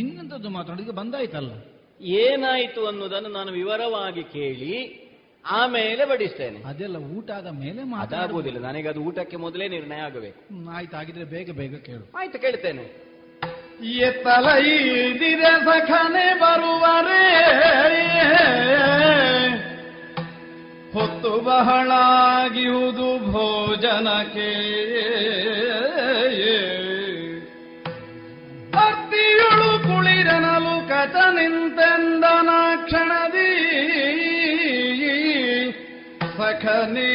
[0.00, 0.82] ಇನ್ನಂಥದ್ದು ಮಾತಾಡಿ?
[0.82, 1.52] ಈಗ ಬಂದಾಯ್ತಲ್ಲ.
[2.00, 5.03] ಏನಾಯಿತು ಅನ್ನೋದನ್ನು ನಾನು ವಿವರವಾಗಿ ಕೇಳಿ
[5.50, 6.62] ಆಮೇಲೆ ಬಡಿಸ್ತೇನೆ.
[6.68, 10.70] ಅದೆಲ್ಲ ಊಟ ಆದ ಮೇಲೆ ಮಾತಾಡಬಹುದಿಲ್ಲ ನನಗೆ ಅದು ಊಟಕ್ಕೆ ಮೊದಲೇ ನಿರ್ಣಯ ಆಗಬೇಕು.
[10.70, 12.12] ಆಯ್ತು ಆಗಿದ್ರೆ ಬೇಗ ಬೇಗ ಕೇಳು.
[12.18, 13.14] ಆಯ್ತು ಕೇಳ್ತೇನೆ.
[13.88, 17.34] ಎತ್ತಲ ಈದಿರೆ ಸಖನೆ ಬರುವರೆ.
[20.92, 24.50] ಹೊತ್ತು ಬಹಳಾಗಿಯುವುದು ಭೋಜನಕ್ಕೆ.
[28.76, 32.48] ಅರ್ತಿಯೊಳು ಕುಳಿರನಲು ಕಥ ನಿಂತೆಂದನ
[32.84, 34.13] ಕ್ಷಣದಿ.
[36.38, 37.10] ಸಖನೇ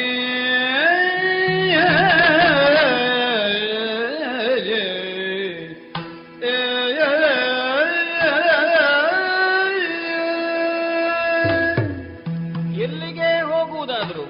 [12.81, 14.25] ಎಲ್ಲಿಗೆ ಹೋಗುವುದಾದರೂ?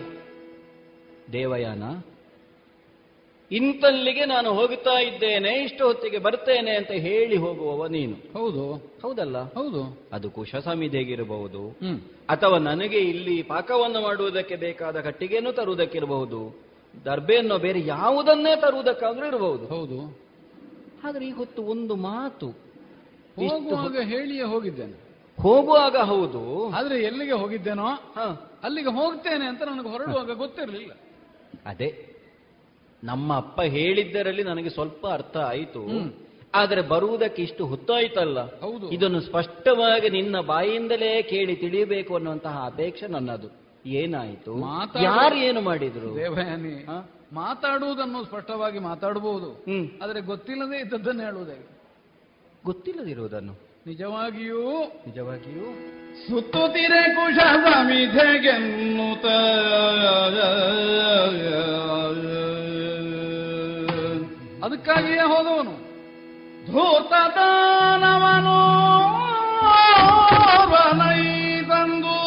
[1.34, 1.84] ದೇವಯಾನ?
[3.52, 8.40] ಇಂತಲ್ಲಿಗೆ ನಾನು ಹೋಗುತ್ತಾ ಇದ್ದೇನೆ ಇಷ್ಟು ಹೊತ್ತಿಗೆ ಬರ್ತೇನೆ ಅಂತ ಹೇಳಿ ಹೋಗುವವ ನೀನು.
[8.40, 8.74] ಹೌದು.
[8.74, 9.38] ಹೌದಲ್ಲ?
[9.38, 10.10] ಹೌದು.
[10.14, 11.70] ಅದು ಕುಶ ಸಮಿದೆಗಿರಬಹುದು
[12.30, 16.70] ಅಥವಾ ನನಗೆ ಇಲ್ಲಿ ಪಾಕವನ್ನು ಮಾಡುವುದಕ್ಕೆ ಬೇಕಾದ ಕಟ್ಟಿಗೆಯನ್ನು ತರುವುದಕ್ಕಿರಬಹುದು.
[17.06, 19.66] ದರ್ಬೆಯನ್ನು ಬೇರೆ ಯಾವುದನ್ನೇ ತರುವುದಕ್ಕಾದ್ರೂ ಇರಬಹುದು.
[19.68, 20.18] ಹೌದು.
[21.04, 22.50] ಆದ್ರೆ ಈ ಹೊತ್ತು ಒಂದು ಮಾತು.
[23.36, 25.10] ಹೋಗುವಾಗ ಹೇಳಿಯೇ ಹೋಗಿದ್ದೇನೆ.
[25.42, 26.70] ಹೋಗುವಾಗ ಹೌದು.
[26.70, 28.20] ಆದ್ರೆ ಎಲ್ಲಿಗೆ ಹೋಗಿದ್ದೇನೋ ಹ,
[28.64, 30.92] ಅಲ್ಲಿಗೆ ಹೋಗ್ತೇನೆ ಅಂತ ನನಗೆ ಹೊರಡುವಾಗ ಗೊತ್ತಿರಲಿಲ್ಲ.
[31.66, 32.09] ಅದೇ.
[33.04, 35.86] ನಮ್ಮ ಅಪ್ಪ ಹೇಳಿದ್ದರಲ್ಲಿ ನನಗೆ ಸ್ವಲ್ಪ ಅರ್ಥ ಆಯಿತು.
[36.56, 38.60] ಆದರೆ ಬರುವುದಕ್ಕೆ ಇಷ್ಟು ಹೊತ್ತಾಯ್ತಲ್ಲ.
[38.60, 38.92] ಹೌದು.
[38.92, 43.48] ಇದನ್ನು ಸ್ಪಷ್ಟವಾಗಿ ನಿನ್ನ ಬಾಯಿಂದಲೇ ಕೇಳಿ ತಿಳಿಯಬೇಕು ಅನ್ನುವಂತಹ ಅಪೇಕ್ಷೆ ನನ್ನದು.
[43.86, 44.60] ಏನಾಯಿತು?
[45.04, 46.16] ಯಾರು ಏನು ಮಾಡಿದ್ರು?
[46.16, 46.88] ದೇವಯಾನಿ?
[47.34, 49.66] ಮಾತಾಡುವುದನ್ನು ಸ್ಪಷ್ಟವಾಗಿ ಮಾತಾಡಬಹುದು
[50.02, 51.68] ಆದ್ರೆ ಗೊತ್ತಿಲ್ಲದೆ ಇದ್ದದ್ದನ್ನು ಹೇಳುವುದೇ
[52.66, 53.69] ಗೊತ್ತಿಲ್ಲದಿರುವುದನ್ನು.
[53.90, 54.64] ನಿಜವಾಗಿಯೂ
[55.08, 55.68] ನಿಜವಾಗಿಯೂ
[56.28, 59.26] ಸುತ್ತುತ್ತಿರೆ ಕುಶ ಸಮಿಧೆಗೆನ್ನುತ್ತ
[64.64, 65.76] ಅದಕ್ಕಾಗಿಯೇ ಹೋದವನು
[66.66, 68.60] ಧೂತ ದಾನವನು.
[71.70, 72.18] ತಂದು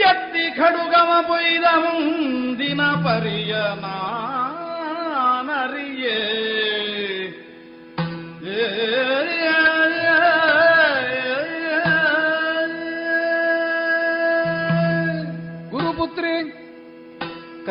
[0.00, 3.96] ಎತ್ತಿ ಖಡುಗವ ಪೊಯ್ದ ಮುಂದಿನ ಪರಿಯನಾ.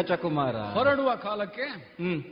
[0.06, 2.23] ಕಚಕುಮಾರ ಹೊರಡುವ ಕಾಲಕ್ಕೆ ಹ್ಮ್.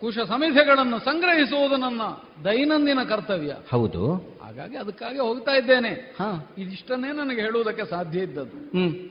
[0.00, 2.00] ಕುಶ ಸಮಿತಿಗಳನ್ನು ಸಂಗ್ರಹಿಸುವುದು ನನ್ನ
[2.44, 3.52] ದೈನಂದಿನ ಕರ್ತವ್ಯ.
[3.70, 4.31] ಹೌದು.
[4.52, 5.88] ಹಾಗಾಗಿ ಅದಕ್ಕಾಗಿ ಹೋಗ್ತಾ ಇದ್ದೇನೆ.
[5.88, 6.54] ಹಾ.
[6.58, 8.58] ಇದಿಷ್ಟನ್ನೇ ನನಗೆ ಹೇಳುವುದಕ್ಕೆ ಸಾಧ್ಯ ಇದ್ದದ್ದು.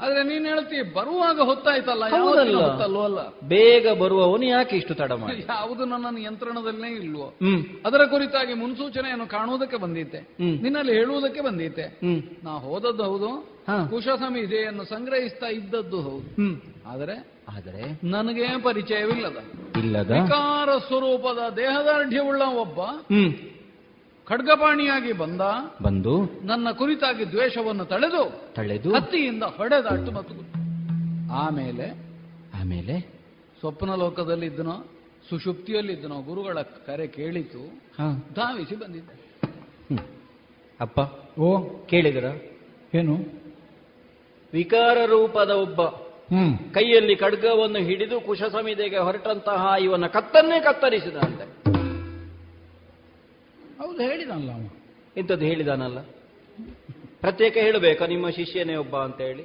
[0.02, 3.20] ಆದ್ರೆ ನೀನ್ ಹೇಳ್ತಿ ಬರುವಾಗ ಹೊತ್ತಾಯ್ತಲ್ಲ ಹೊತ್ತಲ್ವೋ ಅಲ್ಲ.
[3.48, 5.46] ಬೇಗ ಬರುವವನು ಯಾಕೆ ಇಷ್ಟು ತಡ ಮಾಡಿ?
[5.50, 7.34] ಯಾವುದು ನನ್ನ ನಿಯಂತ್ರಣದಲ್ಲೇ ಇಲ್ವೋ.
[7.86, 12.00] ಅದರ ಕುರಿತಾಗಿ ಮುನ್ಸೂಚನೆಯನ್ನು ಕಾಣುವುದಕ್ಕೆ ಬಂದಿತ್ತೆ ನಿನ್ನಲ್ಲಿ ಹೇಳುವುದಕ್ಕೆ ಬಂದಿತ್ತೆ
[12.44, 13.62] ನಾ ಹೋದದ್ದು ಹೌದು.
[13.90, 16.64] ಕುಶ ಸಮಿತಿಯನ್ನು ಸಂಗ್ರಹಿಸ್ತಾ ಇದ್ದದ್ದು ಹೌದು.
[16.90, 19.38] ಆದರೆ ಆದರೆ ನನಗೆ ಪರಿಚಯವಿಲ್ಲದ.
[19.78, 20.12] ಇಲ್ಲದ?
[20.12, 22.80] ವಿಕಾರ ಸ್ವರೂಪದ ದೇಹದಾರ್ಢ್ಯವುಳ್ಳ ಒಬ್ಬ
[24.28, 25.42] ಖಡ್ಗಪಾಣಿಯಾಗಿ ಬಂದ
[25.84, 30.36] ಬಂದು ನನ್ನ ಕುರಿತಾಗಿ ದ್ವೇಷವನ್ನು ತಳೆದು ತಳೆದು ಕತ್ತಿಯಿಂದ ಹೊಡೆದಾಟು ಮತ್ತು
[31.34, 31.88] ಆಮೇಲೆ
[32.62, 33.00] ಆಮೇಲೆ
[33.60, 34.86] ಸ್ವಪ್ನ ಲೋಕದಲ್ಲಿ ಇದ್ದನೋ
[35.30, 37.60] ಸುಷುಪ್ತಿಯಲ್ಲಿ ಇದ್ದನೋ ಗುರುಗಳ ಕರೆ ಕೇಳಿತು
[37.98, 38.28] ಹಾ.
[38.36, 39.16] ಧಾವಿಸಿ ಬಂದಿದ್ದೆ.
[40.80, 41.00] ಅಪ್ಪ
[41.40, 42.26] ಓ ಕೇಳಿದರ?
[42.94, 43.16] ಏನು?
[44.54, 45.82] ವಿಕಾರ ರೂಪದ ಒಬ್ಬ.
[46.36, 46.58] ಹ್ಮ್.
[46.74, 51.72] ಕೈಯಲ್ಲಿ ಖಡ್ಗವನ್ನು ಹಿಡಿದು ಕುಶ ಸಮಿತಿಗೆ ಹೊರಟಂತಹ ಇವನ ಕತ್ತನ್ನೇ ಕತ್ತರಿಸಿದಂತೆ.
[53.82, 54.70] ಹೌದು ಹೇಳಿದಾನಲ್ಲ ಅವನು
[55.18, 56.00] ಇಂಥದ್ದು ಹೇಳಿದಾನಲ್ಲ?
[57.20, 59.44] ಪ್ರತ್ಯೇಕ ಹೇಳಬೇಕಾ ನಿಮ್ಮ ಶಿಷ್ಯನೇ ಒಬ್ಬ ಅಂತ ಹೇಳಿ?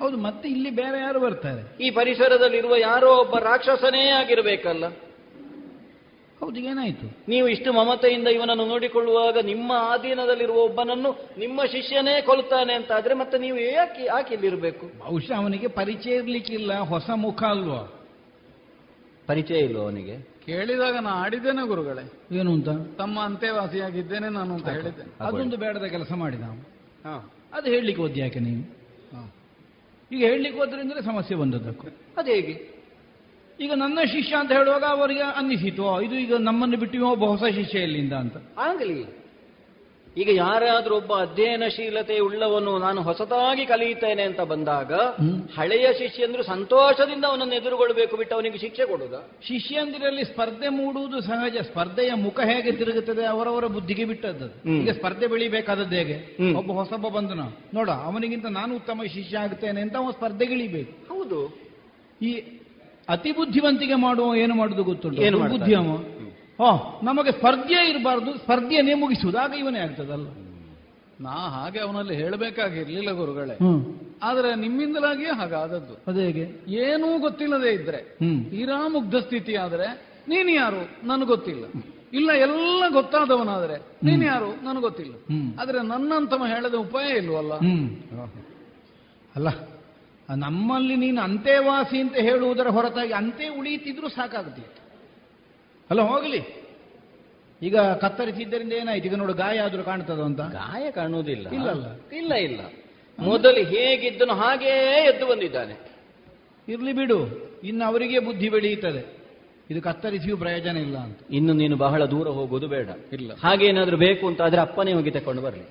[0.00, 1.84] ಹೌದು ಮತ್ತೆ ಇಲ್ಲಿ ಬೇರೆ ಯಾರು ಬರ್ತಾರೆ?
[1.84, 4.84] ಈ ಪರಿಸರದಲ್ಲಿರುವ ಯಾರೋ ಒಬ್ಬ ರಾಕ್ಷಸನೇ ಆಗಿರಬೇಕಲ್ಲ?
[6.40, 7.06] ಹೌದು ಏನಾಯ್ತು?
[7.28, 13.58] ನೀವು ಇಷ್ಟು ಮಮತೆಯಿಂದ ಇವನನ್ನು ನೋಡಿಕೊಳ್ಳುವಾಗ ನಿಮ್ಮ ಆಧೀನದಲ್ಲಿರುವ ಒಬ್ಬನನ್ನು ನಿಮ್ಮ ಶಿಷ್ಯನೇ ಕೊಲ್ತಾನೆ ಅಂತ ಆದ್ರೆ ಮತ್ತೆ ನೀವು
[13.58, 14.86] ಯಾಕೆ ಯಾಕೆ ಇಲ್ಲಿರಬೇಕು?
[14.98, 17.92] ಬಹುಶಃ ಅವನಿಗೆ ಪರಿಚಯ ಇರ್ಲಿಕ್ಕಿಲ್ಲ ಹೊಸ ಮುಖ ಅಲ್ವಾ?
[19.26, 20.35] ಪರಿಚಯ ಇಲ್ವ ಅವನಿಗೆ.
[20.46, 22.36] ಕೇಳಿದಾಗ ನಾ ಆಡಿದ್ದೇನೆ ಗುರುಗಳೇ.
[22.38, 22.68] ಏನು ಅಂತ?
[22.98, 26.60] ತಮ್ಮ ಅಂತೆವಾಸಿಯಾಗಿದ್ದೇನೆ ನಾನು ಅಂತ ಹೇಳಿದ್ದೆ ಅದೊಂದು ಬೇಡದ ಕೆಲಸ ಮಾಡಿದ ನಾವು
[27.04, 27.30] ಹಾ.
[27.52, 28.76] ಅದು ಹೇಳಲಿಕ್ಕೆ ಹೋದ್ ಯಾಕೆ ನೀನು?
[30.12, 31.86] ಈಗ ಹೇಳಲಿಕ್ಕೆ ಹೋದ್ರಿಂದಲೇ ಸಮಸ್ಯೆ ಬಂದದ್ದಕ್ಕೂ.
[32.16, 32.76] ಅದು ಹೇಗೆ?
[33.60, 38.12] ಈಗ ನನ್ನ ಶಿಷ್ಯ ಅಂತ ಹೇಳುವಾಗ ಅವರಿಗೆ ಅನ್ನಿಸಿತು ಇದು ಈಗ ನಮ್ಮನ್ನು ಬಿಟ್ಟು ಒಬ್ಬ ಹೊಸ ಶಿಷ್ಯ ಎಲ್ಲಿಂದ?
[38.12, 38.36] ಅಂತ.
[38.58, 39.25] ಆಗಲಿ.
[40.16, 44.92] ಈಗ ಯಾರಾದ್ರೂ ಒಬ್ಬ ಅಧ್ಯಯನಶೀಲತೆ ಉಳ್ಳವನು ನಾನು ಹೊಸದಾಗಿ ಕಲಿಯುತ್ತೇನೆ ಅಂತ ಬಂದಾಗ
[45.58, 49.12] ಹಳೆಯ ಶಿಷ್ಯಂದ್ರು ಸಂತೋಷದಿಂದ ಅವನನ್ನು ಎದುರುಗೊಳ್ಳಬೇಕು ಬಿಟ್ಟು ಅವನಿಗೆ ಶಿಕ್ಷೆ ಕೊಡುದ
[49.42, 51.56] ಶಿಷ್ಯಂದಿರಲ್ಲಿ ಸ್ಪರ್ಧೆ ಮೂಡುವುದು ಸಹಜ.
[51.56, 54.78] ಸ್ಪರ್ಧೆಯ ಮುಖ ಹೇಗೆ ತಿರುಗುತ್ತದೆ ಅವರವರ ಬುದ್ಧಿಗೆ ಬಿಟ್ಟದ್ದು.
[54.80, 56.38] ಈಗ ಸ್ಪರ್ಧೆ ಬೆಳಿಬೇಕಾದದ್ದು ಹೇಗೆ.
[56.54, 57.40] ಒಬ್ಬ ಹೊಸಬ್ಬ ಬಂದನ
[57.74, 61.14] ನೋಡ ಅವನಿಗಿಂತ ನಾನು ಉತ್ತಮ ಶಿಷ್ಯ ಆಗ್ತೇನೆ ಅಂತ ಅವನು ಸ್ಪರ್ಧೆಗಿಳಿಬೇಕು.
[61.14, 61.58] ಹೌದು.
[62.22, 62.32] ಈ
[63.08, 65.22] ಅತಿ ಬುದ್ಧಿವಂತಿಗೆ ಮಾಡುವ ಏನು ಮಾಡುದು ಗೊತ್ತುಂಟು?
[65.48, 66.15] ಬುದ್ಧಿ ಅವ
[66.60, 70.26] ಓ ನಮಗೆ ಸ್ಪರ್ಧೆ ಇರಬಾರ್ದು ಸ್ಪರ್ಧೆಯನ್ನೇ ಮುಗಿಸುವುದಾಗ ಇವನೇ ಆಗ್ತದಲ್ಲ.
[71.20, 73.54] ನಾ ಹಾಗೆ ಅವನಲ್ಲಿ ಹೇಳಬೇಕಾಗಿರ್ಲಿಲ್ಲ ಗುರುಗಳೇ.
[74.22, 75.94] ಆದ್ರೆ ನಿಮ್ಮಿಂದಲಾಗಿಯೇ ಹಾಗಾದದ್ದು.
[76.06, 76.64] ಅದೇ ಹೇಗೆ?
[76.68, 78.18] ಏನೂ ಗೊತ್ತಿಲ್ಲದೆ ಇದ್ರೆ.
[78.50, 81.06] ತೀರಾ ಮುಗ್ಧ ಸ್ಥಿತಿ ಆದ್ರೆ ನೀನು ಯಾರು?
[81.06, 81.64] ನನಗೆ ಗೊತ್ತಿಲ್ಲ.
[82.12, 84.64] ಇಲ್ಲ ಎಲ್ಲ ಗೊತ್ತಾದವನಾದ್ರೆ ನೀನ್ ಯಾರು?
[84.64, 85.14] ನನಗೆ ಗೊತ್ತಿಲ್ಲ.
[85.60, 87.52] ಆದ್ರೆ ನನ್ನಂತವ ಹೇಳದ ಉಪಾಯ ಇಲ್ವಲ್ಲ?
[89.36, 89.48] ಅಲ್ಲ
[90.36, 94.85] ನಮ್ಮಲ್ಲಿ ನೀನು ಅಂತೆವಾಸಿ ಅಂತ ಹೇಳುವುದರ ಹೊರತಾಗಿ ಅಂತೆ ಉಳಿಯುತ್ತಿದ್ರು ಸಾಕಾಗುತ್ತಿತ್ತು
[95.90, 96.66] ಅಲ್ಲ ಹೋಗಲಿ.
[97.62, 99.08] ಈಗ ಕತ್ತರಿಸಿದ್ದರಿಂದ ಏನಾಯ್ತು?
[99.08, 100.40] ಈಗ ನೋಡು ಗಾಯ ಆದ್ರೂ ಕಾಣ್ತದ ಅಂತ?
[100.40, 101.50] ಗಾಯ ಕಾಣುವುದಿಲ್ಲ.
[101.50, 102.16] ಇಲ್ಲಲ್ಲ.
[102.16, 102.60] ಇಲ್ಲ ಇಲ್ಲ.
[103.18, 105.90] ಮೊದಲು ಹೇಗಿದ್ದನು ಹಾಗೇ ಎದ್ದು ಬಂದಿದ್ದಾನೆ.
[106.68, 107.18] ಇರ್ಲಿ ಬಿಡು.
[107.64, 109.16] ಇನ್ನು ಅವರಿಗೆ ಬುದ್ಧಿ ಬೆಳೆಯುತ್ತದೆ.
[109.70, 111.18] ಇದು ಕತ್ತರಿಸಿಯೂ ಪ್ರಯೋಜನ ಇಲ್ಲ ಅಂತ.
[111.30, 112.88] ಇನ್ನು ನೀನು ಬಹಳ ದೂರ ಹೋಗೋದು ಬೇಡ.
[113.12, 113.32] ಇಲ್ಲ.
[113.34, 115.62] ಹಾಗೇನಾದ್ರೂ ಬೇಕು ಅಂತ ಆದ್ರೆ ಅಪ್ಪನೇ ಹೋಗಿ ತಕೊಂಡು ಬರಲಿ.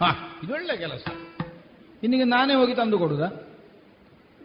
[0.00, 1.04] ಹಾ ಇದೊಳ್ಳೆ ಕೆಲಸ.
[2.02, 3.51] ಇನ್ನಿಗೆ ನಾನೇ ಹೋಗಿ ತಂದು ಕೊಡುದಾ?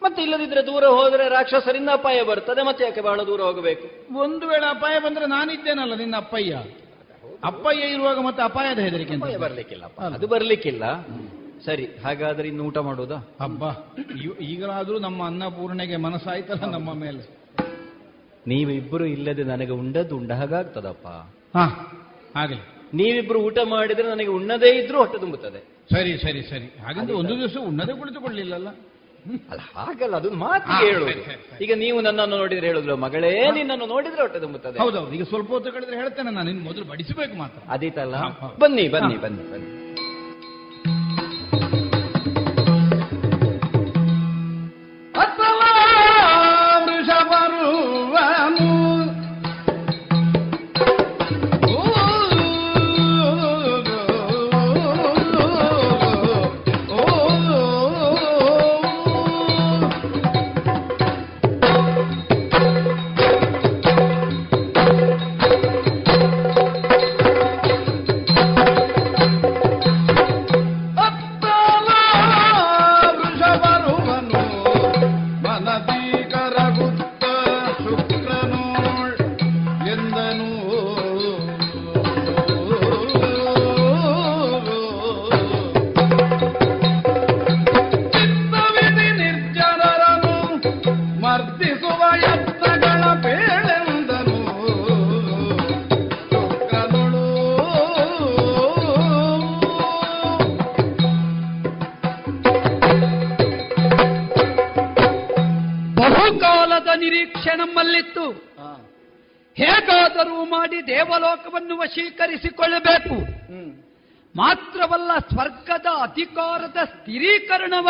[0.03, 3.85] ಮತ್ತೆ ಇಲ್ಲದಿದ್ರೆ ದೂರ ಹೋದ್ರೆ ರಾಕ್ಷಸರಿಂದ ಅಪಾಯ ಬರ್ತದೆ ಮತ್ತೆ ಯಾಕೆ ಬಹಳ ದೂರ ಹೋಗಬೇಕು?
[4.19, 6.53] ಒಂದು ವೇಳೆ ಅಪಾಯ ಬಂದ್ರೆ ನಾನಿದ್ದೇನಲ್ಲ ನಿನ್ನ ಅಪ್ಪಯ್ಯ?
[7.43, 10.83] ಅಪ್ಪಯ್ಯ ಇರುವಾಗ ಮತ್ತೆ ಅಪಾಯದ ಹೆದರಿಕೆ ಅಪಾಯ ಬರ್ಲಿಕ್ಕಿಲ್ಲ ಅದು ಬರ್ಲಿಕ್ಕಿಲ್ಲ.
[11.65, 13.17] ಸರಿ ಹಾಗಾದ್ರೆ ಇನ್ನು ಊಟ ಮಾಡೋದಾ?
[13.41, 13.63] ಹಬ್ಬ
[14.41, 17.23] ಈಗಲಾದ್ರೂ ನಮ್ಮ ಅನ್ನಪೂರ್ಣೆಗೆ ಮನಸ್ಸಾಯ್ತಲ್ಲ ನಮ್ಮ ಮೇಲೆ.
[18.47, 21.07] ನೀವಿಬ್ಬರು ಇಲ್ಲದೆ ನನಗೆ ಉಂಡದ್ದು ಉಂಡ ಹಾಗಾಗ್ತದಪ್ಪ.
[21.57, 21.65] ಹಾ
[22.35, 22.57] ಹಾಗೆ
[22.93, 25.59] ನೀವಿಬ್ರು ಊಟ ಮಾಡಿದ್ರೆ ನನಗೆ ಉಣ್ಣದೇ ಇದ್ರೂ ಹೊಟ್ಟೆ ತುಂಬುತ್ತದೆ.
[25.95, 26.67] ಸರಿ ಸರಿ ಸರಿ.
[26.85, 28.69] ಹಾಗಂದ್ರೆ ಒಂದು ದಿವಸ ಉಣ್ಣದೆ ಕುಳಿತುಕೊಳ್ಳಿಲ್ಲಲ್ಲ
[29.35, 31.07] ಅಲ್ಲ ಹಾಗಲ್ಲ ಅದು ಮಾತು ಹೇಳುದು
[31.63, 34.79] ಈಗ ನೀವು ನನ್ನನ್ನು ನೋಡಿದ್ರೆ ಹೇಳುದ್ರು ಮಗಳೇ ನಿನ್ನನ್ನು ನೋಡಿದ್ರೆ ಹೊಟ್ಟೆ ತುಂಬುತ್ತದೆ.
[34.79, 35.13] ಹೌದೌದು.
[35.13, 36.49] ಈಗ ಸ್ವಲ್ಪ ಹೊತ್ತು ಕಳೆದ್ರೆ ಹೇಳ್ತೇನೆ ನಾನು.
[36.49, 37.71] ಇನ್ನು ಮೊದಲು ಬಡಿಸಬೇಕು ಮಾತ್ರ.
[38.17, 38.55] ಹಾ.
[38.59, 39.86] ಬನ್ನಿ ಬನ್ನಿ ಬನ್ನಿ ಬನ್ನಿ.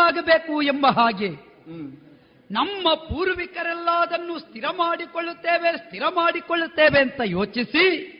[0.08, 1.30] ಸ್ಥಿರೀಕರಣವಾಗಬೇಕು ಎಂಬ ಹಾಗೆ.
[2.52, 8.14] ನಮ್ಮ ಪೂರ್ವಿಕರೆಲ್ಲ ಅದನ್ನು ಸ್ಥಿರ ಮಾಡಿಕೊಳ್ಳುತ್ತೇವೆ ಸ್ಥಿರ ಮಾಡಿಕೊಳ್ಳುತ್ತೇವೆ ಅಂತ ಯೋಚಿಸಿ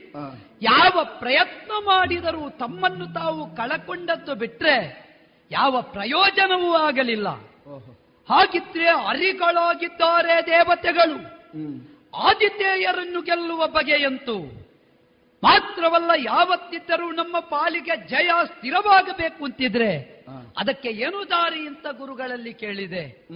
[0.62, 5.08] ಯಾವ ಪ್ರಯತ್ನ ಮಾಡಿದರೂ ತಮ್ಮನ್ನು ತಾವು ಕಳಕೊಂಡದ್ದು ಬಿಟ್ರೆ
[5.52, 7.30] ಯಾವ ಪ್ರಯೋಜನವೂ ಆಗಲಿಲ್ಲ.
[8.30, 11.38] ಹಾಗಿದ್ರೆ ಅರಿಗಳಾಗಿದ್ದಾರೆ ದೇವತೆಗಳು.
[12.18, 14.57] ಆದಿತೇಯರನ್ನು ಗೆಲ್ಲುವ ಬಗೆಯಂತೂ
[15.44, 20.24] ಮಾತ್ರವಲ್ಲ ಯಾವತ್ತಿದ್ದರೂ ನಮ್ಮ ಪಾಲಿಗೆ ಜಯ ಸ್ಥಿರವಾಗಬೇಕು ಅಂತಿದ್ರೆ
[20.58, 23.28] ಅದಕ್ಕೆ ಏನು ದಾರಿ ಅಂತ ಗುರುಗಳಲ್ಲಿ ಕೇಳಿದೆ.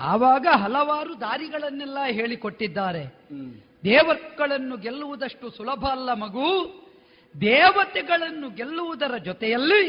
[0.00, 3.04] ಆವಾಗ ಹಲವಾರು ದಾರಿಗಳನ್ನೆಲ್ಲ ಹೇಳಿಕೊಟ್ಟಿದ್ದಾರೆ.
[3.84, 6.50] ದೇವರುಗಳನ್ನು ಗೆಲ್ಲುವುದಷ್ಟು ಸುಲಭ ಅಲ್ಲ ಮಗು.
[7.40, 9.82] ದೇವತೆಗಳನ್ನು ಗೆಲ್ಲುವುದರ ಜೊತೆಯಲ್ಲಿ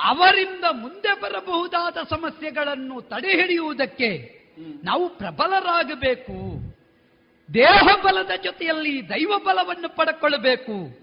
[0.00, 4.10] ಅವರಿಂದ ಮುಂದೆ ಬರಬಹುದಾದ ಸಮಸ್ಯೆಗಳನ್ನು ತಡೆಹಿಡಿಯುವುದಕ್ಕೆ
[4.84, 6.67] ನಾವು ಪ್ರಬಲರಾಗಬೇಕು.
[7.54, 10.98] ದೇಹ ಬಲದ ಜೊತೆಯಲ್ಲಿ ದೈವ ಬಲವನ್ನು ಪಡ್ಕೊಳ್ಬೇಕು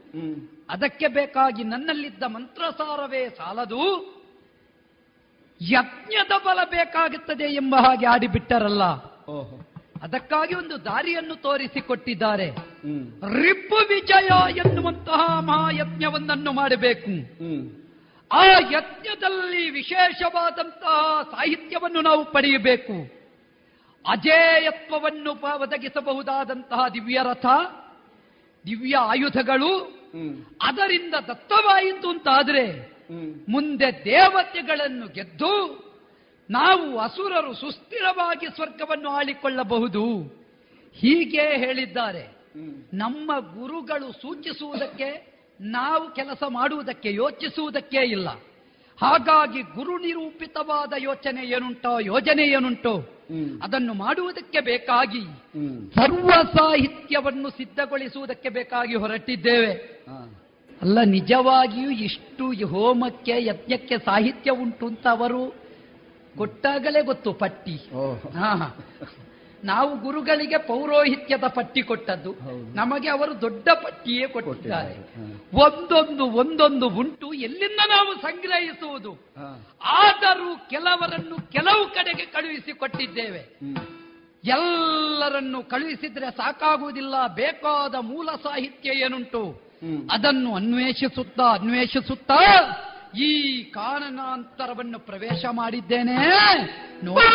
[0.70, 4.16] ಅದಕ್ಕೆ ಬೇಕಾಗಿ ನನ್ನಲ್ಲಿದ್ದ ಮಂತ್ರಸಾರವೇ ಸಾಲದು.
[5.62, 8.84] ಯಜ್ಞದ ಬಲ ಬೇಕಾಗುತ್ತದೆ ಎಂಬ ಹಾಗೆ ಆಡಿಬಿಟ್ಟರಲ್ಲ.
[10.02, 12.50] ಅದಕ್ಕಾಗಿ ಒಂದು ದಾರಿಯನ್ನು ತೋರಿಸಿಕೊಟ್ಟಿದ್ದಾರೆ.
[13.42, 14.30] ರಿಪ್ಪು ವಿಜಯ
[14.66, 17.12] ಎನ್ನುವಂತಹ ಮಹಾಯಜ್ಞವೊಂದನ್ನು ಮಾಡಬೇಕು.
[18.32, 23.15] ಆ ಯಜ್ಞದಲ್ಲಿ ವಿಶೇಷವಾದಂತಹ ಸಾಹಿತ್ಯವನ್ನು ನಾವು ಪಡೆಯಬೇಕು.
[24.08, 27.46] ಅಜೇಯತ್ವವನ್ನು ಒದಗಿಸಬಹುದಾದಂತಹ ದಿವ್ಯ ರಥ
[28.68, 29.96] ದಿವ್ಯ ಆಯುಧಗಳು.
[30.62, 32.96] ಅದರಿಂದ ದತ್ತವಾಯಿತು ಅಂತಾದ್ರೆ
[33.50, 35.86] ಮುಂದೆ ದೇವತೆಗಳನ್ನು ಗೆದ್ದು
[36.50, 40.04] ನಾವು ಅಸುರರು ಸುಸ್ಥಿರವಾಗಿ ಸ್ವರ್ಗವನ್ನು ಆಳಿಕೊಳ್ಳಬಹುದು.
[40.94, 42.24] ಹೀಗೆ ಹೇಳಿದ್ದಾರೆ.
[42.94, 48.30] ನಮ್ಮ ಗುರುಗಳು ಸೂಚಿಸುವುದಕ್ಕೆ ನಾವು ಕೆಲಸ ಮಾಡುವುದಕ್ಕೆ ಯೋಚಿಸುವುದಕ್ಕೆ ಇಲ್ಲ.
[49.02, 53.15] ಹಾಗಾಗಿ ಗುರು ನಿರೂಪಿತವಾದ ಯೋಚನೆ ಏನುಂಟೋ ಯೋಜನೆ ಏನುಂಟೋ
[53.62, 55.22] ಅದನ್ನು ಮಾಡುವುದಕ್ಕೆ ಬೇಕಾಗಿ
[55.96, 59.74] ಸರ್ವ ಸಾಹಿತ್ಯವನ್ನು ಸಿದ್ಧಗೊಳಿಸುವುದಕ್ಕೆ ಬೇಕಾಗಿ ಹೊರಟಿದ್ದೇವೆ.
[60.82, 65.56] ಅಲ್ಲ ನಿಜವಾಗಿಯೂ ಇಷ್ಟು ಹೋಮಕ್ಕೆ ಯಜ್ಞಕ್ಕೆ ಸಾಹಿತ್ಯ ಉಂಟು ಅಂತ ಅವರು
[66.38, 67.76] ಕೊಟ್ಟಾಗಲೇ ಗೊತ್ತು ಪಟ್ಟಿ.
[69.64, 72.34] ನಾವು ಗುರುಗಳಿಗೆ ಪೌರೋಹಿತ್ಯದ ಪಟ್ಟಿ ಕೊಟ್ಟದ್ದು.
[72.74, 74.96] ನಮಗೆ ಅವರು ದೊಡ್ಡ ಪಟ್ಟಿಯೇ ಕೊಟ್ಟಿದ್ದಾರೆ.
[75.54, 79.12] ಒಂದೊಂದು ಒಂದೊಂದು ಉಂಟು ಎಲ್ಲಿಂದ ನಾವು ಸಂಗ್ರಹಿಸುವುದು?
[79.82, 83.60] ಆದರೂ ಕೆಲವರನ್ನು ಕೆಲವು ಕಡೆಗೆ ಕಳುಹಿಸಿ ಕೊಟ್ಟಿದ್ದೇವೆ
[84.48, 89.62] ಎಲ್ಲರನ್ನು ಕಳುಹಿಸಿದ್ರೆ ಸಾಕಾಗುವುದಿಲ್ಲ ಬೇಕಾದ ಮೂಲ ಸಾಹಿತ್ಯ ಏನುಂಟು?
[90.12, 92.38] ಅದನ್ನು ಅನ್ವೇಷಿಸುತ್ತಾ ಅನ್ವೇಷಿಸುತ್ತಾ
[93.18, 96.16] ಈ ಕಾನನಾಂತರವನ್ನು ಪ್ರವೇಶ ಮಾಡಿದ್ದೇನೆ.
[97.04, 97.28] ನೋಡಿ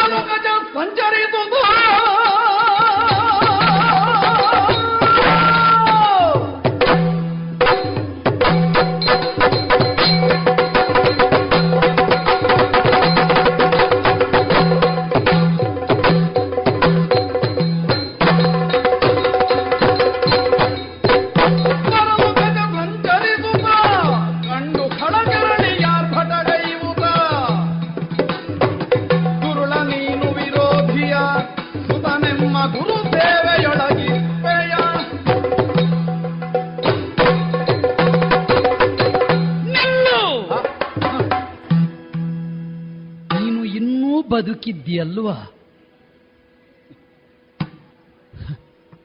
[44.91, 45.37] ಬದುಕಿದ್ದೀಯಲ್ವಾ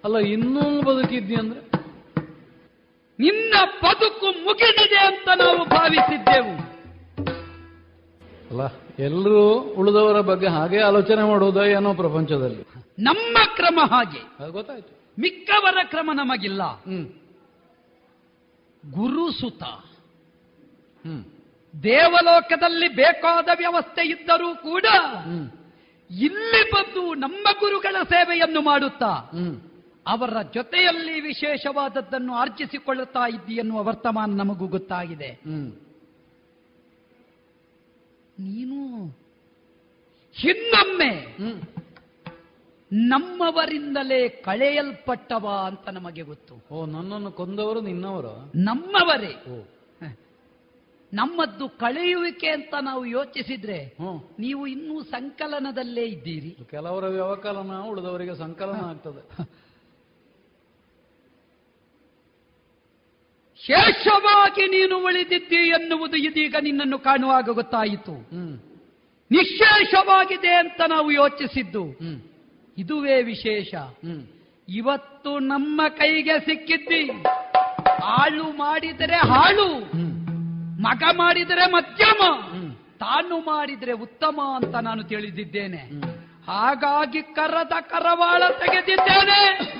[0.03, 1.61] ಅಲ್ಲ ಇನ್ನೂ ಬದುಕಿದ್ದಿ ಅಂದ್ರೆ?
[3.19, 3.53] ನಿನ್ನ
[3.83, 6.55] ಬದುಕು ಮುಗಿದಿದೆ ಅಂತ ನಾವು ಭಾವಿಸಿದ್ದೆವು.
[8.49, 8.61] ಅಲ್ಲ
[8.99, 9.39] ಎಲ್ಲರೂ
[9.79, 12.63] ಉಳಿದವರ ಬಗ್ಗೆ ಹಾಗೆ ಆಲೋಚನೆ ಮಾಡುವುದ ಏನೋ ಪ್ರಪಂಚದಲ್ಲಿ?
[12.99, 14.51] ನಮ್ಮ ಕ್ರಮ ಹಾಗೆ.
[14.51, 14.93] ಗೊತ್ತಾಯ್ತು.
[15.19, 16.61] ಮಿಕ್ಕವರ ಕ್ರಮ ನಮಗಿಲ್ಲ.
[18.91, 19.63] ಗುರುಸುತ
[21.83, 24.85] ದೇವಲೋಕದಲ್ಲಿ ಬೇಕಾದ ವ್ಯವಸ್ಥೆ ಇದ್ದರೂ ಕೂಡ
[26.09, 29.31] ಇಲ್ಲಿ ಬಂದು ನಮ್ಮ ಗುರುಗಳ ಸೇವೆಯನ್ನು ಮಾಡುತ್ತಾ
[30.07, 35.29] ಅವರ ಜೊತೆಯಲ್ಲಿ ವಿಶೇಷವಾದದ್ದನ್ನು ಆರ್ಜಿಸಿಕೊಳ್ಳುತ್ತಾ ಇದ್ದಿ ಎನ್ನುವ ವರ್ತಮಾನ ನಮಗೂ ಗೊತ್ತಾಗಿದೆ.
[38.39, 38.79] ನೀನು
[40.43, 41.11] ಇನ್ನೊಮ್ಮೆ
[42.91, 46.55] ನಮ್ಮವರಿಂದಲೇ ಕಳೆಯಲ್ಪಟ್ಟವ ಅಂತ ನಮಗೆ ಗೊತ್ತು.
[46.71, 48.33] ಓ ನನ್ನನ್ನು ಕೊಂದವರು ನಿನ್ನವರು?
[48.63, 49.33] ನಮ್ಮವರೇ.
[51.15, 53.79] ನಮ್ಮದ್ದು ಕಳೆಯುವಿಕೆ ಅಂತ ನಾವು ಯೋಚಿಸಿದ್ರೆ
[54.39, 56.51] ನೀವು ಇನ್ನೂ ಸಂಕಲನದಲ್ಲೇ ಇದ್ದೀರಿ.
[56.71, 59.23] ಕೆಲವರ ವ್ಯವಕಲನ ಉಳಿದವರಿಗೆ ಸಂಕಲನ ಆಗ್ತದೆ.
[63.61, 68.15] ಶೇಷವಾಗಿ ನೀನು ಉಳಿದಿದ್ದಿ ಎನ್ನುವುದು ಇದೀಗ ನಿನ್ನನ್ನು ಕಾಣುವಾಗ ಗೊತ್ತಾಯಿತು.
[69.31, 71.83] ನಿಶೇಷವಾಗಿದೆ ಅಂತ ನಾವು ಯೋಚಿಸಿದ್ದು.
[72.77, 73.73] ಇದುವೇ ವಿಶೇಷ.
[74.67, 77.03] ಇವತ್ತು ನಮ್ಮ ಕೈಗೆ ಸಿಕ್ಕಿದ್ದಿ.
[78.03, 79.69] ಹಾಳು ಮಾಡಿದರೆ ಹಾಳು.
[80.79, 82.21] ಮಗ ಮಾಡಿದರೆ ಮಧ್ಯಮ.
[82.99, 86.01] ತಾನು ಮಾಡಿದರೆ ಉತ್ತಮ ಅಂತ ನಾನು ತಿಳಿದಿದ್ದೇನೆ.
[86.47, 89.75] ಹಾಗಾಗಿ ಕರದ ಕರವಾಳ ತೆಗೆದಿದ್ದೇನೆ.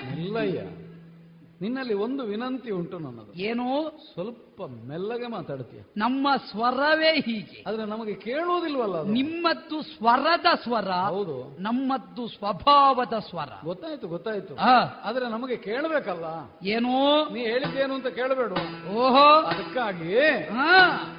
[1.62, 3.34] ನಿನ್ನಲ್ಲಿ ಒಂದು ವಿನಂತಿ ಉಂಟು ನನ್ನದು.
[3.34, 4.00] ಏನೋ?
[4.14, 5.80] ಸ್ವಲ್ಪ ಮೆಲ್ಲಗೆ ಮಾತಾಡ್ತೀಯ.
[5.98, 7.64] ನಮ್ಮ ಸ್ವರವೇ ಹೀಗೆ.
[7.68, 9.04] ಆದ್ರೆ ನಮಗೆ ಕೇಳುವುದಿಲ್ವಲ್ಲ?
[9.04, 11.58] ನಿಮ್ಮದ್ದು ಸ್ವರದ ಸ್ವರ ಹೌದು.
[11.62, 13.50] ನಮ್ಮದ್ದು ಸ್ವಭಾವದ ಸ್ವರ.
[13.64, 14.56] ಗೊತ್ತಾಯ್ತು ಗೊತ್ತಾಯ್ತು.
[15.04, 16.26] ಆದ್ರೆ ನಮಗೆ ಕೇಳಬೇಕಲ್ಲ?
[16.68, 17.30] ಏನೋ?
[17.34, 18.52] ನೀ ಹೇಳಿದ್ದೇನು ಅಂತ ಕೇಳಬೇಡ
[18.92, 19.42] ಓಹೋ.
[19.42, 21.12] ಅದಕ್ಕಾಗಿ ಹಾ.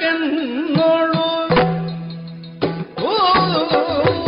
[0.00, 1.40] ಕೆನ್ನೋಳು
[3.04, 4.19] ಓ.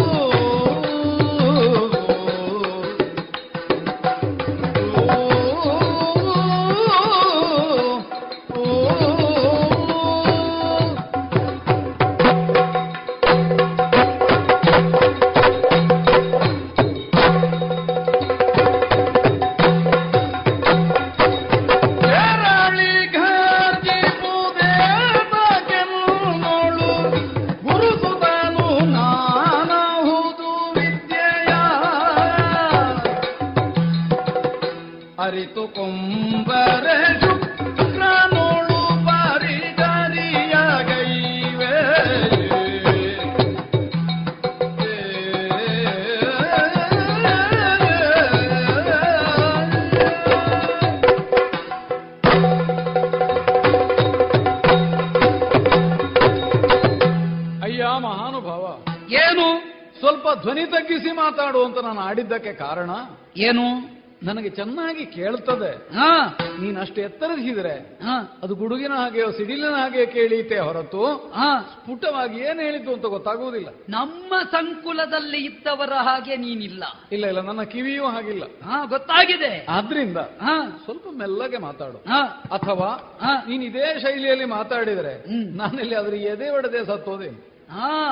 [62.13, 62.91] ಆಡಿದ್ದಕ್ಕೆ ಕಾರಣ?
[63.37, 64.03] ಏನು?
[64.25, 65.97] ನನಗೆ ಚೆನ್ನಾಗಿ ಕೇಳ್ತದೆ.
[65.97, 66.39] ಹಾ.
[66.61, 68.41] ನೀನ್ ಅಷ್ಟು ಎತ್ತರಿಸಿದ್ರೆ ಹಾ.
[68.43, 71.61] ಅದು ಗುಡುಗಿನ ಹಾಗೆಯೋ ಸಿಡಿಲಿನ ಹಾಗೆ ಕೇಳೀತೆ ಹೊರತು ಹಾ.
[71.61, 73.69] ಸ್ಫುಟವಾಗಿ ಏನ್ ಹೇಳಿದ್ದು ಅಂತ ಗೊತ್ತಾಗುವುದಿಲ್ಲ.
[73.89, 76.85] ನಮ್ಮ ಸಂಕುಲದಲ್ಲಿ ಇದ್ದವರ ಹಾಗೆ ನೀನಿಲ್ಲ.
[77.13, 78.45] ಇಲ್ಲ ಇಲ್ಲ ನನ್ನ ಕಿವಿಯೂ ಹಾಗಿಲ್ಲ.
[78.65, 79.67] ಹಾ ಗೊತ್ತಾಗಿದೆ.
[79.69, 80.81] ಆದ್ರಿಂದ ಹಾ.
[80.85, 81.97] ಸ್ವಲ್ಪ ಮೆಲ್ಲಗೆ ಮಾತಾಡು.
[81.97, 82.21] ಹಾ.
[82.53, 83.45] ಅಥವಾ ಹಾ.
[83.49, 85.25] ನೀನ್ ಇದೇ ಶೈಲಿಯಲ್ಲಿ ಮಾತಾಡಿದ್ರೆ.
[85.57, 87.37] ನಾನಿಲ್ಲಿ ಅದ್ರ ಎದೆ ಒಡೆದೆ ಸತ್ತೋದೇನು?
[87.37, 87.52] ಹಾ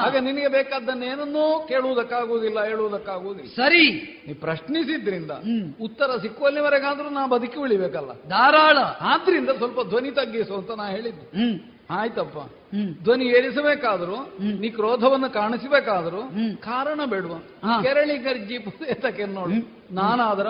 [0.07, 3.51] ಆಗ ನಿನಗೆ ಬೇಕಾದ್ದನ್ನೇನನ್ನೂ ಕೇಳುವುದಕ್ಕಾಗುವುದಿಲ್ಲ ಹೇಳುವುದಕ್ಕಾಗುವುದಿಲ್ಲ.
[3.55, 3.91] ಸರಿ.
[4.27, 5.31] ನೀ ಪ್ರಶ್ನಿಸಿದ್ರಿಂದ.
[5.83, 8.79] ಉತ್ತರ ಸಿಕ್ಕುವಲ್ಲಿವರೆಗಾದ್ರೂ ನಾ ಬದುಕಿ ಉಳಿಬೇಕಲ್ಲ ಧಾರಾಳ.
[9.01, 11.31] ಆದ್ರಿಂದ ಸ್ವಲ್ಪ ಧ್ವನಿ ತಗ್ಗಿಸು ಅಂತ ನಾ ಹೇಳಿದ್ದು.
[11.91, 12.39] ಆಯ್ತಪ್ಪ.
[13.03, 14.17] ಧ್ವನಿ ಏರಿಸಬೇಕಾದ್ರೂ
[14.61, 16.23] ನೀ ಕ್ರೋಧವನ್ನು ಕಾಣಿಸಬೇಕಾದ್ರೂ.
[16.63, 17.35] ಕಾರಣ ಬೇಡುವ.
[17.83, 19.51] ಕೆರಳಿ ಗರ್ಜಿ ಪುಸ್ತಕಕ್ಕೆ ನೋಡು.
[19.95, 20.47] ನಾನಾದ್ರ.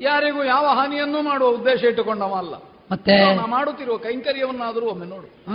[0.00, 2.54] ಯಾರಿಗೂ ಯಾವ ಹಾನಿಯನ್ನೂ ಮಾಡುವ ಉದ್ದೇಶ ಇಟ್ಟುಕೊಂಡವ ಅಲ್ಲ
[2.92, 3.12] ಮತ್ತೆ
[3.46, 5.54] ಮಾಡುತ್ತಿರುವ ಕೈಂಕರ್ಯವನ್ನಾದರೂ ಒಮ್ಮೆ ನೋಡು.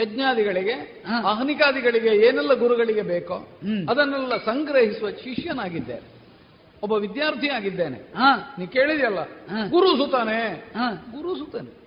[0.00, 1.04] ಯಜ್ಞಾದಿಗಳಿಗೆ.
[1.26, 3.34] ಅಹನಿಕಾದಿಗಳಿಗೆ ಏನೆಲ್ಲ ಗುರುಗಳಿಗೆ ಬೇಕೋ.
[3.88, 6.18] ಅದನ್ನೆಲ್ಲ ಸಂಗ್ರಹಿಸುವ ಶಿಷ್ಯನಾಗಿದ್ದೇನೆ
[6.82, 8.12] ಒಬ್ಬ ವಿದ್ಯಾರ್ಥಿ ಆಗಿದ್ದೇನೆ.
[8.58, 9.22] ನೀ ಕೇಳಿದೆಯಲ್ಲ.
[9.70, 10.72] ಗುರು ಸುತಾನೆ.
[11.16, 11.78] ಗುರು ಸುತಾನೆ.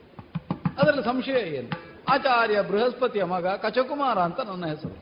[0.80, 1.92] ಅದರಲ್ಲಿ ಸಂಶಯ ಏನು?
[2.10, 4.96] ಆಚಾರ್ಯ ಬೃಹಸ್ಪತಿಯ ಮಗ ಕಚಕುಮಾರ ಅಂತ ನನ್ನ ಹೆಸರು.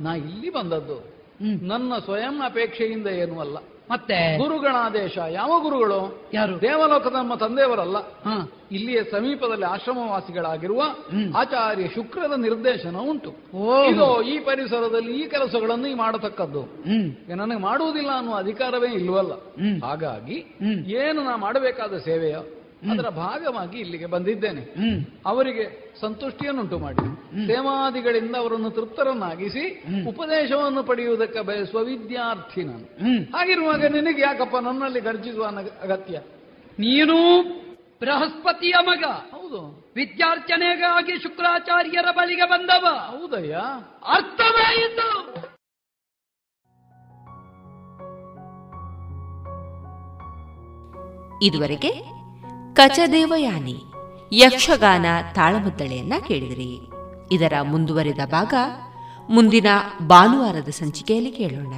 [0.00, 1.20] ನಾ ಇಲ್ಲಿ ಬಂದದ್ದು.
[1.66, 3.56] ನನ್ನ ಸ್ವಯಂ ಅಪೇಕ್ಷೆಯಿಂದ ಏನೂ ಅಲ್ಲ.
[3.90, 6.30] ಮತ್ತೆ ಗುರುಗಣಾದೇಶ ಯಾವ ಗುರುಗಳು?
[6.34, 6.60] ಯಾರು?
[6.60, 7.96] ದೇವಲೋಕದ ನಮ್ಮ ತಂದೆಯವರಲ್ಲ
[8.72, 10.82] ಇಲ್ಲಿಯ ಸಮೀಪದಲ್ಲಿ ಆಶ್ರಮವಾಸಿಗಳಾಗಿರುವ
[11.36, 13.30] ಆಚಾರ್ಯ ಶುಕ್ರದ ನಿರ್ದೇಶನ ಉಂಟು.
[13.90, 16.62] ಇದು ಈ ಪರಿಸರದಲ್ಲಿ ಈ ಕೆಲಸಗಳನ್ನು ಈ ಮಾಡತಕ್ಕದ್ದು.
[17.36, 19.32] ನನಗೆ ಮಾಡುವುದಿಲ್ಲ ಅನ್ನುವ ಅಧಿಕಾರವೇ ಇಲ್ವಲ್ಲ.
[19.84, 20.38] ಹಾಗಾಗಿ
[20.96, 22.36] ಏನು ನಾ ಮಾಡಬೇಕಾದ ಸೇವೆಯ?
[22.88, 24.60] ಅದರ ಭಾಗವಾಗಿ ಇಲ್ಲಿಗೆ ಬಂದಿದ್ದೇನೆ.
[24.60, 25.06] ಹ್ಮ್.
[25.26, 27.16] ಅವರಿಗೆ ಸಂತುಷ್ಟಿಯನ್ನುಂಟು ಮಾಡಿ
[27.46, 32.84] ಸೇವಾದಿಗಳಿಂದ ಅವರನ್ನು ತೃಪ್ತರನ್ನಾಗಿಸಿ ಉಪದೇಶವನ್ನು ಪಡೆಯುವುದಕ್ಕೆ ಬಯಸುವ ವಿದ್ಯಾರ್ಥಿ ನಾನು.
[32.84, 33.26] ಹ್ಮ್.
[33.26, 35.44] ಹಾಗಿರುವಾಗ ನಿನಗೆ ಯಾಕಪ್ಪ ನನ್ನಲ್ಲಿ ಗರ್ಜಿಸುವ
[35.82, 36.20] ಅಗತ್ಯ?
[36.78, 37.42] ನೀನು
[38.00, 39.04] ಬೃಹಸ್ಪತಿಯ ಮಗ.
[39.04, 39.92] ಹೌದು.
[39.96, 42.86] ವಿದ್ಯಾರ್ಚನೆಗಾಗಿ ಶುಕ್ರಾಚಾರ್ಯರ ಬಳಿಗೆ ಬಂದವ.
[42.86, 43.56] ಹೌದಯ್ಯ.
[44.08, 45.30] ಅರ್ಥವಾಯಿತು
[51.42, 52.19] ಇದುವರೆಗೆ
[52.74, 53.84] ಕಚದೇವಯಾನಿ,
[54.32, 56.90] ಯಕ್ಷಗಾನ ತಾಳಮದ್ದಳೆಯನ್ನ ಕೇಳಿದಿರಿ.
[57.32, 58.54] ಇದರ ಮುಂದುವರಿದ ಭಾಗ
[59.30, 59.66] ಮುಂದಿನ
[60.06, 61.72] ಭಾನುವಾರದ ಸಂಚಿಕೆಯಲ್ಲಿ ಕೇಳೋಣ.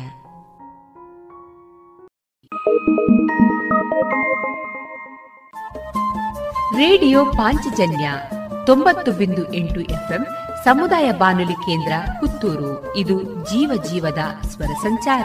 [6.77, 8.13] ರೇಡಿಯೋ ಪಾಂಚಜನ್ಯ
[8.67, 10.27] ತೊಂಬತ್ತು ಬಿಂದು ಎಂಟು ಎಫ್ಎಂ
[10.65, 12.97] ಸಮುದಾಯ ಬಾನುಲಿ ಕೇಂದ್ರ ಪುತ್ತೂರು.
[12.97, 15.25] ಇದು ಜೀವ ಜೀವದ ಸ್ವರ ಸಂಚಾರ.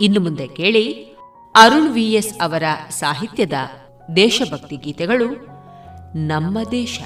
[0.00, 1.04] ಇನ್ನು ಮುಂದೆ ಕೇಳಿ
[1.54, 3.52] ಅರುಣ್ ವಿಎಸ್ ಅವರ ಸಾಹಿತ್ಯದ
[4.16, 5.58] ದೇಶಭಕ್ತಿ ಗೀತೆಗಳು
[6.14, 7.00] ನಮ್ಮ ದೇಶ.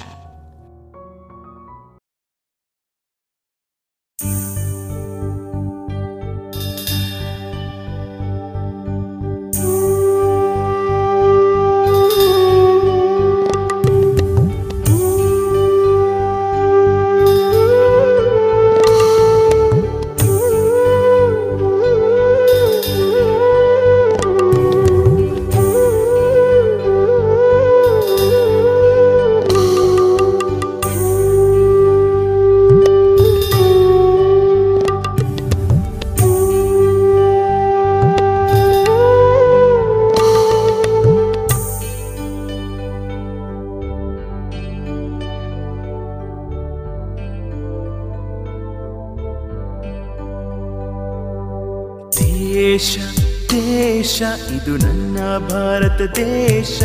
[54.73, 56.83] ಇದು ನನ್ನ ಭಾರತ ದೇಶ.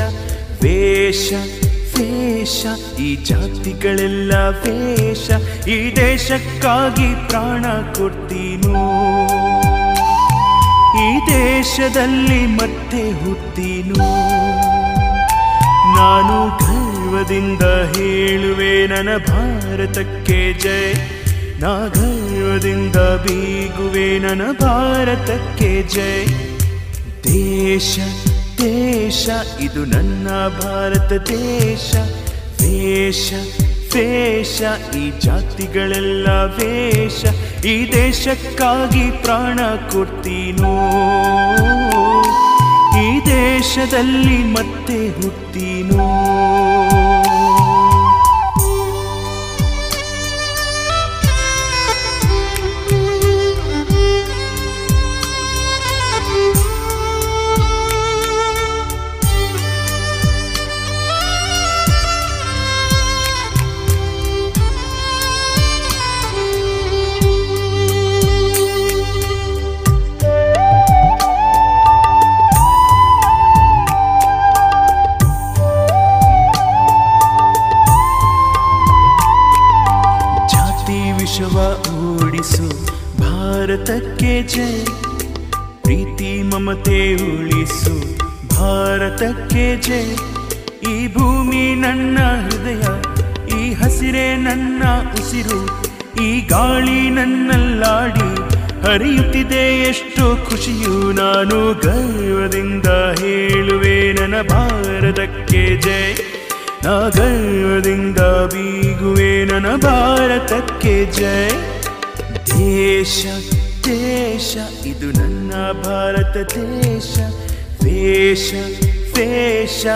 [0.62, 1.32] ವೇಷ
[1.98, 2.66] ವೇಷ,
[3.01, 5.31] ಈ ಜಾತಿಗಳೆಲ್ಲ ವೇಷ.
[5.69, 8.82] ಈ ದೇಶಕ್ಕಾಗಿ ಪ್ರಾಣ ಕೊಡ್ತೀನೋ?
[10.98, 14.05] ಈ ದೇಶದಲ್ಲಿ ಮತ್ತೆ ಹುಟ್ಟೀನು?
[15.97, 17.62] ನಾನು ಗರ್ವದಿಂದ
[17.97, 20.93] ಹೇಳುವೆ, ನನ್ನ ಭಾರತಕ್ಕೆ ಜಯ.
[21.60, 26.47] ನಾ ಗರ್ವದಿಂದ ಬೀಗುವೆ, ನನ್ನ ಭಾರತಕ್ಕೆ ಜೈ
[27.28, 27.98] ದೇಶ
[28.59, 29.28] ದೇಶ,
[29.60, 30.28] ಇದು ನನ್ನ
[30.62, 31.94] ಭಾರತ ದೇಶ.
[32.60, 33.32] ದೇಶ
[33.94, 34.62] ದೇಶ
[34.96, 37.24] ಈ ಜಾತಿಗಳೆಲ್ಲ ವೇಷ.
[37.64, 39.60] ಈ ದೇಶಕ್ಕಾಗಿ ಪ್ರಾಣ
[39.92, 40.74] ಕೊಡ್ತೀನೋ?
[42.98, 45.47] ಈ ದೇಶದಲ್ಲಿ ಮತ್ತೆ ಹುಟ್ಟೀನೋ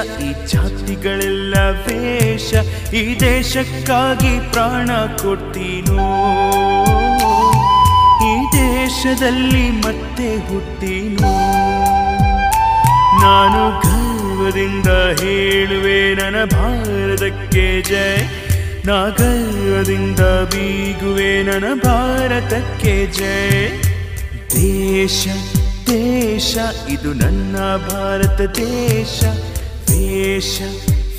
[0.02, 1.54] ಈ ಜಾತಿಗಳೆಲ್ಲ
[1.86, 2.54] ವೇಷ,
[2.94, 4.90] ಈ ದೇಶಕ್ಕಾಗಿ ಪ್ರಾಣ
[5.22, 6.08] ಕೊಡ್ತೀನೋ?
[8.30, 11.32] ಈ ದೇಶದಲ್ಲಿ ಮತ್ತೆ ಹುಟ್ಟೀನೋ?
[13.22, 14.86] ನಾನು ಗರ್ವದಿಂದ
[15.20, 18.26] ಹೇಳುವೆ, ನನ್ನ ಭಾರತಕ್ಕೆ ಜಯ.
[18.84, 23.68] ನಾ ಗರ್ವದಿಂದ ಬೀಗುವೆ, ನನ್ನ ಭಾರತಕ್ಕೆ ಜಯ.
[24.50, 25.28] ದೇಶ
[25.86, 26.56] ದೇಶ,
[26.88, 29.24] ಇದು ನನ್ನ ಭಾರತ ದೇಶ.
[30.22, 30.60] ವೇಷ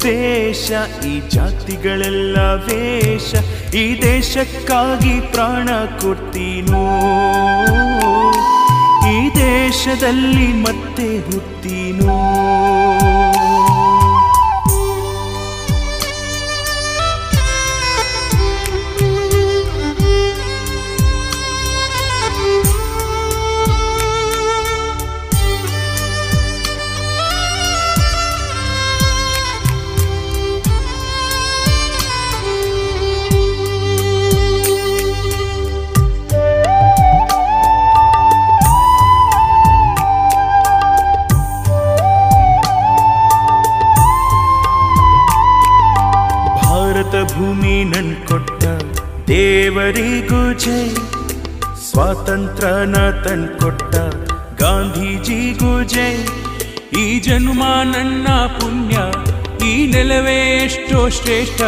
[0.04, 0.72] ವೇಷ
[1.06, 3.30] ಈ ಜಾತಿಗಳೆಲ್ಲ ವೇಷ
[3.74, 5.70] ಈ ದೇಶಕ್ಕಾಗಿ ಪ್ರಾಣ
[6.02, 6.84] ಕೊಡ್ತೀನೋ?
[9.12, 11.08] ಈ ದೇಶದಲ್ಲಿ ಮತ್ತೆ
[52.14, 56.12] ಸ್ವಾತಂತ್ರ್ಯನ ತಂದ್ಕೊಟ್ಟ ಕೊಟ್ಟ ಗಾಂಧೀಜಿಗೂ ಜೈ
[57.02, 57.62] ಈ ಜನ್ಮ
[57.92, 58.28] ನನ್ನ
[58.58, 58.96] ಪುಣ್ಯ,
[59.70, 60.36] ಈ ನೆಲವೇ
[60.66, 61.62] ಎಷ್ಟೋ ಶ್ರೇಷ್ಠ.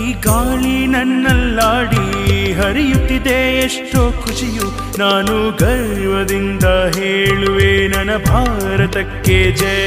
[0.00, 2.04] ಈ ಗಾಳಿ ನನ್ನಲ್ಲಾಡಿ
[2.58, 4.68] ಹರಿಯುತ್ತಿದೆ ಎಷ್ಟೋ ಖುಷಿಯು.
[4.98, 6.66] ನಾನು ಗರ್ವದಿಂದ
[6.98, 9.82] ಹೇಳುವೆ ನನ್ನ ಭಾರತಕ್ಕೆ ಜೈ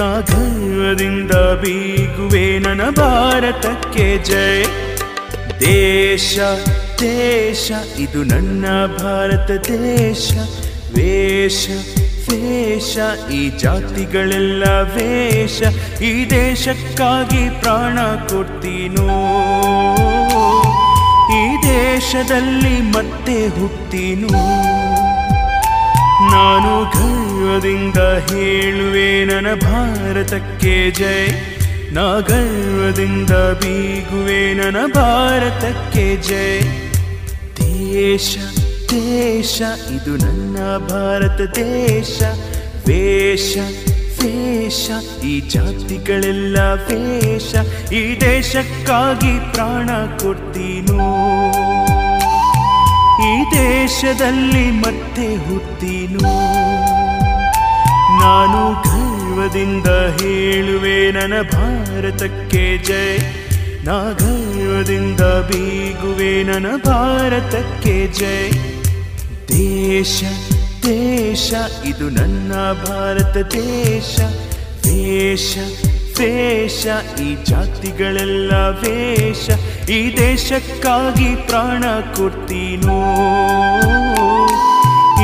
[0.00, 1.32] ನಾ ಗರ್ವದಿಂದ
[1.62, 4.58] ಬೀಗುವೆ ನನ್ನ ಭಾರತಕ್ಕೆ ಜೈ
[5.66, 6.38] ದೇಶ
[7.00, 10.32] ದೇಶ, ಇದು ನನ್ನ ಭಾರತ ದೇಶ.
[10.96, 11.68] ವೇಷ
[12.30, 12.98] ವೇಷ,
[13.30, 15.62] ಈ ಜಾತಿಗಳೆಲ್ಲ ವೇಷ.
[16.02, 19.06] ಈ ದೇಶಕ್ಕಾಗಿ ಪ್ರಾಣ ಕೊಡ್ತೀನೋ?
[21.34, 24.28] ಈ ದೇಶದಲ್ಲಿ ಮತ್ತೆ ಹುಟ್ಟೀನು?
[26.32, 31.28] ನಾನು ಗರ್ವದಿಂದ ಹೇಳುವೆ, ನನ್ನ ಭಾರತಕ್ಕೆ ಜೈ.
[31.92, 36.77] ನಾ ಗರ್ವದಿಂದ ಬೀಗುವೆ, ನನ್ನ ಭಾರತಕ್ಕೆ ಜೈ.
[37.60, 38.36] ದೇಶ
[38.90, 39.62] ದೇಶ,
[39.94, 40.56] ಇದು ನನ್ನ
[40.90, 42.22] ಭಾರತ ದೇಶ.
[42.88, 43.56] ವೇಷ
[44.18, 44.90] ವೇಷ,
[45.24, 47.50] ಈ ಜಾತಿಗಳೆಲ್ಲ ವೇಷ.
[47.92, 49.88] ಈ ದೇಶಕ್ಕಾಗಿ ಪ್ರಾಣ
[50.22, 51.08] ಕೊಡ್ತೀನೋ?
[53.28, 56.32] ಈ ದೇಶದಲ್ಲಿ ಮತ್ತೆ ಹುತ್ತೀನೋ
[58.22, 59.86] ನಾನು ಗರ್ವದಿಂದ
[60.20, 63.18] ಹೇಳುವೆ, ನನ್ನ ಭಾರತಕ್ಕೆ ಜೈ
[63.84, 68.50] ನಾಗರ್ವದಿಂದ ಬೀಗುವೆ ನನ ಭಾರತಕ್ಕೆ ಜೈ.
[69.48, 70.24] ದೇಶ
[70.82, 74.20] ದೇಶ, ಇದು ನನ್ನ ಭಾರತ ದೇಶ.
[74.84, 75.58] ದೇಶ
[76.18, 76.86] ದೇಶ
[77.20, 79.50] ಈ ಜಾತಿಗಳೆಲ್ಲ ವೇಷ.
[79.88, 81.84] ಈ ದೇಶಕ್ಕಾಗಿ ಪ್ರಾಣ
[82.16, 83.00] ಕೊಡ್ತೀನೋ?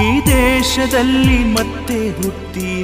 [0.02, 2.83] ಈ ದೇಶದಲ್ಲಿ ಮತ್ತೆ ಹುಟ್ಟಿ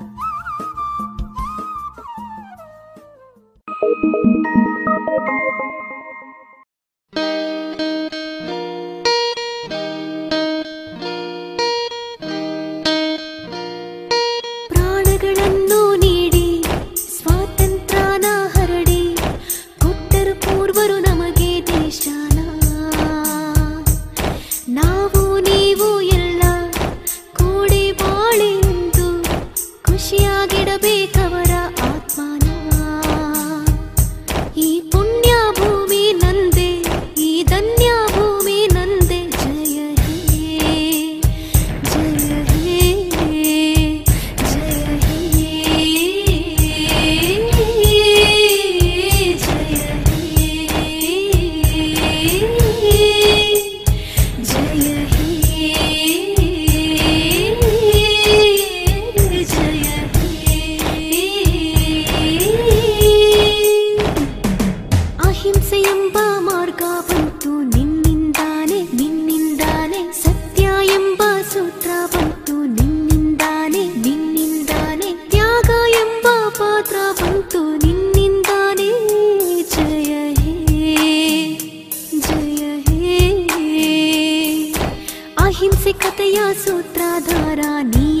[85.61, 88.20] हिंसिकतया सूत्राधाराणि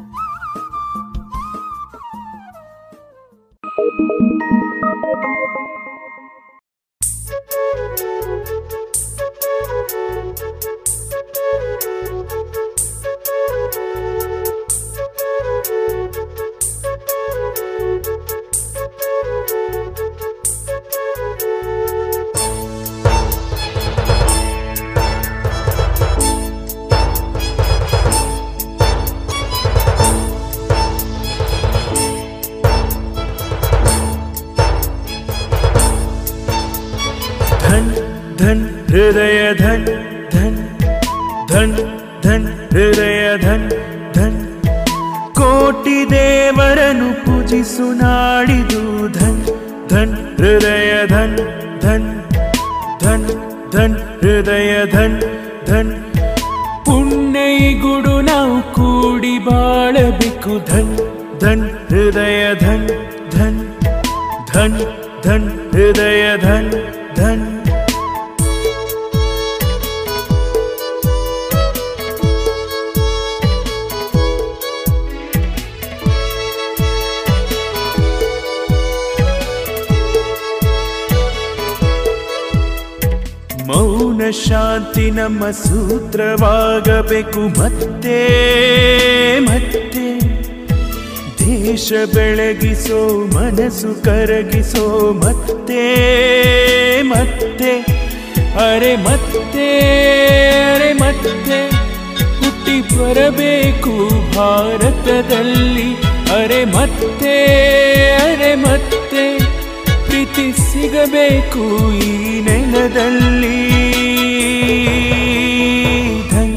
[116.31, 116.55] ಧನ್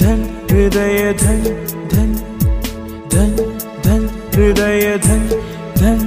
[0.00, 1.46] ಧನ್, ಹೃದಯ ಧನ್
[1.92, 2.14] ಧನ್
[3.84, 4.06] ಧನ್
[4.36, 5.26] ಹೃದಯ ಧನ್
[5.80, 6.04] ಧನ್.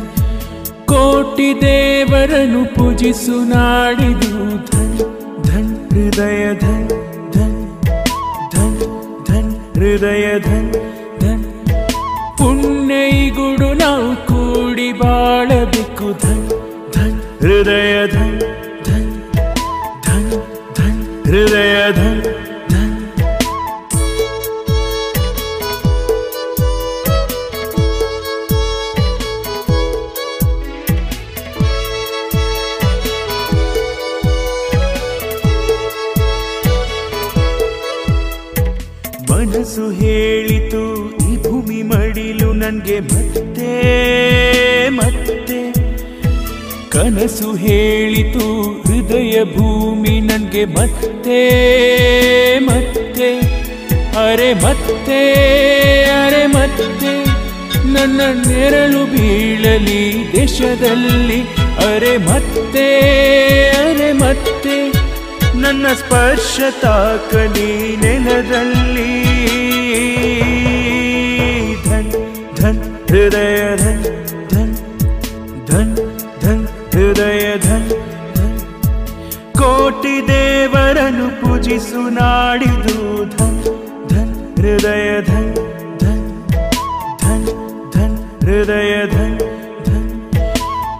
[0.91, 4.31] ಕೋಟಿ ದೇವರನ್ನು ಪೂಜಿಸು ನಾಡಿದು
[4.69, 6.87] ಧನ್ ಹೃದಯ ಧನ್
[7.35, 7.57] ಧನ್
[9.27, 10.69] ಧನ್ ಹೃದಯ ಧನ್
[11.21, 11.45] ಧನ್.
[12.39, 14.07] ಪುಣ್ಯೈಗುಡು ನಾವು
[15.01, 16.45] ಬಾಳಬೇಕು ಧನ್,
[17.41, 17.93] ಹೃದಯ
[42.99, 43.79] ಮತ್ತೆ
[44.89, 45.73] ಮತ್ತೆ.
[46.89, 51.49] ಕನಸು ಹೇಳಿತು ಹೃದಯ ಭೂಮಿ ನನಗೆ ಮತ್ತೆ
[52.59, 53.39] ಮತ್ತೆ.
[54.27, 55.33] ಅರೆ ಮತ್ತೆ
[56.03, 57.23] ಅರೆ ಮತ್ತೆ.
[57.93, 61.41] ನನ್ನ ನೆರಳು ಬೀಳಲಿ ದೇಶದಲ್ಲಿ.
[61.93, 62.99] ಅರೆ ಮತ್ತೆ
[63.69, 64.91] ಅರೆ ಮತ್ತೆ.
[65.57, 69.39] ನನ್ನ ಸ್ಪರ್ಶ ತಾಕಲಿ ನೆಲದಲ್ಲಿ.
[73.31, 74.05] ಹೃದಯ ಧನ್
[74.51, 74.71] ಧನ್
[75.67, 75.91] ಧನ್
[76.43, 77.85] ಧನ್ ಹೃದಯ ಧನ್.
[78.37, 78.55] ಧನ್
[79.59, 82.95] ಕೋಟಿ ದೇವರನ್ನು ಪೂಜಿಸು, ನಾಡಿದು
[83.35, 83.59] ಧನ್
[84.11, 85.51] ಧನ್ ಹೃದಯ ಧನ್
[86.01, 86.25] ಧನ್
[87.23, 87.45] ಧನ್
[87.95, 89.37] ಧನ್ ಹೃದಯ ಧನ್
[89.87, 90.09] ಧನ್.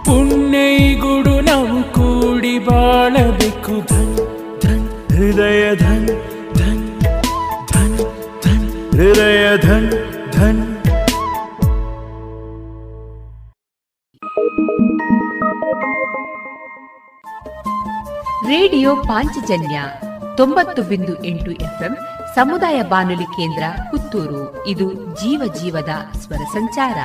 [0.06, 4.14] ಪುಣ್ಯೈಗುಡು ನಾವು ಕೂಡಿ ಬಾಳಬೇಕು, ಧನ್
[4.64, 4.86] ಧನ್
[5.16, 6.08] ಹೃದಯ ಧನ್.
[18.60, 19.82] ರೇಡಿಯೋ ಪಾಂಚಜನ್ಯ
[20.36, 21.96] ತೊಂಬತ್ತು ಬಿಂದು ಎಂಟು ಎಫ್ಎಂ
[22.34, 24.66] ಸಮುದಾಯ ಬಾನುಲಿ ಕೇಂದ್ರ ಪುತ್ತೂರು.
[24.66, 26.98] ಇದು ಜೀವ ಜೀವದ ಸ್ವರ ಸಂಚಾರ.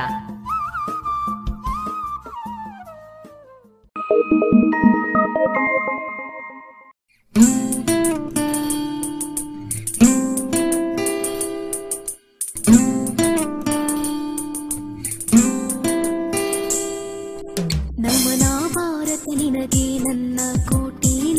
[17.98, 20.40] ನಮನ ಭಾರತ ನಿನಗೆ ನನ್ನ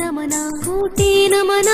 [0.07, 0.33] ನಮನ,
[0.65, 1.69] ಕೋಟಿ ನಮನ.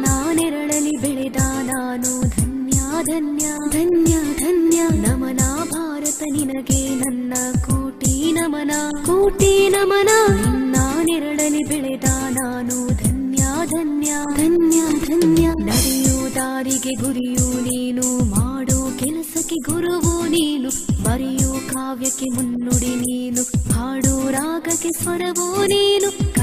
[0.00, 4.82] ನಾನೆರಳಲಿ ನೆರಳಲಿ ಬೆಳೆದ ನಾನು ಧನ್ಯ ಧನ್ಯ ಧನ್ಯ ಧನ್ಯ.
[5.06, 5.40] ನಮನ
[5.70, 7.34] ಭಾರತ ನಿನಗೆ ನನ್ನ
[7.66, 8.70] ಕೋಟಿ ನಮನ
[9.06, 10.08] ಕೋಟಿ ನಮನ.
[10.46, 15.46] ನಾನೆರಳಲಿ ನೆರಳಲಿ ಬೆಳೆದ ನಾನು ಧನ್ಯ ಧನ್ಯ ಧನ್ಯ ಧನ್ಯ.
[15.46, 20.70] ನಡೆಯೋ ದಾರಿಗೆ ಗುರಿಯು ನೀನು, ಮಾಡೋ ಕೆಲಸಕ್ಕೆ ಗುರುವು ನೀನು.
[21.02, 23.42] ಬರೆಯೋ ಕಾವ್ಯಕ್ಕೆ ಮುನ್ನುಡಿ ನೀನು,
[23.72, 26.41] ಹಾಡೋ ರಾಗಕ್ಕೆ ಸ್ವರವೋ ನೀನು.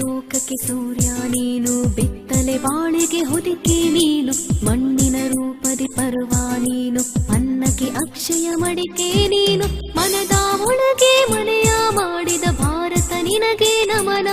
[0.00, 4.32] ಲೋಕಕ್ಕೆ ಸೂರ್ಯ, ನೀನು ಬಿತ್ತಲೆ ಬಾಳಿಗೆ ಹೊದಿಕೆ, ನೀನು
[4.66, 7.02] ಮಣ್ಣಿನ ರೂಪದಿ ಪರ್ವ, ನೀನು
[7.34, 9.66] ಅನ್ನಕ್ಕೆ ಅಕ್ಷಯ ಮಡಿಕೆ, ನೀನು
[9.96, 10.34] ಮನದ
[10.68, 14.28] ಒಳಗೆ ಮನೆಯ ಮಾಡಿದ ಭಾರತ ನಿನಗೆ ನಮನ.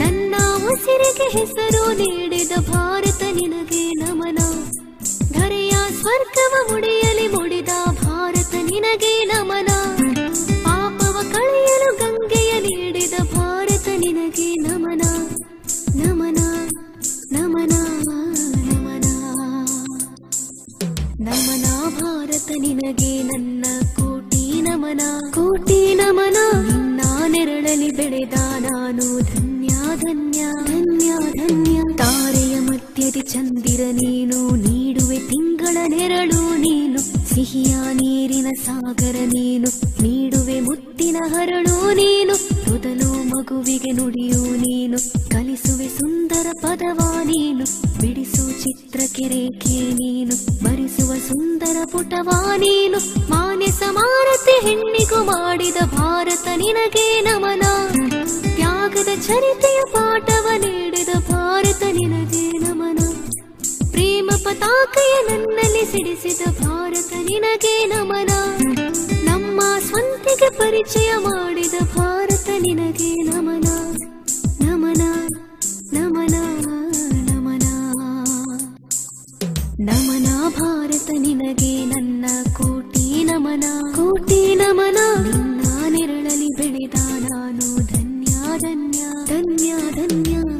[0.00, 0.34] ನನ್ನ
[0.70, 4.38] ಉಸಿರಿಗೆ ಹೆಸರು ನೀಡಿದ ಭಾರತ ನಿನಗೆ ನಮನ.
[5.32, 7.72] ಧರೆಯ ಸ್ವರ್ಗವ ಮುಡಿಯಲಿ ಮುಡಿದ
[8.04, 9.70] ಭಾರತ ನಿನಗೆ ನಮನ.
[10.64, 12.39] ಪಾಪವ ಕಳೆಯಲು ಭಾರತ
[14.30, 15.02] ನಿನಗೆ ನಮನ
[15.94, 16.38] ನಮನ
[17.32, 17.72] ನಮನ
[18.56, 19.04] ನಮನ.
[21.20, 21.64] ನಮನ
[22.00, 23.64] ಭಾರತ ನಿನಗೆ ನನ್ನ
[23.96, 25.00] ಕೋಟಿ ನಮನ.
[25.34, 26.36] ಕೋಟಿ ನಮನ.
[26.62, 31.12] ನಿನ್ನ ನೆರಳಲಿ ಬೆಳೆದ ನಾನು ಧನ್ಯ ಧನ್ಯ ಧನ್ಯ
[31.46, 31.80] ಧನ್ಯ.
[31.96, 37.28] ತಾರೆಯ ಮಧ್ಯದಿ ಚಂದಿರ ನೀನು, ನೀಡುವೆ ತಿಂಗಳ ನೆರಳು ನೀನು.
[37.34, 39.68] ಸಿಹಿಯ ನೀರಿನ ಸಾಗರ ನೀನು,
[40.02, 42.39] ನೀಡುವೆ ಮುತ್ತಿನ ಹರಳು ನೀನು.
[42.70, 44.98] ಮೊದಲು ಮಗುವಿಗೆ ನುಡಿಯು ನೀನು,
[45.30, 47.64] ಕಲಿಸುವೆ ಸುಂದರ ಪದವ ನೀನು,
[48.00, 48.50] ಬಿಡಿಸು
[49.28, 57.62] ರೇಖೆ ನೀನು ಬರಿಸುವ ಸುಂದರ ಪುಟವ ನೀನು, ಮಾನ್ಯ ಸಮಾನತೆ ಹೆಣ್ಣಿಗೂ ಮಾಡಿದ ಭಾರತ ನಿನಗೆ ನಮನ.
[58.54, 63.29] ತ್ಯಾಗದ ಚರಿತೆಯ ಪಾಠವ ನೀಡಿದ ಭಾರತ ನಿನಗೆ ನಮನ.
[64.00, 68.30] ಪ್ರೇಮ ಪತಾಕೆಯ ನನ್ನಲ್ಲಿ ಸಿಡಿಸಿದ ಭಾರತ ನಿನಗೆ ನಮನ.
[69.24, 73.68] ನಮ್ಮ ಸ್ವಂತಿಗೆ ಪರಿಚಯ ಮಾಡಿದ ಭಾರತ ನಿನಗೆ ನಮನ.
[74.64, 75.02] ನಮನ
[75.92, 76.34] ನಮನ
[77.12, 77.66] ನಮನ.
[79.80, 83.64] ನಮನ ಭಾರತ ನಿನಗೆ ನನ್ನ ಕೋಟಿ ನಮನ.
[83.96, 90.59] ಕೋಟಿ ನಮನ, ನಿನ್ನ ನೆರಳಲಿ ಬೆಳೆದ ನಾನು ಧನ್ಯ ಧನ್ಯ ಧನ್ಯ ಧನ್ಯ.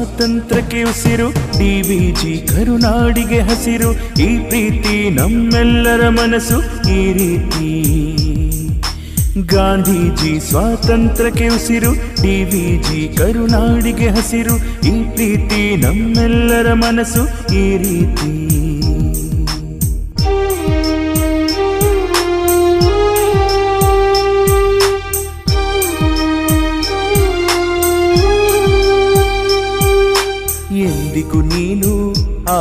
[0.00, 6.58] ಸ್ವಾತಂತ್ರ್ಯಕ್ಕೆ ಉಸಿರು ಡಿವಿಜಿ ಕರುನಾಡಿಗೆ ಹಸಿರು, ಈ ಪ್ರೀತಿ ನಮ್ಮೆಲ್ಲರ ಮನಸ್ಸು,
[6.90, 7.72] ಈ ರೀತಿ.
[9.46, 14.56] ಗಾಂಧೀಜಿ ಸ್ವಾತಂತ್ರ್ಯಕ್ಕೆ ಉಸಿರು ಡಿವಿಜಿ ಕರುನಾಡಿಗೆ ಹಸಿರು,
[14.86, 17.24] ಈ ಪ್ರೀತಿ ನಮ್ಮೆಲ್ಲರ ಮನಸ್ಸು,
[17.54, 18.32] ಈ ರೀತಿ.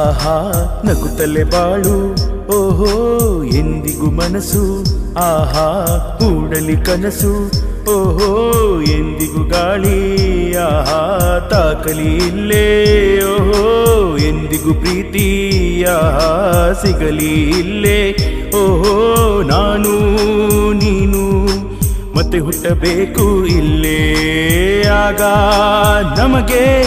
[0.10, 0.52] ಆಹಾ,
[0.86, 2.14] ನಗುತ್ತಲೆ ಬಾಳು.
[2.57, 4.84] ಓಹೋ, ಎಂದಿಗೂ ಮನಸ್ಸು.
[5.14, 5.86] ಆಹಾ,
[6.19, 7.52] ಕೂಡಲಿ ಕನಸು.
[7.91, 10.56] ಓಹೋ, ಎಂದಿಗೂ ಗಾಳಿ.
[10.56, 11.19] ಆಹಾ,
[11.52, 12.86] ತಾಕಲಿ ಇಲ್ಲೇ.
[13.23, 15.84] ಓಹೋ, ಎಂದಿಗೂ ಪ್ರೀತಿ.
[15.84, 18.18] ಆಹಾ, ಸಿಗಲಿ ಇಲ್ಲೇ.
[18.56, 19.99] ಓಹೋ, ನಾನು,
[20.73, 21.45] ನೀನು.
[22.18, 24.15] ಮತ್ತೆ ಹುಟ್ಟಬೇಕು ಇಲ್ಲೇ.
[24.88, 25.22] ಆಗ
[26.19, 26.84] ನಮಗೆ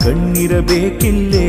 [0.00, 1.48] ಕಣ್ಣಿರಬೇಕಿಲ್ಲೇ.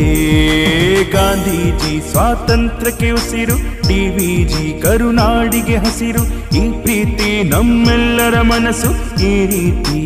[1.11, 6.23] ಗಾಂಧೀಜಿ ಸ್ವಾತಂತ್ರ್ಯಕ್ಕೆ ಉಸಿರು ಡಿವಿಜಿ ಕರುನಾಡಿಗೆ ಹಸಿರು.
[6.55, 8.91] ಈ ಪ್ರೀತಿ ನಮ್ಮೆಲ್ಲರ ಮನಸ್ಸು
[9.21, 10.01] ಈ ರೀತಿ.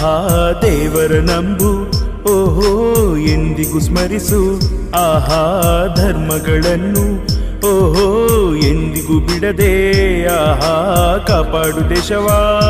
[0.00, 2.00] ಆಹಾ ದೇವರ ನಂಬು.
[2.22, 4.60] ಓಹೋ, ಎಂದಿಗೂ ಸ್ಮರಿಸು
[4.90, 7.26] ಆಹಾ ಧರ್ಮಗಳನ್ನು.
[7.58, 12.60] ಓಹೋ, ಎಂದಿಗೂ ಬಿಡದೆ ಆಹಾ ಕಾಪಾಡು ದೇಶವಾ.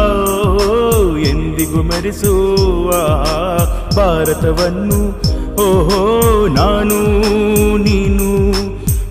[1.28, 2.56] ಎಂದಿಗೂ ಮರಿಸು
[2.88, 3.56] ಆಹಾ
[3.96, 5.08] ಭಾರತವನ್ನು.
[5.54, 6.98] ಓಹೋ, ನಾನು,
[7.76, 8.50] ನೀನು,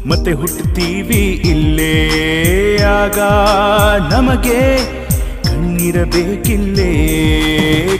[0.10, 2.10] ಮತ್ತೆ ಹುಟ್ಟುತ್ತೀವಿ ಇಲ್ಲೇ.
[2.78, 3.20] ಆಗ
[4.14, 4.99] ನಮಗೆ
[5.80, 6.94] ಕಣ್ಣಿರಬೇಕಿಲ್ಲೇ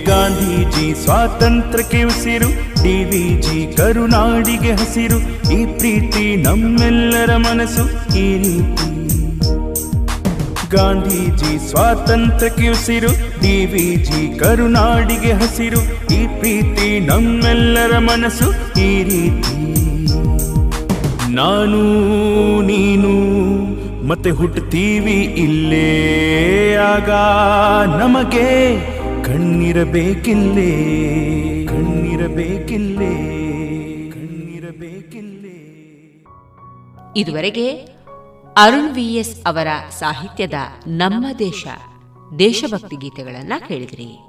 [0.08, 2.50] ಗಾಂಧೀಜಿ ಸ್ವಾತಂತ್ರ್ಯಕ್ಕೆ ಉಸಿರು
[2.84, 5.20] ಡಿವಿಜಿ ಕರುನಾಡಿಗೆ ಹಸಿರು.
[5.56, 7.84] ಈ ಪ್ರೀತಿ ನಮ್ಮೆಲ್ಲರ ಮನಸ್ಸು,
[8.24, 8.88] ಈ ರೀತಿ.
[10.76, 13.12] ಗಾಂಧೀಜಿ ಸ್ವಾತಂತ್ರ್ಯಕ್ಕೆ ಉಸಿರು
[13.44, 15.82] ಡಿವಿಜಿ ಕರುನಾಡಿಗೆ ಹಸಿರು.
[16.18, 18.50] ಈ ಪ್ರೀತಿ ನಮ್ಮೆಲ್ಲರ ಮನಸ್ಸು,
[18.90, 19.56] ಈ ರೀತಿ.
[21.40, 21.82] ನಾನು
[22.62, 23.14] ನೀನು
[24.10, 25.88] ಮತ್ತೆ ಹುಟ್ಟುತ್ತೀವಿ ಇಲ್ಲೇ
[26.76, 27.10] ಆಗ
[28.02, 28.78] ನಮಗೆ
[29.24, 30.72] ಕಣ್ಣಿರಬೇಕಿಲ್ಲೇ
[31.66, 33.14] ಕಣ್ಣಿರಬೇಕಿಲ್ಲೇ
[34.12, 35.58] ಕಣ್ಣಿರಬೇಕಿಲ್ಲೇ.
[37.16, 37.68] ಇದುವರೆಗೆ
[38.58, 39.68] ಅರುಣ್ ವಿ ಎಸ್ ಅವರ
[40.00, 40.54] ಸಾಹಿತ್ಯದ
[40.88, 41.68] ನಮ್ಮ ದೇಶ,
[42.40, 44.29] ದೇಶಭಕ್ತಿ ಗೀತೆಗಳನ್ನ ಕೇಳಿದ್ರಿ.